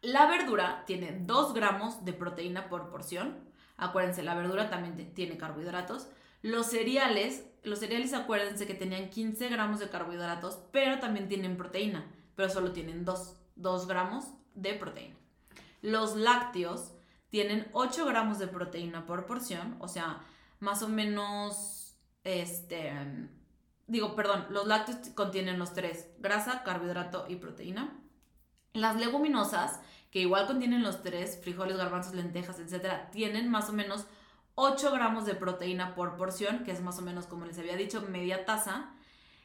La 0.03 0.27
verdura 0.27 0.83
tiene 0.87 1.17
2 1.21 1.55
gramos 1.55 2.05
de 2.05 2.15
proteína 2.15 2.69
por 2.69 2.91
porción. 2.91 3.39
Acuérdense, 3.77 4.23
la 4.25 4.35
verdura 4.35 4.71
también 4.71 5.15
tiene 5.15 5.37
carbohidratos. 5.37 6.09
Los 6.43 6.67
cereales 6.67 7.45
los 7.63 7.81
cereales 7.81 8.15
acuérdense 8.15 8.67
que 8.67 8.75
tenían 8.75 9.11
15 9.11 9.49
gramos 9.49 9.81
de 9.81 9.91
carbohidratos, 9.91 10.59
pero 10.73 10.99
también 10.99 11.29
tienen 11.29 11.57
proteína, 11.57 12.11
pero 12.35 12.49
solo 12.49 12.73
tienen 12.73 13.05
2, 13.05 13.87
gramos 13.87 14.25
de 14.55 14.75
proteína. 14.75 15.17
Los 15.83 16.17
lácteos 16.17 16.93
tienen 17.31 17.69
8 17.73 18.05
gramos 18.07 18.39
de 18.39 18.49
proteína 18.49 19.07
por 19.07 19.27
porción, 19.27 19.77
o 19.79 19.89
sea, 19.89 20.21
más 20.59 20.83
o 20.83 20.89
menos, 20.89 21.97
este, 22.25 22.93
digo, 23.87 24.15
perdón, 24.15 24.47
los 24.51 24.67
lácteos 24.67 24.99
contienen 25.15 25.59
los 25.59 25.73
tres, 25.73 26.09
grasa, 26.19 26.63
carbohidrato 26.63 27.27
y 27.29 27.37
proteína. 27.37 27.97
Las 28.73 28.97
leguminosas, 28.97 29.81
que 30.11 30.21
igual 30.21 30.47
contienen 30.47 30.83
los 30.83 31.03
tres, 31.03 31.39
frijoles, 31.43 31.77
garbanzos, 31.77 32.15
lentejas, 32.15 32.59
etcétera, 32.59 33.11
tienen 33.11 33.49
más 33.49 33.71
o 33.71 33.73
menos 33.73 34.07
8 34.57 34.93
gramos 34.93 35.25
de 35.25 35.35
proteína 35.35 35.95
por 35.95 36.17
porción, 36.17 36.65
que 36.65 36.73
es 36.73 36.83
más 36.83 36.99
o 36.99 37.03
menos 37.03 37.27
como 37.27 37.47
les 37.47 37.59
había 37.59 37.77
dicho, 37.77 38.03
media 38.03 38.45
taza. 38.45 38.91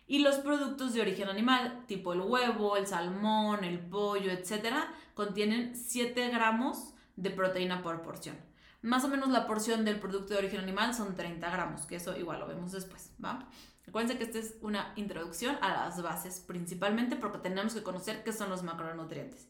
Y 0.08 0.20
los 0.20 0.36
productos 0.36 0.94
de 0.94 1.02
origen 1.02 1.30
animal, 1.30 1.86
tipo 1.88 2.14
el 2.14 2.22
huevo, 2.22 2.78
el 2.78 2.88
salmón, 2.88 3.64
el 3.64 3.80
pollo, 3.80 4.32
etcétera, 4.32 4.94
contienen 5.14 5.76
7 5.76 6.30
gramos 6.30 6.95
de 7.16 7.30
proteína 7.30 7.82
por 7.82 8.02
porción. 8.02 8.38
Más 8.82 9.04
o 9.04 9.08
menos 9.08 9.30
la 9.30 9.48
porción 9.48 9.84
del 9.84 10.00
producto 10.00 10.34
de 10.34 10.40
origen 10.40 10.60
animal 10.60 10.94
son 10.94 11.16
30 11.16 11.50
gramos, 11.50 11.86
que 11.86 11.96
eso 11.96 12.16
igual 12.18 12.40
lo 12.40 12.48
vemos 12.48 12.72
después, 12.72 13.12
¿va? 13.24 13.48
Acuérdense 13.88 14.18
que 14.18 14.24
esta 14.24 14.40
es 14.40 14.56
una 14.62 14.94
introducción 14.96 15.58
a 15.62 15.74
las 15.74 16.02
bases 16.02 16.40
principalmente 16.40 17.16
porque 17.16 17.38
tenemos 17.38 17.74
que 17.74 17.84
conocer 17.84 18.24
qué 18.24 18.34
son 18.34 18.50
los 18.50 18.64
macronutrientes. 18.64 19.48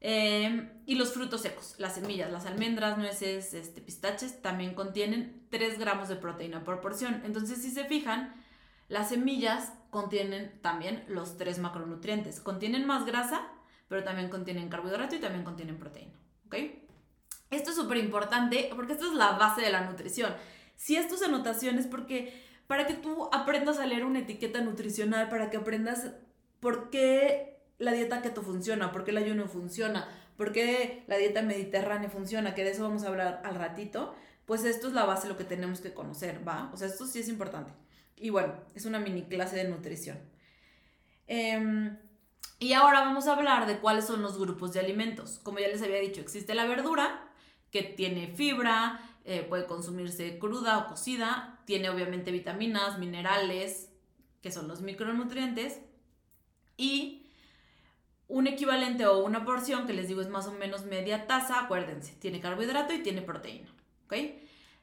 Em, 0.00 0.70
y 0.86 0.94
los 0.94 1.12
frutos 1.12 1.40
secos, 1.40 1.74
las 1.78 1.94
semillas, 1.94 2.30
las 2.30 2.46
almendras, 2.46 2.98
nueces, 2.98 3.54
este, 3.54 3.80
pistaches, 3.80 4.42
también 4.42 4.74
contienen 4.74 5.46
3 5.50 5.78
gramos 5.78 6.08
de 6.08 6.16
proteína 6.16 6.64
por 6.64 6.80
porción. 6.80 7.22
Entonces, 7.24 7.62
si 7.62 7.70
se 7.70 7.84
fijan, 7.84 8.34
las 8.88 9.08
semillas 9.08 9.72
contienen 9.90 10.60
también 10.62 11.04
los 11.08 11.36
tres 11.36 11.58
macronutrientes. 11.58 12.40
Contienen 12.40 12.86
más 12.86 13.04
grasa, 13.04 13.48
pero 13.88 14.04
también 14.04 14.28
contienen 14.28 14.68
carbohidrato 14.68 15.16
y 15.16 15.20
también 15.20 15.44
contienen 15.44 15.78
proteína. 15.78 16.12
¿Ok? 16.46 16.56
Esto 17.50 17.70
es 17.70 17.76
súper 17.76 17.98
importante 17.98 18.70
porque 18.74 18.94
esto 18.94 19.06
es 19.06 19.14
la 19.14 19.32
base 19.32 19.62
de 19.62 19.70
la 19.70 19.82
nutrición. 19.82 20.34
Si 20.76 20.96
es 20.96 21.22
anotación 21.22 21.78
es 21.78 21.86
porque 21.86 22.42
para 22.66 22.86
que 22.86 22.94
tú 22.94 23.28
aprendas 23.32 23.78
a 23.78 23.86
leer 23.86 24.04
una 24.04 24.20
etiqueta 24.20 24.60
nutricional, 24.60 25.28
para 25.28 25.50
que 25.50 25.56
aprendas 25.56 26.12
por 26.60 26.90
qué 26.90 27.58
la 27.78 27.92
dieta 27.92 28.22
keto 28.22 28.42
funciona, 28.42 28.92
por 28.92 29.04
qué 29.04 29.12
el 29.12 29.18
ayuno 29.18 29.46
funciona, 29.48 30.08
por 30.36 30.52
qué 30.52 31.04
la 31.06 31.16
dieta 31.16 31.42
mediterránea 31.42 32.10
funciona, 32.10 32.54
que 32.54 32.64
de 32.64 32.70
eso 32.70 32.82
vamos 32.82 33.04
a 33.04 33.08
hablar 33.08 33.40
al 33.44 33.54
ratito, 33.54 34.14
pues 34.46 34.64
esto 34.64 34.88
es 34.88 34.92
la 34.92 35.04
base 35.04 35.28
lo 35.28 35.36
que 35.36 35.44
tenemos 35.44 35.80
que 35.80 35.94
conocer, 35.94 36.46
¿va? 36.46 36.70
O 36.72 36.76
sea, 36.76 36.88
esto 36.88 37.06
sí 37.06 37.20
es 37.20 37.28
importante. 37.28 37.72
Y 38.16 38.30
bueno, 38.30 38.54
es 38.74 38.86
una 38.86 38.98
mini 38.98 39.22
clase 39.22 39.56
de 39.56 39.68
nutrición. 39.68 40.18
Em, 41.26 41.98
y 42.58 42.72
ahora 42.72 43.00
vamos 43.00 43.26
a 43.26 43.34
hablar 43.34 43.66
de 43.66 43.78
cuáles 43.78 44.06
son 44.06 44.22
los 44.22 44.38
grupos 44.38 44.72
de 44.72 44.80
alimentos. 44.80 45.40
Como 45.42 45.58
ya 45.58 45.68
les 45.68 45.82
había 45.82 46.00
dicho, 46.00 46.20
existe 46.20 46.54
la 46.54 46.66
verdura, 46.66 47.28
que 47.70 47.82
tiene 47.82 48.28
fibra, 48.28 49.00
eh, 49.24 49.42
puede 49.42 49.66
consumirse 49.66 50.38
cruda 50.38 50.78
o 50.78 50.86
cocida, 50.86 51.60
tiene 51.66 51.90
obviamente 51.90 52.30
vitaminas, 52.30 52.98
minerales, 52.98 53.90
que 54.40 54.50
son 54.50 54.68
los 54.68 54.80
micronutrientes, 54.80 55.80
y 56.76 57.26
un 58.28 58.46
equivalente 58.46 59.06
o 59.06 59.18
una 59.18 59.44
porción, 59.44 59.86
que 59.86 59.92
les 59.92 60.08
digo 60.08 60.20
es 60.20 60.28
más 60.28 60.46
o 60.46 60.52
menos 60.52 60.84
media 60.84 61.26
taza, 61.26 61.60
acuérdense, 61.60 62.14
tiene 62.14 62.40
carbohidrato 62.40 62.94
y 62.94 63.02
tiene 63.02 63.22
proteína. 63.22 63.68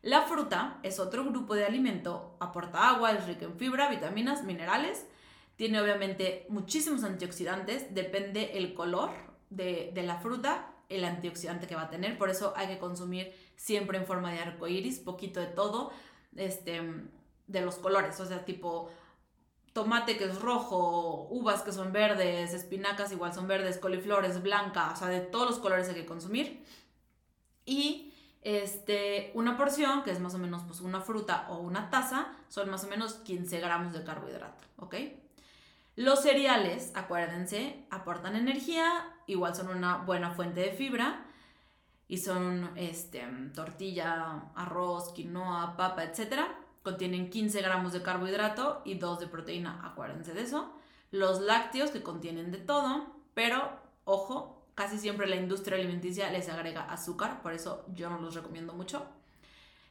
La 0.02 0.24
fruta 0.24 0.80
es 0.84 1.00
otro 1.00 1.24
grupo 1.24 1.56
de 1.56 1.66
alimento, 1.66 2.36
aporta 2.42 2.90
agua, 2.90 3.14
es 3.14 3.26
rico 3.26 3.46
en 3.46 3.58
fibra, 3.58 3.90
vitaminas, 3.90 4.44
minerales, 4.44 5.06
tiene 5.64 5.80
obviamente 5.80 6.46
muchísimos 6.50 7.06
antioxidantes, 7.06 7.96
depende 7.96 8.58
el 8.58 8.74
color 8.74 9.12
de, 9.50 9.94
la 9.96 10.18
fruta, 10.18 10.74
el 10.90 11.06
antioxidante 11.06 11.68
que 11.68 11.76
va 11.76 11.84
a 11.84 11.90
tener, 11.90 12.18
por 12.18 12.30
eso 12.30 12.52
hay 12.58 12.68
que 12.68 12.80
consumir 12.80 13.34
siempre 13.56 13.98
en 13.98 14.06
forma 14.06 14.34
de 14.34 14.40
arco 14.40 14.68
iris, 14.68 15.00
poquito 15.00 15.40
de 15.40 15.46
todo, 15.48 15.94
este, 16.36 16.82
de 17.48 17.62
los 17.62 17.76
colores, 17.76 18.20
o 18.20 18.26
sea, 18.26 18.44
tipo 18.44 18.90
tomate 19.72 20.18
que 20.18 20.26
es 20.26 20.42
rojo, 20.42 21.30
uvas 21.30 21.62
que 21.62 21.72
son 21.72 21.94
verdes, 21.94 22.54
espinacas 22.54 23.14
igual 23.14 23.34
son 23.34 23.48
verdes, 23.48 23.78
coliflores 23.78 24.44
blanca, 24.44 24.92
o 24.92 24.98
sea, 24.98 25.08
de 25.08 25.22
todos 25.22 25.50
los 25.50 25.60
colores 25.60 25.88
hay 25.88 25.96
que 25.96 26.06
consumir. 26.06 26.62
Y 27.66 28.14
este, 28.42 29.32
una 29.34 29.56
porción, 29.56 30.04
que 30.04 30.12
es 30.12 30.20
más 30.20 30.36
o 30.36 30.40
menos 30.40 30.64
pues, 30.64 30.82
una 30.82 31.00
fruta 31.00 31.48
o 31.50 31.60
una 31.60 31.90
taza, 31.90 32.34
son 32.50 32.70
más 32.70 32.84
o 32.84 32.90
menos 32.90 33.14
15 33.14 33.62
gramos 33.62 33.94
de 33.94 34.04
carbohidrato, 34.04 34.66
¿ok? 34.76 34.96
Los 35.96 36.24
cereales, 36.24 36.92
acuérdense, 36.96 37.86
aportan 37.92 38.36
energía, 38.36 39.16
igual 39.28 39.56
son 39.56 39.70
una 39.70 39.98
buena 39.98 40.32
fuente 40.32 40.62
de 40.62 40.72
fibra 40.72 41.26
y 42.08 42.18
son 42.18 42.72
este, 42.76 43.24
tortilla, 43.54 44.50
arroz, 44.56 45.14
quinoa, 45.14 45.78
papa, 45.78 46.04
etc. 46.04 46.46
Contienen 46.82 47.30
15 47.30 47.62
gramos 47.62 47.94
de 47.94 48.02
carbohidrato 48.02 48.82
y 48.86 48.96
2 48.96 49.20
de 49.20 49.28
proteína, 49.28 49.82
acuérdense 49.84 50.34
de 50.34 50.42
eso. 50.42 50.74
Los 51.12 51.42
lácteos 51.42 51.92
que 51.92 52.02
contienen 52.02 52.52
de 52.52 52.58
todo, 52.58 53.06
pero 53.36 53.80
ojo, 54.04 54.66
casi 54.74 54.98
siempre 54.98 55.28
la 55.28 55.36
industria 55.36 55.78
alimenticia 55.78 56.32
les 56.32 56.50
agrega 56.50 56.92
azúcar, 56.92 57.44
por 57.44 57.54
eso 57.54 57.86
yo 57.94 58.10
no 58.10 58.20
los 58.20 58.34
recomiendo 58.34 58.74
mucho. 58.74 59.06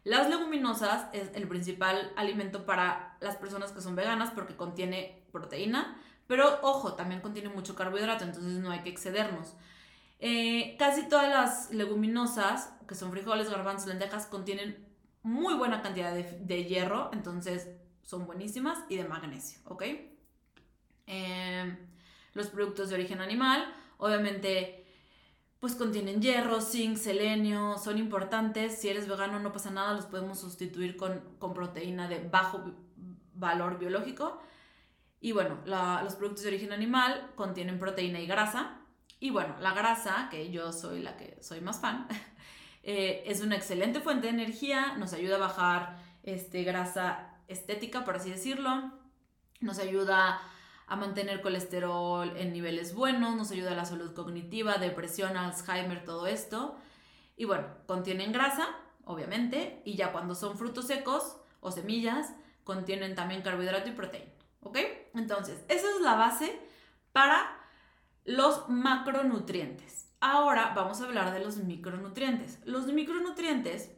Las 0.05 0.28
leguminosas 0.28 1.07
es 1.12 1.30
el 1.34 1.46
principal 1.46 2.12
alimento 2.16 2.66
para 2.66 3.16
las 3.20 3.36
personas 3.36 3.70
que 3.70 3.80
son 3.80 3.94
veganas 3.94 4.32
porque 4.32 4.57
contiene 4.57 5.21
proteína, 5.33 6.01
pero 6.26 6.61
ojo, 6.62 6.95
también 6.95 7.20
contiene 7.20 7.49
mucho 7.49 7.74
carbohidrato, 7.74 8.24
entonces 8.24 8.61
no 8.61 8.70
hay 8.70 8.80
que 8.80 8.91
excedernos. 8.91 9.55
Eh, 10.20 10.76
casi 10.78 11.09
todas 11.09 11.28
las 11.28 11.70
leguminosas, 11.72 12.72
que 12.87 12.95
son 12.95 13.11
frijoles, 13.11 13.51
garbanzos, 13.51 13.89
lentejas, 13.89 14.26
contienen 14.26 14.87
muy 15.22 15.55
buena 15.55 15.83
cantidad 15.83 16.14
de, 16.14 16.64
hierro, 16.64 17.11
entonces 17.12 17.68
son 18.03 18.26
buenísimas, 18.26 18.78
y 18.89 18.97
de 18.97 19.05
magnesio, 19.05 19.61
¿ok? 19.64 19.83
Eh, 21.07 21.76
los 22.35 22.47
productos 22.49 22.89
de 22.89 22.95
origen 22.95 23.20
animal, 23.20 23.74
Obviamente, 24.03 24.85
pues 25.61 25.76
contienen 25.76 26.20
hierro, 26.20 26.61
zinc, 26.61 26.97
selenio, 26.97 27.78
son 27.78 27.99
importantes. 27.99 28.80
Si 28.80 28.89
eres 28.89 29.07
vegano 29.07 29.39
no 29.39 29.53
pasa 29.53 29.70
nada, 29.70 29.95
los 29.95 30.07
podemos 30.07 30.41
sustituir 30.41 30.97
con, 30.97 31.22
proteína 31.55 32.09
de 32.09 32.18
bajo 32.18 32.64
valor 33.35 33.78
biológico. 33.78 34.43
Y 35.24 35.30
bueno, 35.30 35.58
los 35.64 36.16
productos 36.16 36.42
de 36.42 36.48
origen 36.48 36.72
animal 36.72 37.30
contienen 37.36 37.78
proteína 37.78 38.18
y 38.18 38.26
grasa. 38.26 38.80
Y 39.20 39.30
bueno, 39.30 39.54
la 39.60 39.72
grasa, 39.72 40.26
que 40.32 40.50
yo 40.50 40.72
soy 40.72 41.00
la 41.00 41.16
que 41.16 41.38
soy 41.40 41.60
más 41.60 41.80
fan, 41.80 42.08
eh, 42.82 43.22
es 43.24 43.40
una 43.40 43.54
excelente 43.54 44.00
fuente 44.00 44.26
de 44.26 44.32
energía, 44.32 44.96
nos 44.96 45.12
ayuda 45.12 45.36
a 45.36 45.38
bajar 45.38 45.96
este, 46.24 46.64
grasa 46.64 47.36
estética, 47.46 48.04
por 48.04 48.16
así 48.16 48.30
decirlo, 48.30 48.90
nos 49.60 49.78
ayuda 49.78 50.40
a 50.88 50.96
mantener 50.96 51.40
colesterol 51.40 52.36
en 52.36 52.52
niveles 52.52 52.92
buenos, 52.92 53.36
nos 53.36 53.52
ayuda 53.52 53.70
a 53.70 53.76
la 53.76 53.84
salud 53.84 54.12
cognitiva, 54.14 54.78
depresión, 54.78 55.36
Alzheimer, 55.36 56.04
todo 56.04 56.26
esto. 56.26 56.76
Y 57.36 57.44
bueno, 57.44 57.68
contienen 57.86 58.32
grasa, 58.32 58.66
obviamente, 59.04 59.82
y 59.84 59.94
ya 59.94 60.10
cuando 60.10 60.34
son 60.34 60.58
frutos 60.58 60.88
secos 60.88 61.36
o 61.60 61.70
semillas, 61.70 62.34
contienen 62.64 63.14
también 63.14 63.42
carbohidrato 63.42 63.88
y 63.88 63.92
proteína. 63.92 64.41
¿Ok? 64.62 64.78
Entonces, 65.14 65.62
esa 65.68 65.88
es 65.88 66.00
la 66.00 66.14
base 66.14 66.58
para 67.12 67.56
los 68.24 68.68
macronutrientes. 68.68 70.10
Ahora 70.20 70.72
vamos 70.74 71.00
a 71.00 71.04
hablar 71.04 71.32
de 71.32 71.40
los 71.40 71.56
micronutrientes. 71.58 72.60
Los 72.64 72.86
micronutrientes, 72.86 73.90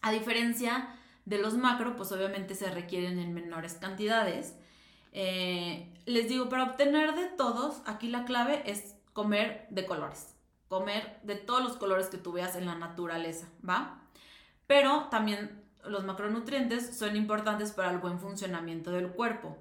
a 0.00 0.10
diferencia 0.10 0.98
de 1.24 1.38
los 1.38 1.54
macro, 1.54 1.96
pues 1.96 2.12
obviamente 2.12 2.54
se 2.54 2.70
requieren 2.70 3.18
en 3.18 3.34
menores 3.34 3.74
cantidades 3.74 4.54
eh, 5.16 5.94
les 6.06 6.28
digo, 6.28 6.48
para 6.48 6.64
obtener 6.64 7.14
de 7.14 7.28
todos, 7.28 7.82
aquí 7.86 8.08
la 8.08 8.24
clave 8.24 8.62
es 8.66 8.96
comer 9.12 9.66
de 9.70 9.86
colores. 9.86 10.34
Comer 10.68 11.20
de 11.22 11.36
todos 11.36 11.62
los 11.62 11.76
colores 11.76 12.08
que 12.08 12.18
tú 12.18 12.32
veas 12.32 12.56
en 12.56 12.66
la 12.66 12.74
naturaleza, 12.74 13.48
¿va? 13.66 14.02
Pero 14.66 15.06
también 15.10 15.62
los 15.84 16.04
macronutrientes 16.04 16.98
son 16.98 17.14
importantes 17.14 17.70
para 17.70 17.90
el 17.90 17.98
buen 17.98 18.18
funcionamiento 18.18 18.90
del 18.90 19.12
cuerpo. 19.12 19.56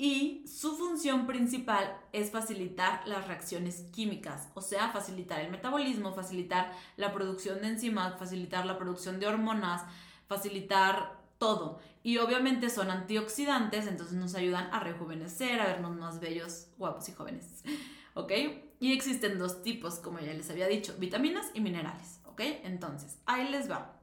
Y 0.00 0.46
su 0.46 0.76
función 0.76 1.26
principal 1.26 1.98
es 2.12 2.30
facilitar 2.30 3.06
las 3.08 3.26
reacciones 3.26 3.84
químicas, 3.92 4.48
o 4.54 4.60
sea, 4.60 4.92
facilitar 4.92 5.40
el 5.40 5.50
metabolismo, 5.50 6.14
facilitar 6.14 6.72
la 6.96 7.12
producción 7.12 7.60
de 7.60 7.66
enzimas, 7.66 8.16
facilitar 8.16 8.64
la 8.64 8.78
producción 8.78 9.18
de 9.18 9.26
hormonas, 9.26 9.82
facilitar 10.28 11.18
todo. 11.38 11.80
Y 12.04 12.18
obviamente 12.18 12.70
son 12.70 12.92
antioxidantes, 12.92 13.88
entonces 13.88 14.16
nos 14.16 14.36
ayudan 14.36 14.72
a 14.72 14.78
rejuvenecer, 14.78 15.60
a 15.60 15.66
vernos 15.66 15.96
más 15.96 16.20
bellos, 16.20 16.68
guapos 16.78 17.08
y 17.08 17.12
jóvenes. 17.12 17.64
¿Ok? 18.14 18.32
Y 18.78 18.92
existen 18.92 19.36
dos 19.36 19.62
tipos, 19.62 19.96
como 19.96 20.20
ya 20.20 20.32
les 20.32 20.48
había 20.48 20.68
dicho, 20.68 20.94
vitaminas 20.98 21.50
y 21.54 21.60
minerales. 21.60 22.20
¿Ok? 22.24 22.42
Entonces, 22.62 23.18
ahí 23.26 23.48
les 23.48 23.68
va. 23.68 23.96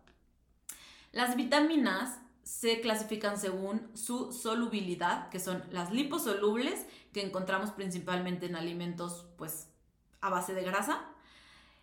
Las 1.14 1.38
vitaminas 1.38 2.20
se 2.46 2.80
clasifican 2.80 3.40
según 3.40 3.90
su 3.96 4.32
solubilidad, 4.32 5.30
que 5.30 5.40
son 5.40 5.64
las 5.72 5.92
liposolubles, 5.92 6.86
que 7.12 7.26
encontramos 7.26 7.72
principalmente 7.72 8.46
en 8.46 8.56
alimentos, 8.56 9.26
pues, 9.36 9.68
a 10.22 10.30
base 10.30 10.54
de 10.54 10.64
grasa. 10.64 11.02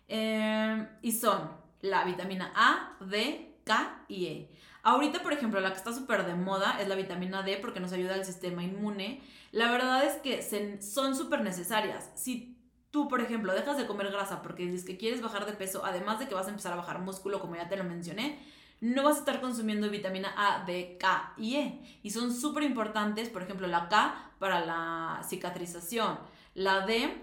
Eh, 0.07 0.87
y 1.01 1.11
son 1.11 1.51
la 1.81 2.05
vitamina 2.05 2.53
A, 2.55 2.97
D, 3.05 3.59
K 3.65 4.05
y 4.07 4.25
E. 4.27 4.49
Ahorita, 4.83 5.21
por 5.21 5.33
ejemplo, 5.33 5.59
la 5.59 5.71
que 5.71 5.77
está 5.77 5.93
súper 5.93 6.25
de 6.25 6.33
moda 6.33 6.77
es 6.79 6.87
la 6.87 6.95
vitamina 6.95 7.43
D 7.43 7.57
porque 7.57 7.81
nos 7.81 7.91
ayuda 7.91 8.13
al 8.13 8.23
sistema 8.23 8.63
inmune. 8.63 9.21
La 9.51 9.69
verdad 9.69 10.05
es 10.05 10.15
que 10.21 10.41
son 10.81 11.15
súper 11.15 11.41
necesarias. 11.41 12.09
Si 12.15 12.57
tú, 12.89 13.09
por 13.09 13.19
ejemplo, 13.19 13.53
dejas 13.53 13.77
de 13.77 13.85
comer 13.85 14.11
grasa 14.11 14.41
porque 14.41 14.65
dices 14.65 14.85
que 14.85 14.97
quieres 14.97 15.21
bajar 15.21 15.45
de 15.45 15.53
peso, 15.53 15.83
además 15.83 16.19
de 16.19 16.27
que 16.29 16.35
vas 16.35 16.47
a 16.47 16.51
empezar 16.51 16.71
a 16.71 16.77
bajar 16.77 16.99
músculo, 16.99 17.41
como 17.41 17.57
ya 17.57 17.67
te 17.67 17.75
lo 17.75 17.83
mencioné, 17.83 18.39
no 18.83 19.03
vas 19.03 19.15
a 19.15 19.19
estar 19.19 19.39
consumiendo 19.39 19.89
vitamina 19.89 20.33
A, 20.35 20.65
D, 20.65 20.97
K 20.99 21.33
y 21.37 21.55
E. 21.55 21.99
Y 22.03 22.11
son 22.11 22.33
súper 22.33 22.63
importantes, 22.63 23.29
por 23.29 23.41
ejemplo, 23.41 23.65
la 23.65 23.87
K 23.87 24.31
para 24.39 24.65
la 24.65 25.21
cicatrización, 25.25 26.19
la 26.53 26.85
D, 26.85 27.17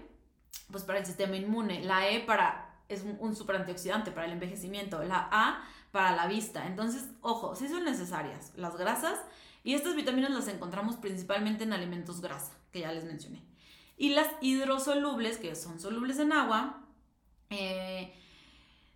pues 0.71 0.83
para 0.83 0.97
el 0.97 1.05
sistema 1.05 1.35
inmune, 1.35 1.83
la 1.83 2.09
E 2.09 2.21
para 2.21 2.79
es 2.89 3.03
un, 3.03 3.35
super 3.35 3.57
antioxidante 3.57 4.09
para 4.11 4.25
el 4.25 4.33
envejecimiento, 4.33 5.03
la 5.03 5.29
A 5.31 5.63
para 5.91 6.15
la 6.15 6.25
vista. 6.25 6.65
Entonces, 6.65 7.05
ojo, 7.21 7.55
sí 7.55 7.67
son 7.67 7.85
necesarias 7.85 8.53
las 8.55 8.75
grasas 8.75 9.19
Y 9.63 9.75
estas 9.75 9.95
vitaminas 9.95 10.31
las 10.31 10.47
encontramos 10.47 10.95
principalmente 10.95 11.63
en 11.63 11.73
alimentos 11.73 12.21
grasa, 12.21 12.53
que 12.71 12.79
ya 12.79 12.91
les 12.91 13.05
mencioné. 13.05 13.45
Y 13.97 14.15
las 14.15 14.27
hidrosolubles, 14.41 15.37
que 15.37 15.55
son 15.55 15.79
solubles 15.79 16.17
en 16.17 16.33
agua, 16.33 16.87
eh, 17.51 18.15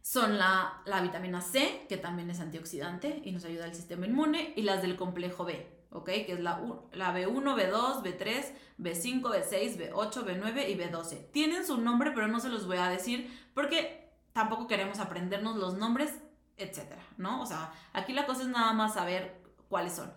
son 0.06 0.38
la, 0.38 0.84
vitamina 1.02 1.42
C, 1.42 1.88
que 1.90 1.98
también 1.98 2.30
es 2.30 2.40
antioxidante 2.40 3.24
y 3.26 3.32
nos 3.32 3.44
ayuda 3.44 3.66
al 3.66 3.74
sistema 3.74 4.06
inmune, 4.06 4.54
y 4.56 4.62
las 4.62 4.84
del 4.84 4.98
complejo 4.98 5.46
B, 5.46 5.68
¿ok? 5.90 6.06
Que 6.06 6.34
es 6.34 6.40
la, 6.40 6.62
la 6.94 7.12
B1, 7.12 7.42
B2, 7.42 8.04
B3, 8.04 8.46
B5, 8.78 9.22
B6, 9.24 9.78
B8, 9.78 10.24
B9 10.24 10.70
y 10.70 10.76
B12. 10.78 11.32
Tienen 11.32 11.66
su 11.66 11.82
nombre, 11.82 12.12
pero 12.14 12.28
no 12.28 12.40
se 12.40 12.50
los 12.50 12.68
voy 12.68 12.78
a 12.78 12.88
decir 12.88 13.36
porque 13.56 14.12
tampoco 14.32 14.68
queremos 14.68 15.00
aprendernos 15.00 15.56
los 15.56 15.74
nombres, 15.74 16.14
etcétera, 16.56 17.02
¿no? 17.18 17.42
O 17.42 17.48
sea, 17.48 17.74
aquí 17.92 18.14
la 18.14 18.28
cosa 18.28 18.44
es 18.44 18.50
nada 18.50 18.74
más 18.74 18.94
saber 18.94 19.42
cuáles 19.70 19.94
son. 19.94 20.14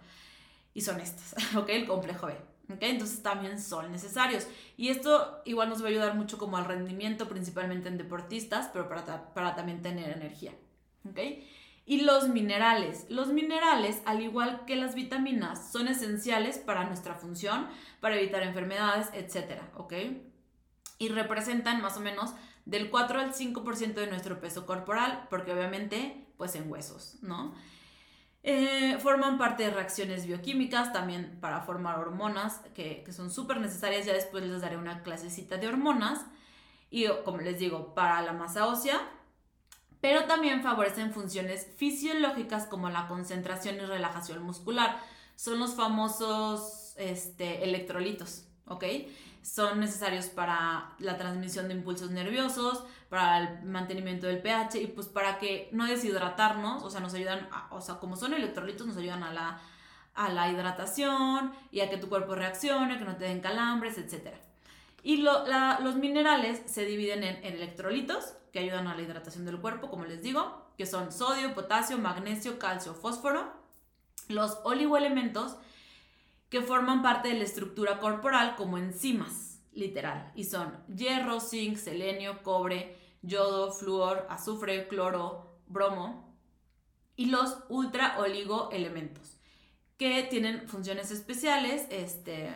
Y 0.74 0.82
son 0.82 1.01
estas, 1.01 1.34
¿ok? 1.57 1.70
El 1.70 1.86
complejo 1.86 2.26
B. 2.26 2.36
Entonces 2.69 3.23
también 3.23 3.61
son 3.61 3.91
necesarios. 3.91 4.47
Y 4.77 4.89
esto 4.89 5.41
igual 5.45 5.71
nos 5.71 5.83
va 5.83 5.87
a 5.87 5.91
ayudar 5.91 6.14
mucho 6.14 6.39
como 6.39 6.57
al 6.57 6.66
rendimiento, 6.66 7.29
principalmente 7.29 7.89
en 7.89 7.99
deportistas, 7.99 8.69
pero 8.73 8.89
para, 8.89 9.33
para 9.33 9.55
también 9.55 9.83
tener 9.83 10.11
energía, 10.11 10.53
¿ok? 11.09 11.19
Y 11.87 12.03
los 12.03 12.29
minerales. 12.29 13.07
Los 13.09 13.29
minerales, 13.29 14.03
al 14.05 14.21
igual 14.21 14.64
que 14.66 14.77
las 14.77 14.95
vitaminas, 14.95 15.73
son 15.73 15.89
esenciales 15.89 16.59
para 16.59 16.85
nuestra 16.85 17.14
función, 17.14 17.66
para 18.01 18.16
evitar 18.16 18.43
enfermedades, 18.43 19.09
etcétera, 19.14 19.71
¿ok? 19.75 19.95
Y 20.99 21.09
representan 21.09 21.81
más 21.81 21.97
o 21.97 22.01
menos 22.01 22.35
del 22.66 22.91
4 22.91 23.21
al 23.21 23.33
5% 23.33 23.95
de 23.95 24.07
nuestro 24.09 24.41
peso 24.41 24.66
corporal, 24.66 25.27
porque 25.31 25.55
obviamente, 25.55 26.27
pues 26.37 26.55
en 26.55 26.71
huesos, 26.71 27.16
¿no? 27.23 27.55
Eh, 28.51 28.96
forman 29.03 29.36
parte 29.36 29.64
de 29.64 29.70
reacciones 29.70 30.26
bioquímicas, 30.26 30.90
también 30.90 31.36
para 31.38 31.61
formar 31.61 31.99
hormonas, 31.99 32.62
que, 32.74 33.05
son 33.12 33.30
súper 33.30 33.61
necesarias. 33.61 34.07
Ya 34.07 34.14
después 34.14 34.42
les 34.42 34.62
daré 34.62 34.78
una 34.78 35.03
clasecita 35.03 35.59
de 35.59 35.68
hormonas. 35.68 36.24
Y 36.90 37.07
como 37.26 37.36
les 37.42 37.59
digo, 37.59 37.92
para 37.94 38.22
la 38.22 38.32
masa 38.32 38.66
ósea, 38.66 39.07
pero 40.01 40.24
también 40.24 40.62
favorecen 40.62 41.12
funciones 41.12 41.68
fisiológicas 41.76 42.64
como 42.64 42.88
la 42.88 43.07
concentración 43.07 43.76
y 43.76 43.80
relajación 43.80 44.42
muscular. 44.42 44.99
Son 45.36 45.59
los 45.59 45.74
famosos 45.74 46.94
este, 46.96 47.64
electrolitos, 47.64 48.46
¿ok? 48.64 48.84
Son 49.42 49.78
necesarios 49.78 50.28
para 50.28 50.94
la 51.01 51.18
transmisión 51.18 51.68
de 51.68 51.74
impulsos 51.74 52.12
nerviosos, 52.12 52.82
para 53.09 53.39
el 53.39 53.63
mantenimiento 53.65 54.27
del 54.27 54.41
pH 54.43 54.81
y 54.81 54.87
pues 54.89 55.07
para 55.07 55.39
que 55.39 55.69
no 55.73 55.87
deshidratarnos, 55.87 56.83
o 56.83 56.91
sea, 56.91 57.01
nos 57.01 57.15
ayudan, 57.15 57.49
o 57.71 57.81
sea, 57.81 57.97
como 57.97 58.17
son 58.17 58.35
electrolitos, 58.35 58.87
nos 58.87 58.97
ayudan 58.97 59.23
a 59.23 59.33
la, 59.33 59.61
a 60.15 60.29
la 60.29 60.51
hidratación 60.51 61.53
y 61.71 61.81
a 61.81 61.89
que 61.89 61.97
tu 61.97 62.09
cuerpo 62.09 62.35
reaccione, 62.35 62.99
que 62.99 63.05
no 63.05 63.17
te 63.17 63.25
den 63.25 63.41
calambres, 63.41 63.97
etc. 63.97 64.35
Y 65.03 65.19
los 65.19 65.97
minerales 65.97 66.63
se 66.67 66.85
dividen 66.85 67.23
en 67.23 67.45
electrolitos, 67.45 68.35
que 68.53 68.59
ayudan 68.59 68.89
a 68.89 68.95
la 68.95 69.03
hidratación 69.03 69.45
del 69.47 69.61
cuerpo, 69.61 69.91
como 69.91 70.05
les 70.05 70.23
digo, 70.23 70.67
que 70.77 70.87
son 70.87 71.13
sodio, 71.13 71.55
potasio, 71.55 71.99
magnesio, 71.99 72.59
calcio, 72.59 72.95
fósforo. 72.95 73.53
Los 74.29 74.59
oligoelementos, 74.65 75.57
que 76.51 76.61
forman 76.63 77.03
parte 77.03 77.29
de 77.29 77.35
la 77.35 77.45
estructura 77.45 77.99
corporal 77.99 78.57
como 78.57 78.77
enzimas, 78.77 79.61
literal, 79.73 80.33
y 80.35 80.45
son 80.45 80.77
hierro, 80.95 81.41
zinc, 81.41 81.77
selenio, 81.77 82.43
cobre, 82.43 82.97
yodo, 83.23 83.73
flúor, 83.73 84.27
azufre, 84.31 84.89
cloro, 84.89 85.61
bromo. 85.66 86.37
Y 87.16 87.27
los 87.27 87.59
ultra 87.69 88.19
oligoelementos, 88.19 89.39
que 89.97 90.23
tienen 90.25 90.69
funciones 90.69 91.11
especiales, 91.11 91.87
este, 91.91 92.55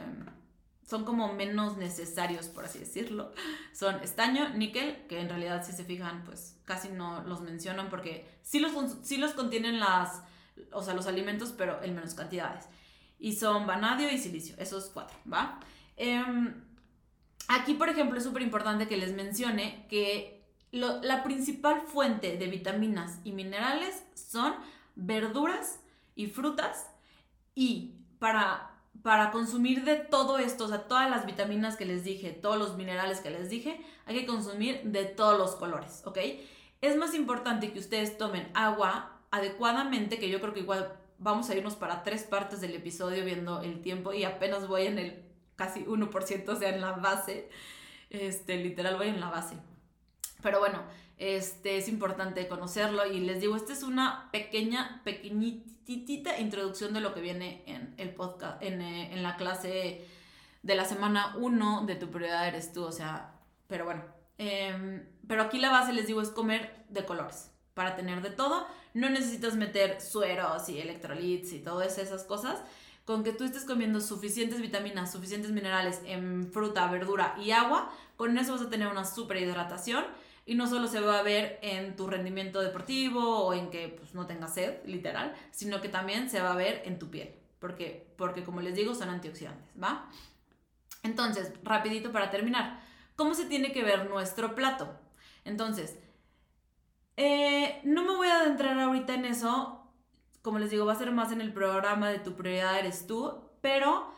son 0.87 1.05
como 1.05 1.33
menos 1.33 1.77
necesarios, 1.77 2.49
por 2.49 2.65
así 2.65 2.79
decirlo. 2.79 3.33
Son 3.73 3.97
estaño, 4.03 4.51
níquel, 4.51 5.07
que 5.09 5.21
en 5.21 5.29
realidad 5.29 5.65
si 5.65 5.73
se 5.73 5.85
fijan, 5.85 6.23
pues 6.25 6.59
casi 6.65 6.89
no 6.89 7.23
los 7.25 7.41
mencionan 7.41 7.89
porque 7.89 8.29
sí 8.43 8.61
los, 8.61 8.73
sí 9.03 9.17
los 9.17 9.33
contienen 9.33 9.81
las, 9.81 10.23
o 10.73 10.83
sea, 10.83 10.95
los 10.95 11.07
alimentos, 11.07 11.53
pero 11.57 11.83
en 11.83 11.95
menos 11.95 12.15
cantidades. 12.15 12.67
Y 13.19 13.37
son 13.37 13.67
vanadio 13.67 14.11
y 14.11 14.19
silicio, 14.19 14.55
esos 14.59 14.91
cuatro, 14.91 15.17
¿va? 15.33 15.61
Em, 15.97 16.63
aquí, 17.49 17.75
por 17.75 17.89
ejemplo, 17.89 18.19
es 18.19 18.25
súper 18.25 18.43
importante 18.43 18.87
que 18.87 18.97
les 18.97 19.15
mencione 19.15 19.87
que 19.89 20.42
la 20.73 21.23
principal 21.23 21.83
fuente 21.83 22.37
de 22.37 22.47
vitaminas 22.47 23.21
y 23.25 23.33
minerales 23.33 24.03
son 24.15 24.55
verduras 24.97 25.81
y 26.15 26.27
frutas 26.27 26.91
y 27.55 27.95
para 28.19 28.73
para 29.03 29.31
consumir 29.31 29.85
de 29.85 29.97
todo 29.97 30.39
esto, 30.39 30.65
o 30.65 30.69
sea, 30.69 30.87
todas 30.87 31.11
las 31.11 31.27
vitaminas 31.27 31.77
que 31.77 31.87
les 31.87 32.05
dije, 32.05 32.31
todos 32.31 32.59
los 32.59 32.77
minerales 32.77 33.21
que 33.21 33.31
les 33.31 33.49
dije, 33.49 33.81
hay 34.07 34.21
que 34.21 34.27
consumir 34.27 34.83
de 34.85 35.05
todos 35.05 35.39
los 35.39 35.57
colores, 35.57 36.03
¿ok? 36.05 36.19
Es 36.81 36.97
más 36.97 37.15
importante 37.15 37.73
que 37.73 37.79
ustedes 37.79 38.17
tomen 38.17 38.51
agua 38.55 39.21
adecuadamente, 39.31 40.19
que 40.19 40.29
yo 40.29 40.41
creo 40.41 40.53
que 40.53 40.61
igual 40.61 40.93
vamos 41.19 41.51
a 41.51 41.57
irnos 41.57 41.75
para 41.75 42.03
tres 42.03 42.25
partes 42.25 42.61
del 42.61 42.75
episodio 42.75 43.25
viendo 43.25 43.61
el 43.63 43.81
tiempo 43.81 44.13
y 44.13 44.25
apenas 44.25 44.69
voy 44.69 44.87
en 44.87 44.99
el 44.99 45.23
casi 45.57 45.85
1%, 45.85 46.49
o 46.49 46.57
sea, 46.57 46.69
en 46.69 46.81
la 46.81 46.93
base, 46.93 47.49
este, 48.11 48.57
literal 48.57 48.97
voy 48.97 49.09
en 49.09 49.21
la 49.21 49.31
base. 49.31 49.57
Pero 50.43 50.59
bueno, 50.59 50.83
este, 51.19 51.77
es 51.77 51.89
importante 51.89 52.49
conocerlo 52.49 53.07
y 53.07 53.21
les 53.21 53.41
digo, 53.41 53.57
esta 53.57 53.73
es 53.73 53.83
una 53.83 54.29
pequeña, 54.33 55.01
pequeñitita 55.05 56.39
introducción 56.41 56.93
de 56.93 57.01
lo 57.01 57.15
que 57.15 57.21
viene 57.21 57.63
en 57.67 57.95
el 57.97 58.11
podcast, 58.11 58.63
en, 58.63 58.81
eh, 58.81 59.13
en 59.13 59.23
la 59.23 59.37
clase 59.37 60.07
de 60.63 60.75
la 60.75 60.85
semana 60.85 61.35
1 61.39 61.85
de 61.87 61.97
tu 61.97 62.09
prioridad 62.11 62.47
eres 62.47 62.73
tú, 62.73 62.85
o 62.85 62.93
sea, 62.93 63.35
pero 63.67 63.85
bueno, 63.85 64.03
em, 64.39 65.05
pero 65.27 65.43
aquí 65.43 65.59
la 65.59 65.71
base 65.71 65.93
les 65.93 66.07
digo 66.07 66.21
es 66.23 66.31
comer 66.31 66.85
de 66.89 67.05
colores 67.05 67.51
para 67.75 67.97
tener 67.97 68.23
de 68.23 68.31
todo, 68.31 68.67
no 68.95 69.09
necesitas 69.11 69.57
meter 69.57 70.01
sueros 70.01 70.69
y 70.69 70.79
electrolitos 70.79 71.53
y 71.53 71.61
todas 71.61 71.99
esas 71.99 72.25
cosas, 72.25 72.61
con 73.05 73.25
que 73.25 73.33
tú 73.33 73.45
estés 73.45 73.65
comiendo 73.65 74.01
suficientes 74.01 74.61
vitaminas, 74.61 75.11
suficientes 75.11 75.51
minerales 75.51 76.01
en 76.05 76.53
fruta, 76.53 76.87
verdura 76.89 77.35
y 77.43 77.51
agua, 77.51 77.91
con 78.17 78.39
eso 78.39 78.53
vas 78.53 78.63
a 78.63 78.71
tener 78.71 78.89
una 78.89 79.05
super 79.05 79.39
hidratación 79.39 80.05
y 80.45 80.55
no 80.55 80.67
solo 80.67 80.89
se 80.89 81.01
va 81.01 81.19
a 81.19 81.23
ver 81.23 81.59
en 81.63 81.95
tu 81.97 82.09
rendimiento 82.09 82.61
deportivo 82.61 83.47
o 83.47 83.55
en 83.55 83.71
que 83.71 83.89
pues, 83.89 84.15
no 84.15 84.27
tengas 84.27 84.55
sed, 84.55 84.85
literal, 84.87 85.35
sino 85.51 85.81
que 85.81 85.89
también 85.89 86.29
se 86.29 86.41
va 86.41 86.53
a 86.53 86.57
ver 86.57 86.83
en 86.85 86.99
tu 86.99 87.11
piel, 87.11 87.35
porque, 87.59 88.13
porque 88.17 88.45
como 88.45 88.61
les 88.61 88.75
digo, 88.75 88.95
son 88.95 89.09
antioxidantes, 89.09 89.71
¿va? 89.81 90.09
Entonces, 91.03 91.53
rapidito 91.63 92.13
para 92.13 92.31
terminar, 92.31 92.81
¿cómo 93.17 93.35
se 93.35 93.47
tiene 93.47 93.73
que 93.73 93.83
ver 93.83 94.09
nuestro 94.09 94.55
plato? 94.55 94.99
Entonces, 95.45 95.99
eh, 97.17 97.81
no 97.85 98.05
me 98.05 98.17
voy 98.17 98.29
a 98.29 98.41
adentrar 98.41 98.79
ahorita 98.79 99.15
en 99.15 99.25
eso, 99.27 99.87
como 100.43 100.59
les 100.59 100.71
digo, 100.71 100.87
va 100.87 100.93
a 100.93 100.99
ser 100.99 101.13
más 101.13 101.31
en 101.31 101.41
el 101.41 101.53
programa 101.53 102.11
de 102.11 102.19
tu 102.19 102.35
prioridad 102.35 102.79
eres 102.79 103.07
tú, 103.07 103.49
pero 103.61 104.13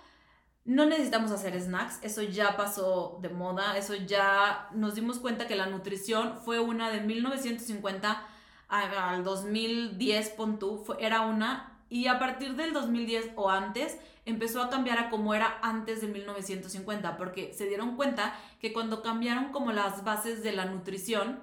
no 0.65 0.87
necesitamos 0.87 1.31
hacer 1.31 1.61
snacks, 1.61 1.99
eso 2.03 2.23
ya 2.23 2.57
pasó 2.57 3.19
de 3.21 3.29
moda, 3.29 3.77
eso 3.77 3.95
ya 3.95 4.69
nos 4.73 4.95
dimos 4.95 5.19
cuenta 5.19 5.47
que 5.47 5.57
la 5.57 5.67
nutrición 5.67 6.39
fue 6.43 6.59
una 6.59 6.91
de 6.91 7.01
1950 7.01 8.27
al 8.69 9.25
2010, 9.25 10.31
pon 10.31 10.59
era 10.99 11.21
una, 11.21 11.79
y 11.91 12.07
a 12.07 12.19
partir 12.19 12.57
del 12.57 12.73
2010 12.73 13.33
o 13.37 13.51
antes 13.51 13.99
empezó 14.25 14.63
a 14.63 14.71
cambiar 14.71 14.99
a 14.99 15.11
como 15.11 15.35
era 15.35 15.59
antes 15.63 16.01
de 16.01 16.09
1950, 16.09 17.17
porque 17.19 17.53
se 17.53 17.67
dieron 17.67 17.97
cuenta 17.97 18.35
que 18.61 18.73
cuando 18.73 19.03
cambiaron 19.03 19.53
como 19.53 19.71
las 19.71 20.03
bases 20.03 20.43
de 20.43 20.53
la 20.53 20.65
nutrición, 20.65 21.41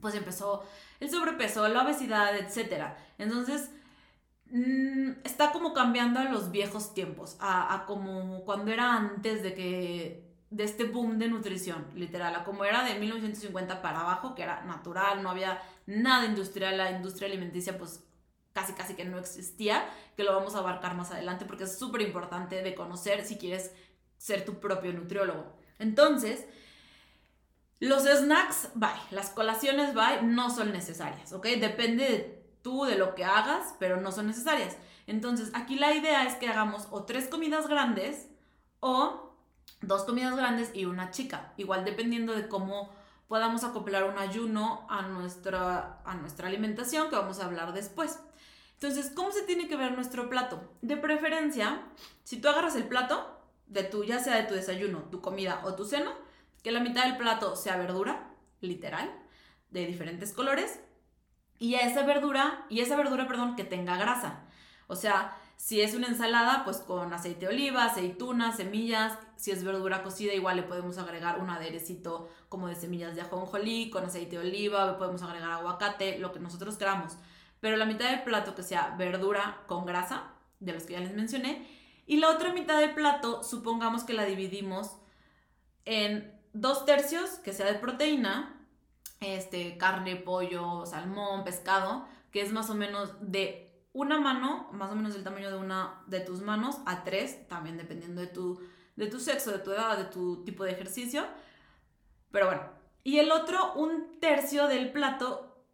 pues 0.00 0.14
empezó 0.14 0.64
el 1.00 1.10
sobrepeso, 1.10 1.66
la 1.68 1.82
obesidad, 1.82 2.36
etc. 2.36 2.94
Entonces, 3.18 3.70
está 5.24 5.50
como 5.50 5.74
cambiando 5.74 6.20
a 6.20 6.24
los 6.24 6.52
viejos 6.52 6.94
tiempos, 6.94 7.36
a, 7.40 7.84
como 7.86 8.44
cuando 8.44 8.70
era 8.70 8.94
antes 8.94 9.42
de 9.42 9.54
que 9.54 10.24
de 10.50 10.62
este 10.62 10.84
boom 10.84 11.18
de 11.18 11.28
nutrición, 11.28 11.84
literal, 11.96 12.34
a 12.36 12.44
como 12.44 12.64
era 12.64 12.84
de 12.84 12.94
1950 12.94 13.82
para 13.82 14.02
abajo, 14.02 14.36
que 14.36 14.44
era 14.44 14.62
natural, 14.62 15.22
no 15.24 15.30
había 15.30 15.60
nada 15.86 16.26
industrial, 16.26 16.78
la 16.78 16.92
industria 16.92 17.26
alimenticia 17.28 17.76
pues 17.76 18.04
casi 18.52 18.74
casi 18.74 18.94
que 18.94 19.04
no 19.04 19.18
existía, 19.18 19.84
que 20.16 20.22
lo 20.22 20.32
vamos 20.32 20.54
a 20.54 20.58
abarcar 20.58 20.94
más 20.94 21.10
adelante 21.10 21.44
porque 21.44 21.64
es 21.64 21.76
súper 21.76 22.02
importante 22.02 22.62
de 22.62 22.74
conocer 22.76 23.24
si 23.24 23.36
quieres 23.36 23.72
ser 24.16 24.44
tu 24.44 24.60
propio 24.60 24.92
nutriólogo. 24.92 25.56
Entonces, 25.80 26.46
los 27.80 28.04
snacks, 28.04 28.68
bye, 28.76 28.90
las 29.10 29.30
colaciones, 29.30 29.94
bye, 29.94 30.22
no 30.22 30.50
son 30.50 30.72
necesarias, 30.72 31.32
¿ok? 31.32 31.46
Depende 31.58 32.04
de 32.04 32.43
tú 32.64 32.84
de 32.84 32.96
lo 32.96 33.14
que 33.14 33.24
hagas, 33.24 33.76
pero 33.78 34.00
no 34.00 34.10
son 34.10 34.26
necesarias. 34.26 34.76
Entonces, 35.06 35.50
aquí 35.54 35.76
la 35.76 35.94
idea 35.94 36.24
es 36.26 36.34
que 36.34 36.48
hagamos 36.48 36.88
o 36.90 37.04
tres 37.04 37.28
comidas 37.28 37.68
grandes 37.68 38.26
o 38.80 39.36
dos 39.82 40.04
comidas 40.04 40.34
grandes 40.34 40.70
y 40.74 40.86
una 40.86 41.10
chica, 41.10 41.52
igual 41.58 41.84
dependiendo 41.84 42.34
de 42.34 42.48
cómo 42.48 42.90
podamos 43.28 43.64
acoplar 43.64 44.04
un 44.04 44.18
ayuno 44.18 44.86
a 44.88 45.02
nuestra, 45.02 46.00
a 46.04 46.14
nuestra 46.14 46.48
alimentación, 46.48 47.10
que 47.10 47.16
vamos 47.16 47.38
a 47.38 47.44
hablar 47.44 47.74
después. 47.74 48.18
Entonces, 48.74 49.12
¿cómo 49.14 49.30
se 49.30 49.42
tiene 49.42 49.68
que 49.68 49.76
ver 49.76 49.92
nuestro 49.92 50.30
plato? 50.30 50.62
De 50.80 50.96
preferencia, 50.96 51.82
si 52.24 52.40
tú 52.40 52.48
agarras 52.48 52.76
el 52.76 52.88
plato 52.88 53.40
de 53.66 53.84
tu, 53.84 54.04
ya 54.04 54.20
sea 54.20 54.36
de 54.36 54.44
tu 54.44 54.54
desayuno, 54.54 55.00
tu 55.10 55.20
comida 55.20 55.60
o 55.64 55.74
tu 55.74 55.84
cena, 55.84 56.14
que 56.62 56.72
la 56.72 56.80
mitad 56.80 57.04
del 57.04 57.18
plato 57.18 57.56
sea 57.56 57.76
verdura, 57.76 58.30
literal, 58.60 59.12
de 59.70 59.86
diferentes 59.86 60.32
colores, 60.32 60.80
y 61.64 61.76
a 61.76 61.80
esa 61.80 62.02
verdura, 62.02 62.66
y 62.68 62.80
esa 62.80 62.94
verdura, 62.94 63.26
perdón, 63.26 63.56
que 63.56 63.64
tenga 63.64 63.96
grasa. 63.96 64.40
O 64.86 64.96
sea, 64.96 65.34
si 65.56 65.80
es 65.80 65.94
una 65.94 66.08
ensalada, 66.08 66.62
pues 66.62 66.76
con 66.76 67.10
aceite 67.14 67.46
de 67.46 67.54
oliva, 67.54 67.86
aceitunas, 67.86 68.58
semillas. 68.58 69.18
Si 69.36 69.50
es 69.50 69.64
verdura 69.64 70.02
cocida, 70.02 70.34
igual 70.34 70.56
le 70.56 70.62
podemos 70.64 70.98
agregar 70.98 71.40
un 71.40 71.48
aderecito 71.48 72.28
como 72.50 72.68
de 72.68 72.74
semillas 72.74 73.14
de 73.14 73.22
ajonjolí, 73.22 73.88
con 73.88 74.04
aceite 74.04 74.36
de 74.36 74.46
oliva, 74.46 74.84
le 74.84 74.92
podemos 74.98 75.22
agregar 75.22 75.52
aguacate, 75.52 76.18
lo 76.18 76.32
que 76.32 76.38
nosotros 76.38 76.76
queramos. 76.76 77.16
Pero 77.60 77.78
la 77.78 77.86
mitad 77.86 78.10
del 78.10 78.24
plato 78.24 78.54
que 78.54 78.62
sea 78.62 78.94
verdura 78.98 79.62
con 79.66 79.86
grasa, 79.86 80.32
de 80.60 80.74
los 80.74 80.82
que 80.82 80.92
ya 80.92 81.00
les 81.00 81.14
mencioné, 81.14 81.66
y 82.06 82.18
la 82.18 82.28
otra 82.28 82.52
mitad 82.52 82.78
del 82.78 82.92
plato, 82.92 83.42
supongamos 83.42 84.04
que 84.04 84.12
la 84.12 84.26
dividimos 84.26 84.98
en 85.86 86.30
dos 86.52 86.84
tercios, 86.84 87.38
que 87.38 87.54
sea 87.54 87.64
de 87.64 87.78
proteína, 87.78 88.53
este, 89.24 89.76
carne, 89.76 90.16
pollo, 90.16 90.86
salmón, 90.86 91.44
pescado, 91.44 92.06
que 92.30 92.42
es 92.42 92.52
más 92.52 92.70
o 92.70 92.74
menos 92.74 93.14
de 93.20 93.86
una 93.92 94.18
mano, 94.20 94.68
más 94.72 94.90
o 94.90 94.96
menos 94.96 95.14
el 95.14 95.24
tamaño 95.24 95.50
de 95.50 95.56
una 95.56 96.02
de 96.06 96.20
tus 96.20 96.40
manos, 96.40 96.78
a 96.84 97.04
tres, 97.04 97.48
también 97.48 97.76
dependiendo 97.76 98.20
de 98.20 98.26
tu, 98.26 98.60
de 98.96 99.06
tu 99.06 99.20
sexo, 99.20 99.52
de 99.52 99.60
tu 99.60 99.70
edad, 99.70 99.96
de 99.96 100.04
tu 100.04 100.44
tipo 100.44 100.64
de 100.64 100.72
ejercicio. 100.72 101.24
Pero 102.30 102.46
bueno, 102.46 102.62
y 103.04 103.18
el 103.18 103.30
otro, 103.30 103.74
un 103.74 104.18
tercio 104.18 104.66
del 104.66 104.90
plato, 104.90 105.64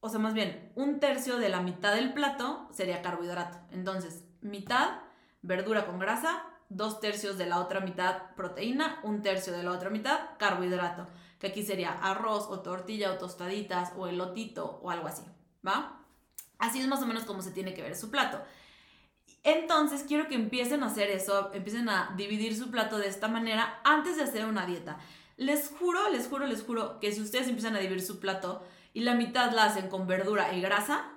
o 0.00 0.08
sea, 0.08 0.18
más 0.18 0.34
bien, 0.34 0.72
un 0.74 1.00
tercio 1.00 1.38
de 1.38 1.48
la 1.48 1.60
mitad 1.60 1.94
del 1.94 2.12
plato 2.12 2.68
sería 2.72 3.02
carbohidrato. 3.02 3.58
Entonces, 3.70 4.24
mitad 4.42 5.00
verdura 5.42 5.86
con 5.86 5.98
grasa, 5.98 6.44
dos 6.68 7.00
tercios 7.00 7.38
de 7.38 7.46
la 7.46 7.60
otra 7.60 7.80
mitad 7.80 8.34
proteína, 8.34 9.00
un 9.04 9.22
tercio 9.22 9.52
de 9.52 9.62
la 9.62 9.72
otra 9.72 9.90
mitad 9.90 10.36
carbohidrato, 10.38 11.06
que 11.38 11.48
aquí 11.48 11.62
sería 11.62 11.92
arroz 11.92 12.46
o 12.48 12.60
tortilla 12.60 13.12
o 13.12 13.18
tostaditas 13.18 13.92
o 13.96 14.06
elotito 14.06 14.80
o 14.82 14.90
algo 14.90 15.08
así, 15.08 15.22
¿va? 15.66 16.00
Así 16.58 16.80
es 16.80 16.86
más 16.86 17.02
o 17.02 17.06
menos 17.06 17.24
como 17.24 17.42
se 17.42 17.50
tiene 17.50 17.74
que 17.74 17.82
ver 17.82 17.96
su 17.96 18.10
plato. 18.10 18.40
Entonces 19.42 20.04
quiero 20.06 20.28
que 20.28 20.34
empiecen 20.34 20.82
a 20.82 20.86
hacer 20.86 21.10
eso, 21.10 21.52
empiecen 21.52 21.88
a 21.88 22.14
dividir 22.16 22.56
su 22.56 22.70
plato 22.70 22.98
de 22.98 23.08
esta 23.08 23.28
manera 23.28 23.80
antes 23.84 24.16
de 24.16 24.24
hacer 24.24 24.44
una 24.46 24.66
dieta. 24.66 24.98
Les 25.36 25.68
juro, 25.68 26.08
les 26.10 26.26
juro, 26.26 26.46
les 26.46 26.62
juro 26.62 26.98
que 26.98 27.12
si 27.12 27.20
ustedes 27.20 27.46
empiezan 27.46 27.76
a 27.76 27.78
dividir 27.78 28.02
su 28.02 28.18
plato 28.18 28.64
y 28.94 29.00
la 29.00 29.14
mitad 29.14 29.52
la 29.52 29.64
hacen 29.64 29.88
con 29.88 30.06
verdura 30.06 30.52
y 30.54 30.60
grasa, 30.60 31.12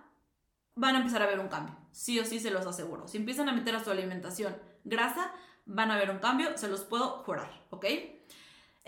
van 0.76 0.96
a 0.96 1.00
empezar 1.00 1.22
a 1.22 1.28
ver 1.28 1.40
un 1.40 1.48
cambio. 1.48 1.76
Sí 1.92 2.20
o 2.20 2.26
sí 2.26 2.40
se 2.40 2.52
los 2.52 2.68
aseguro. 2.68 3.08
Si 3.08 3.18
empiezan 3.18 3.50
a 3.50 3.54
meter 3.54 3.76
a 3.76 3.84
su 3.84 3.90
alimentación 3.90 4.56
grasa, 4.84 5.34
van 5.66 5.90
a 5.90 5.98
ver 5.98 6.12
un 6.12 6.20
cambio, 6.20 6.58
se 6.58 6.68
los 6.68 6.82
puedo 6.82 7.24
jurar, 7.24 7.66
¿ok? 7.70 7.86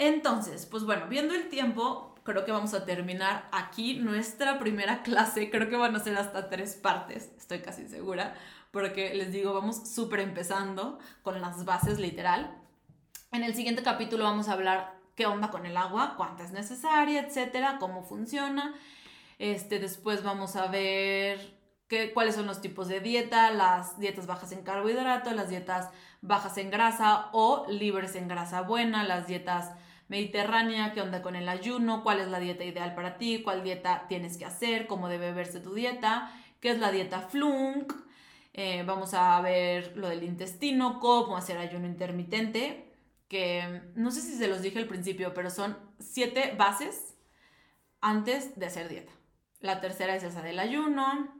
Entonces, 0.01 0.65
pues 0.65 0.83
bueno, 0.83 1.05
viendo 1.07 1.35
el 1.35 1.47
tiempo, 1.47 2.15
creo 2.23 2.43
que 2.43 2.51
vamos 2.51 2.73
a 2.73 2.85
terminar 2.85 3.47
aquí 3.51 3.99
nuestra 3.99 4.57
primera 4.57 5.03
clase. 5.03 5.51
Creo 5.51 5.69
que 5.69 5.75
van 5.75 5.95
a 5.95 5.99
ser 5.99 6.17
hasta 6.17 6.49
tres 6.49 6.73
partes, 6.73 7.31
estoy 7.37 7.61
casi 7.61 7.87
segura, 7.87 8.33
porque 8.71 9.13
les 9.13 9.31
digo, 9.31 9.53
vamos 9.53 9.93
súper 9.93 10.21
empezando 10.21 10.97
con 11.21 11.39
las 11.39 11.65
bases 11.65 11.99
literal. 11.99 12.57
En 13.31 13.43
el 13.43 13.53
siguiente 13.53 13.83
capítulo 13.83 14.23
vamos 14.23 14.49
a 14.49 14.53
hablar 14.53 14.99
qué 15.15 15.27
onda 15.27 15.51
con 15.51 15.67
el 15.67 15.77
agua, 15.77 16.15
cuánta 16.17 16.45
es 16.45 16.51
necesaria, 16.51 17.21
etcétera, 17.21 17.77
cómo 17.79 18.01
funciona. 18.01 18.73
Este, 19.37 19.77
después 19.77 20.23
vamos 20.23 20.55
a 20.55 20.65
ver 20.65 21.59
qué, 21.87 22.11
cuáles 22.11 22.33
son 22.33 22.47
los 22.47 22.59
tipos 22.59 22.87
de 22.87 23.01
dieta, 23.01 23.51
las 23.51 23.99
dietas 23.99 24.25
bajas 24.25 24.51
en 24.51 24.63
carbohidrato, 24.63 25.29
las 25.29 25.49
dietas 25.49 25.91
bajas 26.21 26.57
en 26.57 26.71
grasa 26.71 27.29
o 27.33 27.67
libres 27.69 28.15
en 28.15 28.27
grasa 28.27 28.61
buena, 28.61 29.03
las 29.03 29.27
dietas 29.27 29.69
mediterránea, 30.11 30.91
qué 30.91 30.99
onda 30.99 31.21
con 31.21 31.37
el 31.37 31.47
ayuno, 31.47 32.03
cuál 32.03 32.19
es 32.19 32.27
la 32.27 32.41
dieta 32.41 32.65
ideal 32.65 32.93
para 32.95 33.17
ti, 33.17 33.41
cuál 33.43 33.63
dieta 33.63 34.07
tienes 34.09 34.35
que 34.35 34.43
hacer, 34.43 34.85
cómo 34.85 35.07
debe 35.07 35.31
verse 35.31 35.61
tu 35.61 35.73
dieta, 35.73 36.37
qué 36.59 36.71
es 36.71 36.79
la 36.79 36.91
dieta 36.91 37.21
flunk, 37.21 37.93
eh, 38.51 38.83
vamos 38.85 39.13
a 39.13 39.39
ver 39.39 39.95
lo 39.95 40.09
del 40.09 40.23
intestino, 40.23 40.99
cómo 40.99 41.37
hacer 41.37 41.57
ayuno 41.57 41.87
intermitente, 41.87 42.91
que 43.29 43.83
no 43.95 44.11
sé 44.11 44.19
si 44.19 44.33
se 44.33 44.49
los 44.49 44.61
dije 44.61 44.79
al 44.79 44.87
principio, 44.87 45.33
pero 45.33 45.49
son 45.49 45.77
siete 45.97 46.55
bases 46.57 47.15
antes 48.01 48.59
de 48.59 48.65
hacer 48.65 48.89
dieta. 48.89 49.13
La 49.61 49.79
tercera 49.79 50.13
es 50.13 50.23
esa 50.23 50.41
del 50.41 50.59
ayuno, 50.59 51.33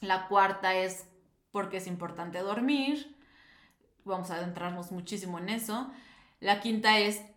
la 0.00 0.26
cuarta 0.26 0.74
es 0.74 1.06
porque 1.52 1.76
es 1.76 1.86
importante 1.86 2.40
dormir, 2.40 3.16
vamos 4.04 4.32
a 4.32 4.34
adentrarnos 4.34 4.90
muchísimo 4.90 5.38
en 5.38 5.50
eso. 5.50 5.92
La 6.40 6.60
quinta 6.60 6.98
es 6.98 7.29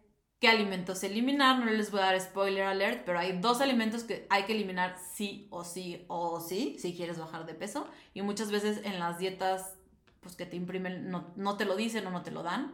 qué 0.44 0.50
alimentos 0.50 1.02
eliminar. 1.06 1.58
No 1.58 1.72
les 1.72 1.90
voy 1.90 2.02
a 2.02 2.08
dar 2.08 2.20
spoiler 2.20 2.64
alert, 2.64 3.04
pero 3.06 3.18
hay 3.18 3.40
dos 3.40 3.62
alimentos 3.62 4.04
que 4.04 4.28
hay 4.30 4.44
que 4.44 4.52
eliminar 4.52 4.98
sí 5.14 5.48
o 5.52 5.64
sí 5.64 6.04
o 6.10 6.42
sí 6.42 6.76
si 6.80 6.94
quieres 6.94 7.18
bajar 7.18 7.46
de 7.46 7.54
peso. 7.54 7.88
Y 8.14 8.24
muchas 8.24 8.52
veces 8.52 8.82
en 8.84 9.00
las 9.00 9.20
dietas 9.20 9.76
pues 10.20 10.36
que 10.36 10.46
te 10.46 10.58
imprimen 10.58 11.10
no, 11.10 11.56
te 11.56 11.64
lo 11.64 11.78
dicen 11.78 12.06
o 12.08 12.10
no 12.10 12.24
te 12.24 12.32
lo 12.32 12.44
dan. 12.44 12.74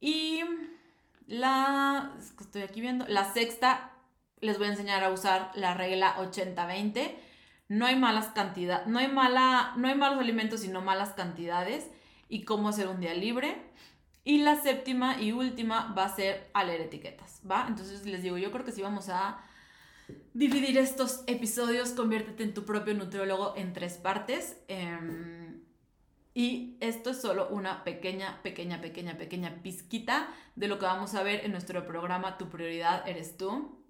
Y 0.00 0.42
la, 1.26 2.14
estoy 2.40 2.62
aquí 2.62 2.80
viendo, 2.80 3.04
la 3.08 3.32
sexta 3.32 3.90
les 4.38 4.58
voy 4.58 4.68
a 4.68 4.70
enseñar 4.70 5.02
a 5.02 5.10
usar 5.10 5.50
la 5.56 5.74
regla 5.74 6.14
80-20. 6.18 7.16
No 7.66 7.84
hay 7.84 7.96
malas 7.96 8.26
cantidades, 8.28 8.86
no 8.86 9.00
hay 9.00 9.08
mala, 9.08 9.72
no 9.76 9.88
hay 9.88 9.96
malos 9.96 10.20
alimentos, 10.20 10.60
sino 10.60 10.82
malas 10.82 11.14
cantidades 11.14 11.90
y 12.28 12.44
cómo 12.44 12.68
hacer 12.68 12.86
un 12.86 13.00
día 13.00 13.14
libre. 13.14 13.60
Y 14.28 14.42
la 14.42 14.56
séptima 14.56 15.22
y 15.22 15.32
última 15.32 15.94
va 15.96 16.04
a 16.04 16.14
ser 16.14 16.50
a 16.52 16.62
leer 16.62 16.82
etiquetas, 16.82 17.40
¿va? 17.50 17.64
Entonces 17.66 18.04
les 18.04 18.22
digo, 18.22 18.36
yo 18.36 18.52
creo 18.52 18.62
que 18.62 18.72
sí 18.72 18.82
vamos 18.82 19.08
a 19.08 19.40
dividir 20.34 20.76
estos 20.76 21.24
episodios, 21.26 21.92
conviértete 21.92 22.42
en 22.42 22.52
tu 22.52 22.66
propio 22.66 22.92
nutriólogo 22.92 23.54
en 23.56 23.72
tres 23.72 23.94
partes. 23.94 24.58
Em, 24.68 25.62
y 26.34 26.76
esto 26.80 27.08
es 27.08 27.22
solo 27.22 27.48
una 27.48 27.84
pequeña, 27.84 28.42
pequeña, 28.42 28.82
pequeña, 28.82 29.16
pequeña 29.16 29.62
pizquita 29.62 30.28
de 30.56 30.68
lo 30.68 30.78
que 30.78 30.84
vamos 30.84 31.14
a 31.14 31.22
ver 31.22 31.46
en 31.46 31.52
nuestro 31.52 31.86
programa 31.86 32.36
Tu 32.36 32.50
prioridad 32.50 33.08
eres 33.08 33.38
tú. 33.38 33.82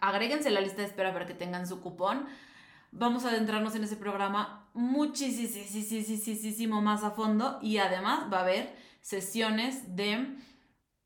Agréguense 0.00 0.48
la 0.48 0.62
lista 0.62 0.80
de 0.80 0.88
espera 0.88 1.12
para 1.12 1.26
que 1.26 1.34
tengan 1.34 1.66
su 1.66 1.82
cupón. 1.82 2.24
Vamos 2.92 3.26
a 3.26 3.28
adentrarnos 3.28 3.74
en 3.74 3.84
ese 3.84 3.98
programa 3.98 4.70
muchísimo 4.72 6.80
más 6.80 7.04
a 7.04 7.10
fondo 7.10 7.58
y 7.60 7.76
además 7.76 8.32
va 8.32 8.38
a 8.38 8.44
haber 8.44 8.89
sesiones 9.00 9.96
de 9.96 10.36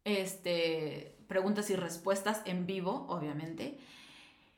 este, 0.05 1.17
preguntas 1.29 1.71
y 1.71 1.77
respuestas 1.77 2.43
en 2.45 2.67
vivo, 2.67 3.07
obviamente. 3.09 3.79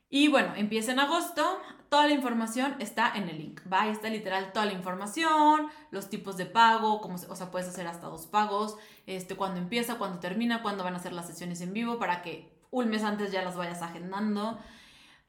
Y 0.08 0.28
bueno, 0.28 0.54
empieza 0.56 0.92
en 0.92 1.00
agosto. 1.00 1.60
Toda 1.88 2.06
la 2.06 2.14
información 2.14 2.76
está 2.80 3.12
en 3.14 3.28
el 3.28 3.38
link, 3.38 3.60
¿va? 3.72 3.82
Ahí 3.82 3.90
está 3.90 4.08
literal 4.08 4.52
toda 4.52 4.66
la 4.66 4.72
información, 4.72 5.68
los 5.90 6.08
tipos 6.08 6.36
de 6.36 6.46
pago, 6.46 7.00
cómo 7.00 7.16
o 7.16 7.36
sea, 7.36 7.50
puedes 7.50 7.68
hacer 7.68 7.86
hasta 7.86 8.08
dos 8.08 8.26
pagos, 8.26 8.76
este, 9.06 9.36
cuándo 9.36 9.60
empieza, 9.60 9.98
cuándo 9.98 10.18
termina, 10.18 10.62
cuándo 10.62 10.84
van 10.84 10.94
a 10.94 10.98
ser 10.98 11.12
las 11.12 11.26
sesiones 11.26 11.60
en 11.60 11.72
vivo 11.72 11.98
para 11.98 12.22
que 12.22 12.56
un 12.70 12.88
mes 12.88 13.02
antes 13.02 13.32
ya 13.32 13.42
las 13.42 13.56
vayas 13.56 13.82
agendando. 13.82 14.58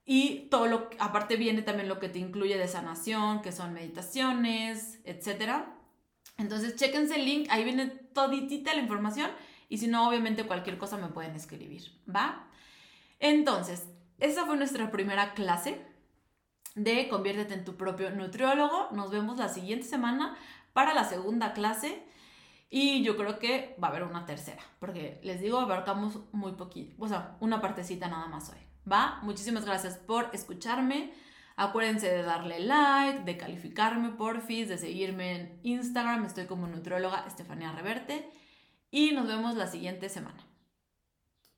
Y 0.05 0.47
todo 0.49 0.67
lo, 0.67 0.89
aparte 0.99 1.35
viene 1.35 1.61
también 1.61 1.89
lo 1.89 1.99
que 1.99 2.09
te 2.09 2.19
incluye 2.19 2.57
de 2.57 2.67
sanación, 2.67 3.41
que 3.41 3.51
son 3.51 3.73
meditaciones, 3.73 4.99
etcétera. 5.03 5.76
Entonces, 6.37 6.75
chéquense 6.75 7.15
el 7.15 7.25
link, 7.25 7.47
ahí 7.49 7.63
viene 7.63 7.87
toditita 7.87 8.73
la 8.73 8.81
información 8.81 9.31
y 9.69 9.77
si 9.79 9.87
no, 9.87 10.07
obviamente 10.07 10.45
cualquier 10.45 10.77
cosa 10.77 10.97
me 10.97 11.07
pueden 11.07 11.35
escribir, 11.35 11.91
¿va? 12.07 12.47
Entonces, 13.19 13.87
esa 14.19 14.45
fue 14.45 14.57
nuestra 14.57 14.91
primera 14.91 15.33
clase 15.33 15.81
de 16.75 17.07
Conviértete 17.09 17.55
en 17.55 17.65
tu 17.65 17.75
propio 17.75 18.11
nutriólogo. 18.11 18.89
Nos 18.91 19.09
vemos 19.11 19.37
la 19.37 19.49
siguiente 19.49 19.85
semana 19.85 20.37
para 20.73 20.93
la 20.93 21.03
segunda 21.03 21.53
clase 21.53 22.03
y 22.69 23.03
yo 23.03 23.17
creo 23.17 23.39
que 23.39 23.75
va 23.81 23.87
a 23.87 23.91
haber 23.91 24.03
una 24.03 24.25
tercera, 24.25 24.61
porque 24.79 25.19
les 25.23 25.41
digo, 25.41 25.59
abarcamos 25.59 26.19
muy 26.33 26.51
poquito, 26.53 26.95
o 26.99 27.07
sea, 27.07 27.37
una 27.39 27.61
partecita 27.61 28.09
nada 28.09 28.27
más 28.27 28.49
hoy, 28.49 28.59
¿va? 28.89 29.19
Muchísimas 29.23 29.65
gracias 29.65 29.97
por 29.97 30.29
escucharme. 30.33 31.13
Acuérdense 31.59 32.07
de 32.07 32.21
darle 32.21 32.59
like, 32.59 33.23
de 33.23 33.35
calificarme 33.35 34.11
porfis, 34.11 34.69
de 34.69 34.77
seguirme 34.77 35.31
en 35.35 35.59
Instagram. 35.63 36.23
Estoy 36.23 36.45
como 36.45 36.67
nutrióloga 36.67 37.25
Estefanía 37.27 37.71
Reverte. 37.71 38.29
Y 38.91 39.11
nos 39.11 39.27
vemos 39.27 39.55
la 39.55 39.65
siguiente 39.65 40.07
semana. 40.07 40.46